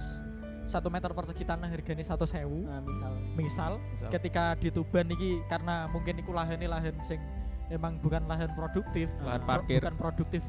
satu 0.63 0.87
meter 0.87 1.11
persegi 1.11 1.43
tanah 1.43 1.67
harganya 1.67 2.03
satu 2.03 2.23
sewu. 2.23 2.63
Nah, 2.63 2.79
misal 2.81 3.11
Misal 3.33 3.71
Misal. 3.89 4.09
ketika 4.09 4.55
di 4.55 4.69
Tuban 4.69 5.07
iki 5.07 5.43
karena 5.45 5.87
mungkin 5.87 6.15
iku 6.17 6.31
lahan 6.31 6.59
lahan 6.61 6.95
sing 7.01 7.19
emang 7.67 7.99
bukan 7.99 8.23
lahan 8.25 8.47
produktif, 8.49 9.11
Lahan 9.19 9.39
Pro- 9.39 9.47
parkir. 9.59 9.79
bukan 9.79 9.95
produktif, 9.97 10.39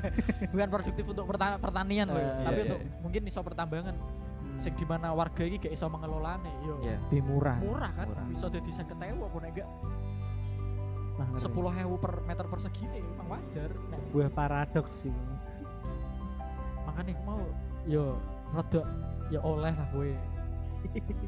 bukan 0.52 0.68
produktif 0.70 1.04
untuk 1.06 1.24
perta- 1.26 1.60
pertanian 1.60 2.08
loh, 2.08 2.16
Eh, 2.16 2.40
tapi 2.40 2.56
iya, 2.56 2.64
untuk 2.66 2.80
iya. 2.80 3.00
mungkin 3.00 3.22
iso 3.22 3.40
pertambangan, 3.40 3.94
sing 4.54 4.72
di 4.72 4.84
mana 4.84 5.10
warga 5.10 5.42
iki 5.42 5.58
gak 5.60 5.72
iso 5.72 5.86
mengelolane, 5.86 6.48
yo 6.62 6.76
Iya. 6.80 6.96
lebih 7.02 7.22
murah. 7.24 7.58
murah 7.58 7.90
kan, 7.92 8.06
Murah. 8.06 8.26
bisa 8.26 8.46
jadi 8.48 8.70
seket 8.70 8.96
ewu 9.02 9.24
apa 9.24 9.36
nek 9.38 9.50
enggak 9.52 9.68
Nah, 11.14 11.28
sepuluh 11.34 11.70
ewu 11.72 11.94
per 11.94 12.22
meter 12.22 12.42
persegi 12.44 12.84
nih 12.84 12.98
emang 13.00 13.28
wajar 13.32 13.70
sebuah 13.88 14.28
paradoks 14.30 15.06
sih. 15.06 15.14
makanya 16.84 17.14
mau 17.22 17.40
yo 17.84 18.18
rada 18.50 18.82
ya 19.26 19.40
oleh 19.40 19.70
lah 19.70 19.86
gue 19.90 20.12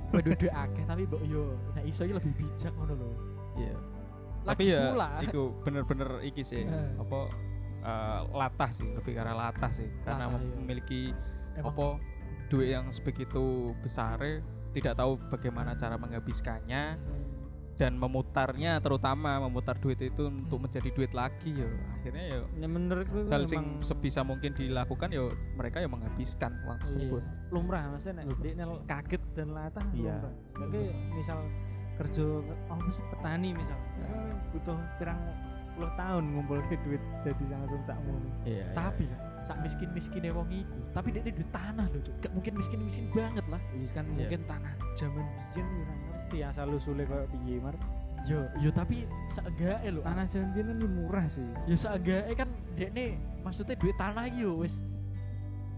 gue 0.07 0.21
duduk 0.27 0.53
akeh 0.53 0.85
tapi 0.85 1.03
mbok 1.05 1.23
yo 1.25 1.57
nah 1.73 1.81
iso 1.81 2.03
iki 2.03 2.13
lebih 2.13 2.33
bijak 2.37 2.73
ngono 2.75 2.95
lho 2.95 3.11
Iya. 3.57 3.73
lagi 4.45 4.53
Tapi 4.53 4.65
ya 4.69 4.81
pula 4.87 5.09
iku 5.23 5.43
bener-bener 5.61 6.11
iki 6.21 6.43
sih 6.43 6.63
Eh. 6.63 6.91
apa 6.95 7.19
eh, 7.81 8.21
latah 8.33 8.69
sih, 8.69 8.85
lebih 8.85 9.15
arah 9.17 9.33
latah 9.35 9.71
sih 9.71 9.87
karena 10.03 10.27
Latah, 10.27 10.39
iya. 10.39 10.55
memiliki 10.57 11.01
emang 11.55 11.73
apa 11.73 11.87
duit 12.47 12.71
yang 12.71 12.89
sebegitu 12.89 13.43
besar 13.81 14.19
tidak 14.73 14.95
tahu 14.95 15.17
bagaimana 15.29 15.73
cara 15.75 15.97
menghabiskannya 15.97 16.97
dan 17.77 17.93
memutarnya 18.01 18.81
terutama 18.81 19.37
memutar 19.37 19.77
duit 19.77 20.01
itu 20.01 20.33
untuk 20.33 20.65
menjadi 20.65 20.89
duit 20.97 21.13
lagi 21.13 21.53
ya 21.53 21.69
akhirnya 22.01 22.25
ya 22.25 22.39
Ya 22.57 22.69
menurutku 22.73 23.21
itu 23.21 23.29
hal 23.29 23.45
sing 23.45 23.85
sebisa 23.85 24.25
mungkin 24.25 24.57
dilakukan 24.57 25.13
ya 25.13 25.29
mereka 25.53 25.85
yang 25.85 25.93
menghabiskan 25.93 26.57
uang 26.65 26.79
tersebut 26.81 27.21
lumrah 27.53 27.85
maksudnya 27.93 28.25
nek 28.25 28.33
dia 28.41 28.65
kaget 28.89 29.23
dan 29.37 29.49
latah 29.53 29.85
Iya. 29.93 30.17
lumrah. 30.17 30.35
Tapi 30.57 30.79
misal 31.13 31.39
kerja 32.01 32.25
oh 32.49 32.79
mesti 32.81 33.03
petani 33.13 33.49
misal 33.53 33.77
Nah. 34.01 34.09
butuh 34.53 34.77
pirang 34.97 35.21
10 35.77 36.01
tahun 36.01 36.25
ngumpul 36.33 36.57
duit 36.65 37.03
jadi 37.21 37.45
langsung 37.53 37.83
sakmu. 37.85 38.17
Iya. 38.49 38.73
Tapi 38.73 39.05
kan 39.05 39.21
sak 39.47 39.63
miskin-miskinnya 39.63 40.35
wong 40.35 40.51
iku, 40.51 40.75
tapi 40.91 41.15
dia 41.15 41.23
duit 41.23 41.47
tanah 41.49 41.87
loh. 41.87 42.03
Gak 42.19 42.35
mungkin 42.35 42.59
miskin-miskin 42.59 43.07
banget 43.11 43.47
lah. 43.47 43.63
Iya 43.71 43.89
kan 43.93 44.05
Iya. 44.05 44.15
mungkin 44.19 44.41
tanah 44.45 44.73
zaman 44.93 45.23
biyen 45.47 45.67
ora 45.79 45.95
ngerti 45.95 46.39
asal 46.43 46.67
usule 46.69 47.03
koyo 47.05 47.25
piye 47.31 47.57
mar. 47.57 47.79
Yo, 48.27 48.43
yo 48.59 48.71
tapi 48.71 49.07
seenggaknya 49.29 49.91
lho. 49.93 50.03
Tanah 50.03 50.27
zaman 50.27 50.49
biyen 50.51 50.67
kan 50.67 50.79
murah 50.85 51.27
sih. 51.27 51.47
Ya 51.65 51.77
seenggaknya 51.77 52.35
kan 52.35 52.49
dekne 52.75 53.07
maksudnya 53.41 53.75
duit 53.77 53.95
tanah 53.95 54.27
yo 54.29 54.59
wis 54.59 54.83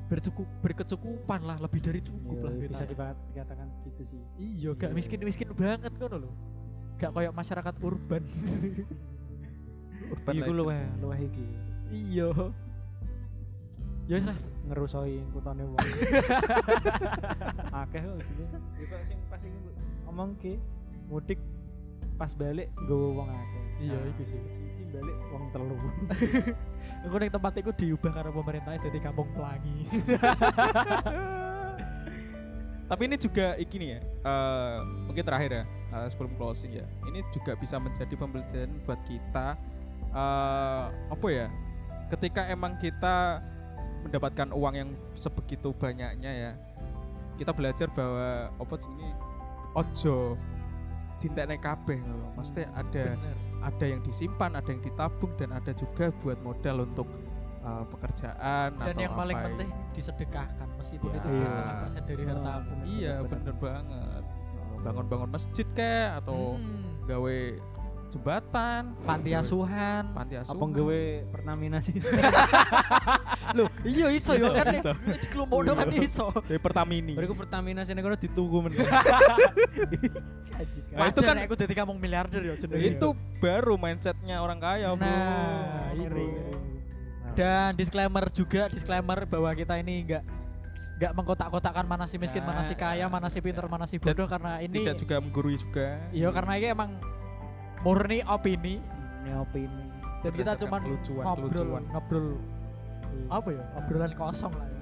bercukup 0.08 0.48
berkecukupan 0.58 1.44
lah, 1.44 1.60
lebih 1.60 1.84
dari 1.84 2.00
cukup 2.00 2.40
lah 2.40 2.48
Iya, 2.48 2.58
duit 2.58 2.70
bisa 2.72 2.80
tanah. 2.80 2.90
diba- 2.90 3.20
dikatakan 3.28 3.66
gitu 3.84 4.02
sih. 4.06 4.20
Iya, 4.38 4.70
gak 4.72 4.88
Iya. 4.88 4.96
miskin-miskin 4.96 5.48
banget 5.52 5.92
ngono 5.92 6.16
lho. 6.18 6.30
Gak 6.96 7.12
kayak 7.12 7.30
masyarakat 7.30 7.74
urban. 7.78 8.24
Urban 10.08 10.32
Iku 10.32 10.52
luweh 10.54 10.82
luweh 10.98 11.20
iki 11.20 11.44
iya. 11.90 12.32
Ya 14.08 14.16
wis 14.16 14.24
lah, 14.24 14.38
ngerusoi 14.72 15.20
kutane 15.36 15.68
wong. 15.68 15.76
Akeh 17.84 18.00
kok 18.00 18.24
sini. 18.24 18.44
Ya 18.80 18.84
kok 18.88 19.02
sing 19.04 19.18
pas 19.28 19.40
iki 19.44 19.58
ngomong 20.08 20.32
ke 20.40 20.56
mudik 21.12 21.36
pas 22.16 22.32
balik 22.32 22.72
nggawa 22.88 23.08
wong 23.20 23.28
akeh. 23.28 23.62
Iya, 23.84 23.94
Nah, 24.00 24.08
iku 24.08 24.22
sih. 24.24 24.40
Siji 24.40 24.82
balik 24.88 25.16
wong 25.28 25.44
telu. 25.52 25.76
Aku 27.04 27.14
ning 27.20 27.28
tempat 27.28 27.52
iku 27.60 27.70
diubah 27.76 28.10
karo 28.16 28.32
pemerintah 28.32 28.80
jadi 28.80 28.98
kampung 28.98 29.28
pelangi. 29.36 29.84
Tapi 32.88 33.02
ini 33.04 33.20
juga 33.20 33.52
iki 33.60 33.76
nih 33.76 33.88
ya. 33.92 34.00
eh, 34.00 34.76
mungkin 35.04 35.20
terakhir 35.20 35.50
ya 35.52 35.64
eh, 35.68 36.06
sebelum 36.08 36.32
closing 36.40 36.80
ya. 36.80 36.86
Ini 37.04 37.20
juga 37.28 37.52
bisa 37.60 37.76
menjadi 37.76 38.16
pembelajaran 38.16 38.72
buat 38.88 39.00
kita 39.04 39.46
eh 40.16 40.84
apa 41.12 41.26
ya? 41.28 41.52
Ketika 42.08 42.48
emang 42.48 42.80
kita 42.80 43.44
mendapatkan 44.00 44.48
uang 44.50 44.74
yang 44.74 44.88
sebegitu 45.14 45.70
banyaknya 45.72 46.30
ya. 46.30 46.52
Kita 47.34 47.50
belajar 47.50 47.86
bahwa 47.88 48.28
apa 48.52 48.74
ini 48.88 49.08
ojo 49.72 50.34
dintekne 51.18 51.56
kabeh 51.56 51.98
ngono. 51.98 52.34
Maksudnya 52.34 52.70
ada 52.72 53.04
Bener. 53.12 53.36
ada 53.60 53.84
yang 53.84 54.00
disimpan, 54.00 54.54
ada 54.54 54.68
yang 54.68 54.80
ditabung 54.80 55.32
dan 55.34 55.50
ada 55.50 55.70
juga 55.72 56.10
buat 56.16 56.38
modal 56.38 56.84
untuk 56.84 57.06
eh, 57.58 57.84
pekerjaan 57.88 58.70
Dan 58.76 58.86
atau 58.88 59.02
yang 59.02 59.14
paling 59.14 59.34
apa 59.34 59.42
ya. 59.42 59.46
penting 59.50 59.68
disedekahkan 59.92 60.68
meskipun 60.78 61.10
Ya. 61.10 61.16
itu 61.16 61.28
setengah 61.44 61.74
persen 61.76 62.02
dari 62.04 62.22
Oh, 62.22 62.28
hartamu. 62.28 62.62
bener. 62.64 62.86
Iya 62.88 63.14
bener 63.20 63.54
banget 63.54 64.22
Bangun-bangun 64.78 65.28
masjid 65.28 65.66
kayak 65.68 66.22
Atau 66.22 66.54
Hmm. 66.54 67.02
gawe 67.04 67.36
jembatan 68.08 68.96
panti 69.04 69.30
asuhan. 69.36 70.02
Panti 70.16 70.34
Apa 70.36 70.48
asuhan 70.48 70.68
nggawe 70.72 71.00
Pertamina 71.28 71.78
sih? 71.84 71.96
Loh, 73.56 73.68
iya 73.84 74.08
iso 74.12 74.32
yo 74.34 74.52
kan 74.52 74.66
iso. 74.72 74.92
di 74.96 75.28
kelompok 75.28 75.76
kan 75.76 75.88
iso. 75.92 76.26
Dari 76.44 76.60
Pertamini 76.60 77.14
Bariku 77.16 77.34
Pertamina 77.36 77.84
sini 77.84 78.00
kono 78.00 78.16
dituku 78.16 78.56
men. 78.64 78.72
Kaji 78.76 80.80
Nah, 80.90 81.06
itu 81.12 81.20
kan- 81.22 81.38
aku 81.38 81.54
dadi 81.54 81.74
kampung 81.76 81.98
miliarder 82.00 82.40
yo 82.42 82.54
jenenge. 82.56 82.98
Itu 82.98 83.14
baru 83.38 83.76
mindsetnya 83.76 84.40
orang 84.40 84.58
kaya 84.58 84.88
bro 84.96 85.04
Nah, 85.04 85.92
itu. 85.94 86.26
Dan 87.38 87.78
disclaimer 87.78 88.26
juga 88.34 88.66
disclaimer 88.66 89.22
bahwa 89.22 89.54
kita 89.54 89.78
ini 89.78 90.02
enggak 90.02 90.26
enggak 90.98 91.12
mengkotak-kotakan 91.14 91.86
mana 91.86 92.10
si 92.10 92.18
miskin, 92.18 92.42
mana 92.42 92.66
si 92.66 92.74
kaya, 92.74 93.06
mana 93.06 93.30
si 93.30 93.38
pintar, 93.38 93.70
mana 93.70 93.86
si 93.86 94.02
bodoh 94.02 94.26
karena 94.26 94.58
ini 94.58 94.82
Tidak 94.82 94.98
juga 94.98 95.22
menggurui 95.22 95.54
juga 95.54 96.02
iya 96.10 96.26
karena 96.34 96.58
ini 96.58 96.74
emang 96.74 96.98
murni 97.80 98.18
opini 98.24 98.74
Ini 99.20 99.30
opini. 99.36 99.84
dan 100.20 100.32
kita 100.32 100.52
cuman 100.58 100.80
kelucuan- 100.82 101.24
ngobrol 101.24 101.48
kelucuan. 101.48 101.82
ngobrol 101.88 102.26
apa 103.28 103.48
ya 103.50 103.64
obrolan 103.74 104.12
kosong 104.14 104.52
lah 104.52 104.66
ya. 104.66 104.76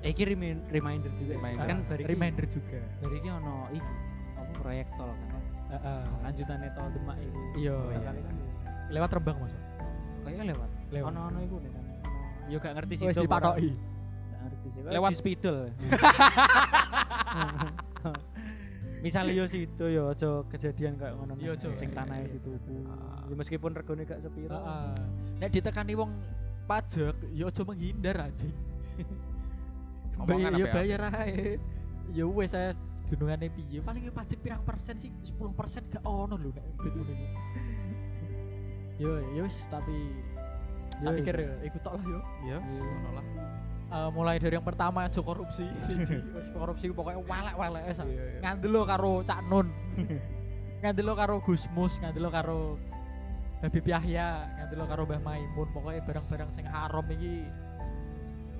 Eh, 0.00 0.16
remi- 0.16 0.64
reminder 0.70 1.12
juga. 1.12 1.36
Reminder. 1.36 1.66
Kan 1.66 1.78
bari 1.84 2.02
reminder 2.06 2.44
juga. 2.48 2.80
Bari 2.98 3.16
iki 3.16 3.28
ono 3.28 3.68
iki 3.68 3.92
apa 4.32 4.52
proyek 4.56 4.86
tol 4.96 5.12
kan. 5.12 5.42
Heeh. 5.70 6.02
Lanjutannya 6.24 6.70
tol 6.72 6.88
Demak 6.90 7.16
itu. 7.20 7.40
Iya. 7.58 7.76
Kan 8.00 8.16
lewat 8.88 9.10
Rembang 9.12 9.36
Mas. 9.38 9.54
kayak 10.22 10.44
lewat. 10.46 10.70
Lewat. 10.90 11.08
Ono-ono 11.12 11.38
iku 11.40 11.56
nih 11.58 11.70
kan. 11.70 11.84
Yo 12.46 12.56
gak 12.58 12.74
ngerti 12.74 12.94
sih 12.96 13.06
Wis 13.06 13.16
dipatoki. 13.18 13.70
Gak 13.70 14.40
ngerti 14.42 14.66
sih. 14.72 14.80
Lewat- 14.82 15.12
spidol. 15.14 15.58
Misalnya 19.00 19.32
yo 19.32 19.44
situ 19.48 19.84
yo 19.88 20.12
aja 20.12 20.44
kejadian 20.48 21.00
kayak 21.00 21.14
ngono. 21.16 21.32
Iya, 21.40 21.56
aja. 21.56 21.68
sing 21.72 21.88
tanahnya 21.88 22.28
dituku. 22.36 22.84
Ya 23.28 23.34
meskipun 23.34 23.72
regone 23.72 24.04
gak 24.04 24.20
sepiro. 24.20 24.52
Heeh. 24.52 24.92
Nek 25.40 25.48
ditekani 25.48 25.92
wong 25.96 26.10
pajak, 26.68 27.16
ya 27.32 27.48
aja 27.48 27.62
menghindar 27.64 28.16
aja. 28.28 28.48
Omongan 30.20 30.52
Bayar 30.52 30.60
ya 30.60 30.66
ya? 30.68 30.72
bayar 30.76 31.00
ae. 31.16 31.56
Ya 32.12 32.24
wes 32.28 32.52
saya 32.52 32.76
dunungane 33.08 33.48
piye? 33.48 33.80
Paling 33.80 34.04
ya 34.04 34.12
pajak 34.12 34.38
pirang 34.44 34.62
persen 34.68 35.00
sih? 35.00 35.08
10% 35.08 35.96
gak 35.96 36.04
ono 36.04 36.36
lho 36.36 36.52
nek 36.52 36.66
betul 36.76 37.08
ini. 37.08 37.26
Yo 39.00 39.16
ya 39.32 39.40
wes 39.48 39.64
tapi 39.72 40.12
tak 41.00 41.08
Yo, 41.08 41.16
pikir 41.16 41.34
ya, 41.40 41.52
iku 41.64 41.78
tok 41.80 41.96
lah 41.96 42.04
yo. 42.04 42.20
Ya 42.44 42.56
ngono 42.60 43.10
lah 43.16 43.26
Eh, 43.90 44.10
mulai 44.14 44.38
dari 44.38 44.54
yang 44.54 44.62
pertama 44.62 45.02
aja 45.10 45.18
korupsi 45.18 45.66
siji 45.86 46.22
wis 46.30 46.46
korupsi 46.54 46.94
pokoknya 46.94 47.26
welek-welek 47.26 47.84
esa. 47.90 48.06
Iya, 48.06 48.22
iya. 48.22 48.38
Ngandelo 48.38 48.86
karo 48.86 49.12
Cak 49.26 49.40
Nun. 49.50 49.66
ngandelo 50.80 51.12
karo 51.18 51.42
Gusmus, 51.42 51.98
ngandelo 51.98 52.30
karo 52.30 52.78
Habib 53.60 53.82
Yahya, 53.84 54.46
ngandelo 54.56 54.86
karo 54.86 55.02
Mbah 55.04 55.20
Maimun, 55.20 55.68
pokoknya 55.74 56.00
barang-barang 56.06 56.50
sing 56.54 56.64
haram 56.70 57.04
iki 57.10 57.44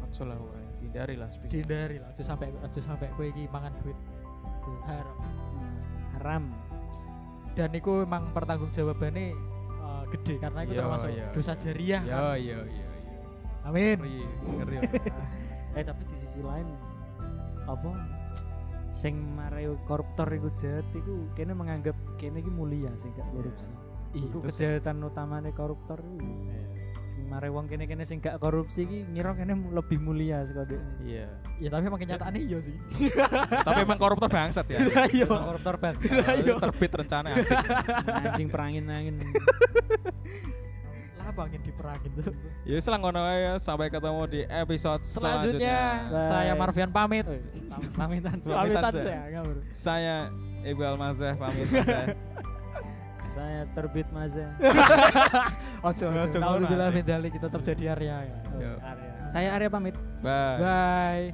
Aja 0.03 0.23
lah. 0.27 0.37
Hindari 0.83 1.15
lah 1.15 1.29
speed 1.31 1.53
dihindari 1.53 2.01
lah, 2.01 2.09
aja 2.11 2.25
sampai 2.25 2.51
aja 2.51 2.81
sampai 2.81 3.07
kowe 3.15 3.23
iki 3.23 3.47
mangan 3.53 3.71
duit 3.85 3.95
haram. 4.89 5.19
Haram. 6.19 6.45
Dan 7.55 7.71
iku 7.71 8.03
emang 8.03 8.35
pertanggungjawabannya 8.35 9.27
eh, 9.79 10.03
gede 10.11 10.35
karena 10.43 10.61
itu 10.67 10.73
Iya, 10.75 10.81
termasuk 10.83 11.11
iya. 11.15 11.27
dosa 11.31 11.53
jariah 11.55 12.03
Ya 12.03 12.17
kan. 12.19 12.23
iya 12.35 12.35
iya 12.35 12.59
iya 12.67 12.87
Amin. 13.63 13.97
Ngeri 13.99 14.25
Ngeri 14.47 14.77
eh 15.79 15.85
tapi 15.87 16.03
di 16.05 16.17
sisi 16.17 16.43
lain 16.43 16.67
apa 17.63 17.91
sing 18.91 19.15
marai 19.39 19.71
koruptor 19.87 20.27
iku 20.29 20.51
jahat 20.53 20.83
iku 20.91 21.31
kene 21.33 21.55
menganggap 21.55 21.95
kene 22.17 22.43
iki 22.43 22.51
mulia 22.51 22.91
sing 22.97 23.15
gak 23.15 23.31
korupsi. 23.31 23.71
Iku 24.11 24.43
Itu 24.43 24.51
sih. 24.51 24.67
kejahatan 24.67 24.99
utamane 25.05 25.55
koruptor 25.55 26.03
iku. 26.03 26.27
Sing 27.07 27.27
marai 27.27 27.51
wong 27.51 27.67
kene-kene 27.67 28.03
sing 28.03 28.19
gak 28.19 28.39
korupsi 28.39 28.83
iki 28.83 29.07
ngira 29.07 29.35
kene 29.35 29.55
lebih 29.71 30.03
mulia 30.03 30.43
saka 30.43 30.67
dekne. 30.67 30.95
Iya 31.07 31.27
Ya 31.61 31.69
tapi 31.69 31.87
emang 31.87 32.01
kenyataannya 32.03 32.41
iya 32.41 32.59
sih. 32.59 32.75
Tapi 33.67 33.79
emang 33.85 34.01
koruptor 34.01 34.27
bangsat 34.27 34.67
ya 34.67 34.79
Iya. 35.07 35.29
Emang 35.31 35.55
koruptor 35.55 35.75
bang. 35.77 35.95
Itu 36.41 36.59
terbit 36.59 36.91
rencana 36.91 37.29
anjing 37.31 37.61
Anjing 38.11 38.49
perangin-angin. 38.51 39.15
Lah 41.31 41.47
bangin 41.47 41.63
diperangin 41.63 42.11
tuh. 42.19 42.35
Ya 42.67 42.75
wis 42.75 42.91
lah 42.91 42.99
ngono 42.99 43.23
ae 43.23 43.55
sampai 43.63 43.87
ketemu 43.87 44.23
di 44.27 44.41
episode 44.51 44.99
Selanjutnya 45.07 46.11
Bye. 46.11 46.27
saya 46.27 46.53
Marvian 46.59 46.91
pamit. 46.91 47.23
Pamitan. 47.95 48.43
Pamitan 48.43 48.91
saya. 48.91 48.91
saya. 48.91 49.19
Saya 49.71 50.17
Ibu 50.67 50.83
Almazah 50.83 51.39
pamit 51.39 51.71
Mazah. 51.71 52.11
Saya 53.31 53.63
terbit 53.79 54.11
maza. 54.11 54.43
Ojo, 55.87 56.11
Ojo, 56.11 56.39
ngono, 56.43 56.67
min 56.91 57.05
dzalik, 57.07 57.39
kita 57.39 57.47
tetap 57.47 57.63
jadi 57.63 57.95
Arya 57.95 58.27
ya. 58.27 58.37
Saya 59.31 59.55
Arya 59.55 59.71
pamit. 59.71 59.95
Bye. 60.19 60.59
Bye. 60.59 61.31